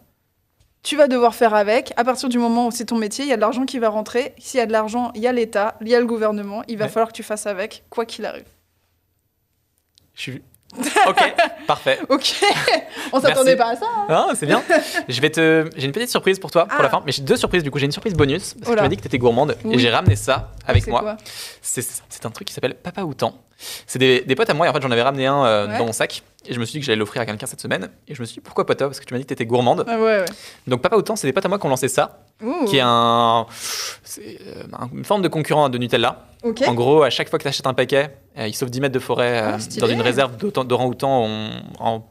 [0.81, 1.93] tu vas devoir faire avec.
[1.97, 3.89] À partir du moment où c'est ton métier, il y a de l'argent qui va
[3.89, 4.33] rentrer.
[4.39, 6.63] S'il y a de l'argent, il y a l'État, il y a le gouvernement.
[6.67, 6.89] Il va Ouais.
[6.91, 8.45] falloir que tu fasses avec, quoi qu'il arrive.
[10.15, 10.41] Je suis.
[11.07, 11.33] Ok,
[11.67, 11.99] parfait.
[12.09, 12.35] Ok,
[13.11, 13.85] on s'attendait pas à ça.
[13.85, 14.05] hein.
[14.09, 14.63] Ah, c'est bien.
[15.07, 15.69] Je vais te.
[15.75, 16.83] J'ai une petite surprise pour toi pour Ah.
[16.83, 17.77] la fin, mais j'ai deux surprises du coup.
[17.79, 19.75] J'ai une surprise bonus parce que tu m'as dit que t'étais gourmande Oui.
[19.75, 21.01] et j'ai ramené ça avec C'est moi.
[21.01, 21.17] quoi
[21.61, 23.35] C'est un truc qui s'appelle Papa Outan.
[23.87, 25.77] C'est des, des potes à moi et en fait j'en avais ramené un euh, Ouais.
[25.77, 27.89] dans mon sac et je me suis dit que j'allais l'offrir à quelqu'un cette semaine
[28.09, 29.45] et je me suis dit pourquoi pas toi parce que tu m'as dit que t'étais
[29.45, 29.85] gourmande.
[29.87, 30.25] Ah ouais, ouais.
[30.67, 32.65] Donc Papa Outan, c'est des potes à moi qui ont lancé ça, Ouh.
[32.65, 33.45] qui est un,
[34.19, 36.25] euh, un- une forme de concurrent de Nutella.
[36.67, 38.93] En gros, à chaque fois que tu achètes un paquet, euh, il sauve 10 mètres
[38.93, 39.81] de forêt euh, Ah, stylé.
[39.81, 42.05] dans une réserve d'orang-outan en, en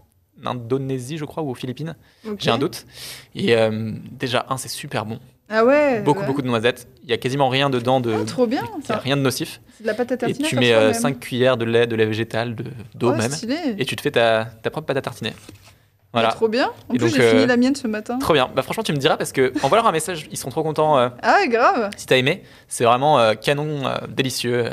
[0.45, 1.95] Indonésie, je crois, ou aux Philippines.
[2.39, 2.87] J'ai un doute.
[3.35, 5.19] Et euh, déjà, un, c'est super bon.
[5.55, 6.01] Ah ouais.
[6.01, 6.27] Beaucoup, ouais.
[6.27, 6.89] beaucoup de noisettes.
[7.05, 8.13] Il y a quasiment rien dedans de.
[8.23, 8.63] Ah, trop bien.
[8.83, 9.61] il y a rien de nocif.
[9.77, 10.49] C'est de la pâte à Et tartiner.
[10.49, 11.15] tu à mets faire soi-même.
[11.15, 12.65] 5 cuillères de lait, de lait végétal, de-
[12.95, 13.31] d'eau Oh, même.
[13.31, 13.57] Stylé.
[13.79, 15.33] Et tu te fais ta, ta propre pâte à tartiner.
[16.15, 16.29] Ah, Voilà.
[16.33, 16.71] Trop bien.
[16.91, 18.19] En Et plus, j'ai fini euh, la mienne ce matin.
[18.19, 18.51] Trop bien.
[18.55, 20.29] Bah, franchement, tu me diras parce que envoie-leur un message.
[20.31, 21.91] Ils seront trop contents euh, Ah, grave.
[21.97, 22.43] si t'as aimé.
[22.69, 24.71] C'est vraiment euh, canon, euh, délicieux.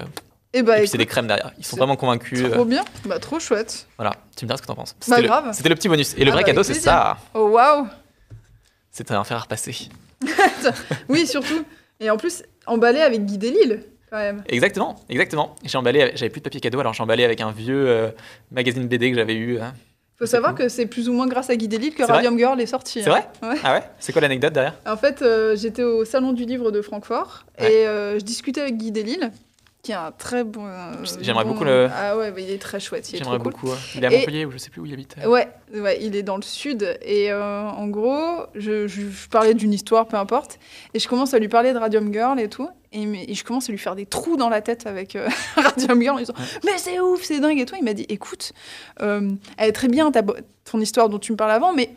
[0.52, 1.52] Et bah, et puis c'est des crèmes derrière.
[1.58, 2.44] Ils sont vraiment convaincus.
[2.52, 2.84] trop bien.
[3.06, 3.88] Bah, trop chouette.
[3.98, 4.16] Voilà.
[4.36, 4.96] Tu me diras ce que t'en penses.
[5.08, 5.50] Bah, grave.
[5.54, 6.14] C'était le petit bonus.
[6.18, 7.18] Et le Ah, vrai bah, cadeau, c'est ça.
[7.34, 7.88] Oh, waouh.
[8.92, 9.76] C'était un fer à repasser.
[11.08, 11.64] Oui, surtout.
[12.02, 13.84] Et en plus, emballé avec Guy Delisle.
[14.10, 14.44] quand même.
[14.48, 15.56] Exactement, exactement.
[15.64, 18.12] J'ai emballé, j'avais plus de papier cadeau, alors j'ai emballé avec un vieux
[18.52, 19.60] magazine BD que j'avais eu.
[19.60, 19.74] hein.
[20.20, 22.16] Faut C'est savoir que c'est plus ou moins grâce à Guy Delisle que C'est vrai
[22.18, 23.02] Radium Girl est sorti.
[23.02, 23.24] C'est hein.
[23.42, 23.50] vrai?
[23.54, 23.60] Ouais.
[23.64, 23.84] Ah ouais?
[24.00, 24.76] C'est quoi l'anecdote derrière?
[24.86, 27.72] En fait, euh, j'étais au salon du livre de Francfort Ouais.
[27.72, 29.32] et euh, je discutais avec Guy Delisle,
[29.82, 30.66] qui est un très bon.
[30.66, 33.10] euh, J'aimerais bon- beaucoup le- Ah ouais, bah, il est très chouette.
[33.14, 33.70] J'aimerais beaucoup.
[33.72, 35.16] euh, Il est à Montpellier ou je sais plus où il habite.
[35.26, 36.98] Ouais, ouais, il est dans le sud.
[37.02, 40.60] Et euh, en gros, je, je- je parlais d'une histoire, peu importe.
[40.94, 42.68] Et je commence à lui parler de Radium Girl et tout.
[42.92, 46.16] Et, je commence à lui faire des trous dans la tête avec euh, Radium Girl
[46.16, 47.76] en lui disant Mais c'est ouf, c'est dingue et tout.
[47.78, 48.52] Il m'a dit Écoute,
[49.02, 50.24] euh, elle est très bien ta,
[50.66, 51.92] ton histoire dont tu me parles avant, mais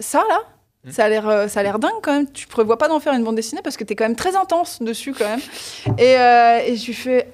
[0.00, 0.40] ça là.
[0.84, 0.90] Hmm.
[0.90, 2.30] Ça a l'air, euh, ça a l'air dingue quand même.
[2.30, 4.82] Tu prévois pas d'en faire une bande dessinée parce que t'es quand même très intense
[4.82, 5.40] dessus quand même.
[5.98, 7.28] Et, euh, et je lui fais,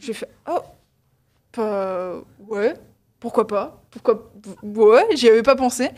[0.00, 0.60] je fais, oh,
[1.56, 2.14] bah,
[2.48, 2.74] ouais,
[3.18, 4.30] pourquoi pas Pourquoi
[4.62, 5.90] Ouais, j'y avais pas pensé.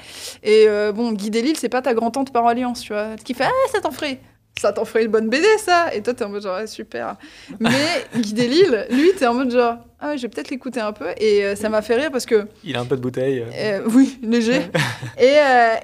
[0.42, 3.44] Et euh, bon, Guy Delisle, c'est pas ta grand-tante par alliance, tu vois, qui fait
[3.44, 4.20] Ah, ça t'en ferait
[4.60, 7.16] Ça t'en ferait une bonne BD, ça Et toi, t'es en mode genre, super.
[7.58, 7.70] Mais
[8.16, 11.06] Guy Delisle, lui, t'es en mode genre, Ah, ouais, je vais peut-être l'écouter un peu.
[11.16, 13.44] Et euh, ça m'a fait rire parce que, Il a un peu de bouteille.
[13.54, 13.80] euh.
[13.88, 14.58] oui, léger.
[15.18, 15.74] et euh,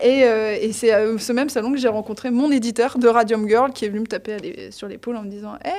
[0.60, 3.72] et, et c'est à ce même salon que j'ai rencontré mon éditeur de Radium Girl
[3.72, 5.70] qui est venu me taper l'é- sur l'épaule en me disant Hé,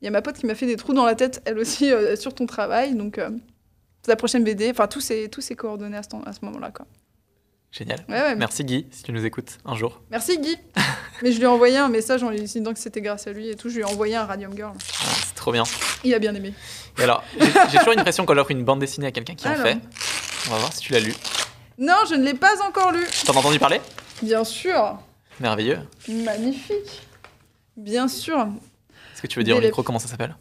[0.00, 1.90] il y a ma pote qui m'a fait des trous dans la tête, elle aussi,
[2.16, 2.94] sur ton travail.
[2.94, 3.20] Donc,
[4.02, 4.70] c'est la prochaine BD.
[4.70, 6.70] Enfin, tous ces, tous ces coordonnées à ce, à ce moment-là.
[6.70, 6.86] Quoi.
[7.70, 8.04] Génial.
[8.08, 10.00] Ouais, ouais, Merci Guy, si tu nous écoutes un jour.
[10.10, 10.56] Merci Guy.
[11.22, 13.48] Mais je lui ai envoyé un message en lui disant que c'était grâce à lui
[13.50, 13.68] et tout.
[13.68, 14.72] Je lui ai envoyé un Radium Girl.
[14.76, 15.64] Ah, C'est trop bien.
[16.04, 16.54] Il a bien aimé.
[16.98, 17.22] Et alors,
[17.70, 19.66] j'ai toujours une impression qu'on offre une bande dessinée à quelqu'un qui en Alors.
[19.66, 19.78] fait.
[20.48, 21.14] On va voir si tu l'as lu.
[21.78, 23.04] Non, je ne l'ai pas encore lu.
[23.26, 23.80] T'en as entendu parler?
[24.22, 24.98] Bien sûr.
[25.38, 25.78] Merveilleux.
[26.08, 27.02] Magnifique.
[27.76, 28.48] Bien sûr.
[29.12, 30.34] Est-ce que tu veux dire au micro comment ça s'appelle?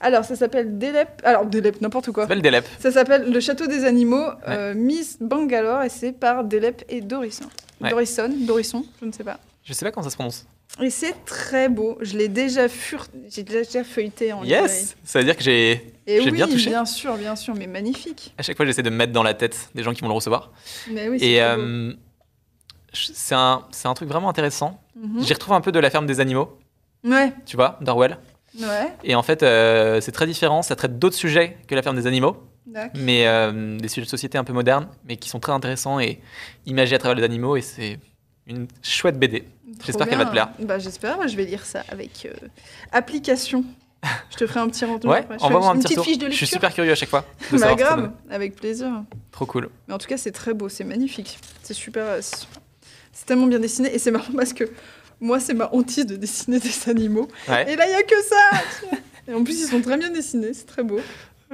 [0.00, 1.08] Alors, ça s'appelle Delep.
[1.24, 2.24] Alors, Delep, n'importe quoi.
[2.24, 2.64] Ça s'appelle Delep.
[2.78, 7.44] Ça s'appelle Le Château des Animaux, euh, Miss Bangalore, et c'est par Delep et Dorisson.
[7.80, 7.90] Ouais.
[7.90, 9.38] Dorisson, Dorisson, je ne sais pas.
[9.64, 10.46] Je sais pas comment ça se prononce.
[10.80, 11.98] Et c'est très beau.
[12.00, 13.06] Je l'ai déjà, fur...
[13.28, 15.92] j'ai déjà feuilleté en Yes Ça veut dire que j'ai.
[16.08, 16.70] Oui, bien touché.
[16.70, 18.34] bien sûr, bien sûr, mais magnifique.
[18.38, 20.14] À chaque fois, j'essaie de me mettre dans la tête des gens qui vont le
[20.14, 20.50] recevoir.
[20.90, 21.92] Mais oui, c'est euh,
[22.92, 24.80] je- c'est un, c'est un truc vraiment intéressant.
[24.96, 25.22] Mhm.
[25.22, 26.58] J'y retrouve un peu de la ferme des animaux,
[27.04, 28.18] Ouais, tu vois, d'Orwell.
[28.58, 30.62] Ouais, Et en fait, euh, c'est très différent.
[30.62, 32.36] Ça traite d'autres sujets que la ferme des animaux,
[32.94, 36.20] mais euh, des sujets de société un peu modernes, mais qui sont très intéressants et
[36.66, 37.56] imagés à travers les animaux.
[37.56, 37.98] Et c'est
[38.46, 39.44] une chouette BD.
[39.84, 40.50] J'espère qu'elle va te plaire.
[40.60, 42.48] Bah, j'espère, je vais lire ça avec euh,
[42.92, 43.64] application.
[44.30, 45.10] Je te ferai un petit retour.
[45.10, 47.08] Ouais, envoie-moi fais un une petit petite fiche de Je suis super curieux à chaque
[47.08, 47.24] fois.
[47.52, 49.04] De Bah, grave, avec plaisir.
[49.30, 49.70] Trop cool.
[49.86, 51.38] Mais en tout cas, c'est très beau, c'est magnifique.
[51.62, 52.04] C'est super.
[52.20, 53.94] c'est tellement bien dessiné.
[53.94, 54.64] Et c'est marrant parce que
[55.22, 57.28] moi, c'est ma hantise de dessiner des animaux.
[57.48, 58.96] Ouais, Et là, il n'y a que ça
[59.28, 61.00] Et en plus, ils sont très bien dessinés, c'est très beau.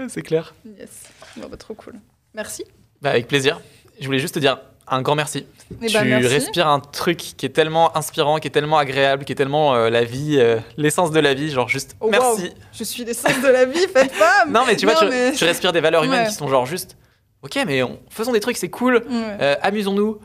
[0.09, 0.55] c'est clair.
[0.79, 0.89] Yes.
[1.37, 1.95] Bon, bah, trop cool.
[2.35, 2.65] Merci.
[3.03, 3.61] Bah, avec plaisir.
[4.01, 4.59] Je voulais juste te dire
[4.91, 5.45] un grand merci.
[5.83, 6.29] Et tu bah, merci.
[6.29, 9.91] respires un truc qui est tellement inspirant, qui est tellement agréable, qui est tellement euh,
[9.91, 11.51] la vie, euh, l'essence de la vie.
[11.51, 12.53] Genre juste Oh, merci.
[12.73, 15.33] Je suis l'essence de la vie, faites femme Non, mais tu vois, Non, tu, mais-
[15.33, 16.29] tu respires des valeurs humaines Ouais.
[16.29, 16.97] qui sont genre juste.
[17.43, 18.95] Ok, mais on- faisons des trucs, c'est cool.
[18.97, 19.03] Ouais.
[19.13, 20.19] Euh, Amusons-nous.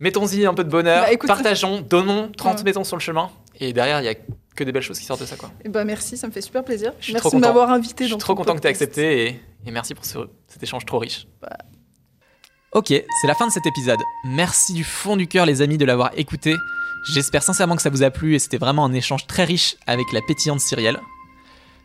[0.00, 1.02] Mettons-y un peu de bonheur.
[1.04, 2.84] Bah, écoute- partageons, donnons, transmettons Ouais.
[2.84, 3.30] sur le chemin.
[3.60, 5.50] Et derrière, il y a que des belles choses qui sortent de ça, quoi.
[5.64, 6.92] Et bah, merci, ça me fait super plaisir.
[7.00, 8.70] Je suis merci trop de m'avoir invité Je suis dans trop content que tu aies
[8.70, 11.26] accepté et, et merci pour ce- cet échange trop riche.
[11.42, 11.56] Bah.
[12.72, 13.98] Ok, c'est la fin de cet épisode.
[14.24, 16.54] Merci du fond du cœur, les amis, de l'avoir écouté.
[17.12, 20.12] J'espère sincèrement que ça vous a plu et c'était vraiment un échange très riche avec
[20.12, 21.00] la pétillante Cyrielle.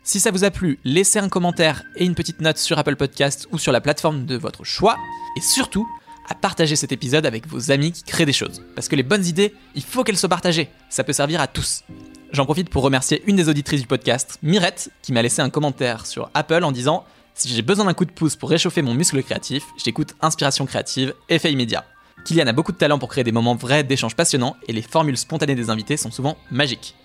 [0.04, 3.48] Si ça vous a plu, laissez un commentaire et une petite note sur Apple Podcast
[3.52, 4.98] ou sur la plateforme de votre choix.
[5.38, 5.88] Et surtout,
[6.30, 8.64] à partager cet épisode avec vos amis qui créent des choses.
[8.76, 10.70] Parce que les bonnes idées, il faut qu'elles soient partagées.
[10.90, 11.84] Ça peut servir à tous.
[12.32, 16.06] J'en profite pour remercier une des auditrices du podcast, Mirette, qui m'a laissé un commentaire
[16.06, 17.06] sur Apple en disant
[17.36, 21.14] Si j'ai besoin d'un coup de pouce pour réchauffer mon muscle créatif, j'écoute Inspiration créative,
[21.30, 21.86] effet immédiat.
[22.26, 25.18] Kylian a beaucoup de talent pour créer des moments vrais d'échanges passionnants et les formules
[25.18, 26.96] spontanées des invités sont souvent magiques.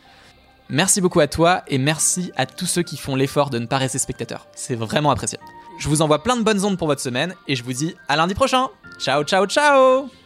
[0.71, 3.79] Merci beaucoup à toi et merci à tous ceux qui font l'effort de ne pas
[3.79, 4.47] rester spectateurs.
[4.55, 5.39] C'est vraiment apprécié.
[5.79, 8.17] Je vous envoie plein de bonnes ondes pour votre semaine et je vous dis à
[8.17, 8.69] lundi prochain.
[8.99, 10.18] Ciao, ciao, ciao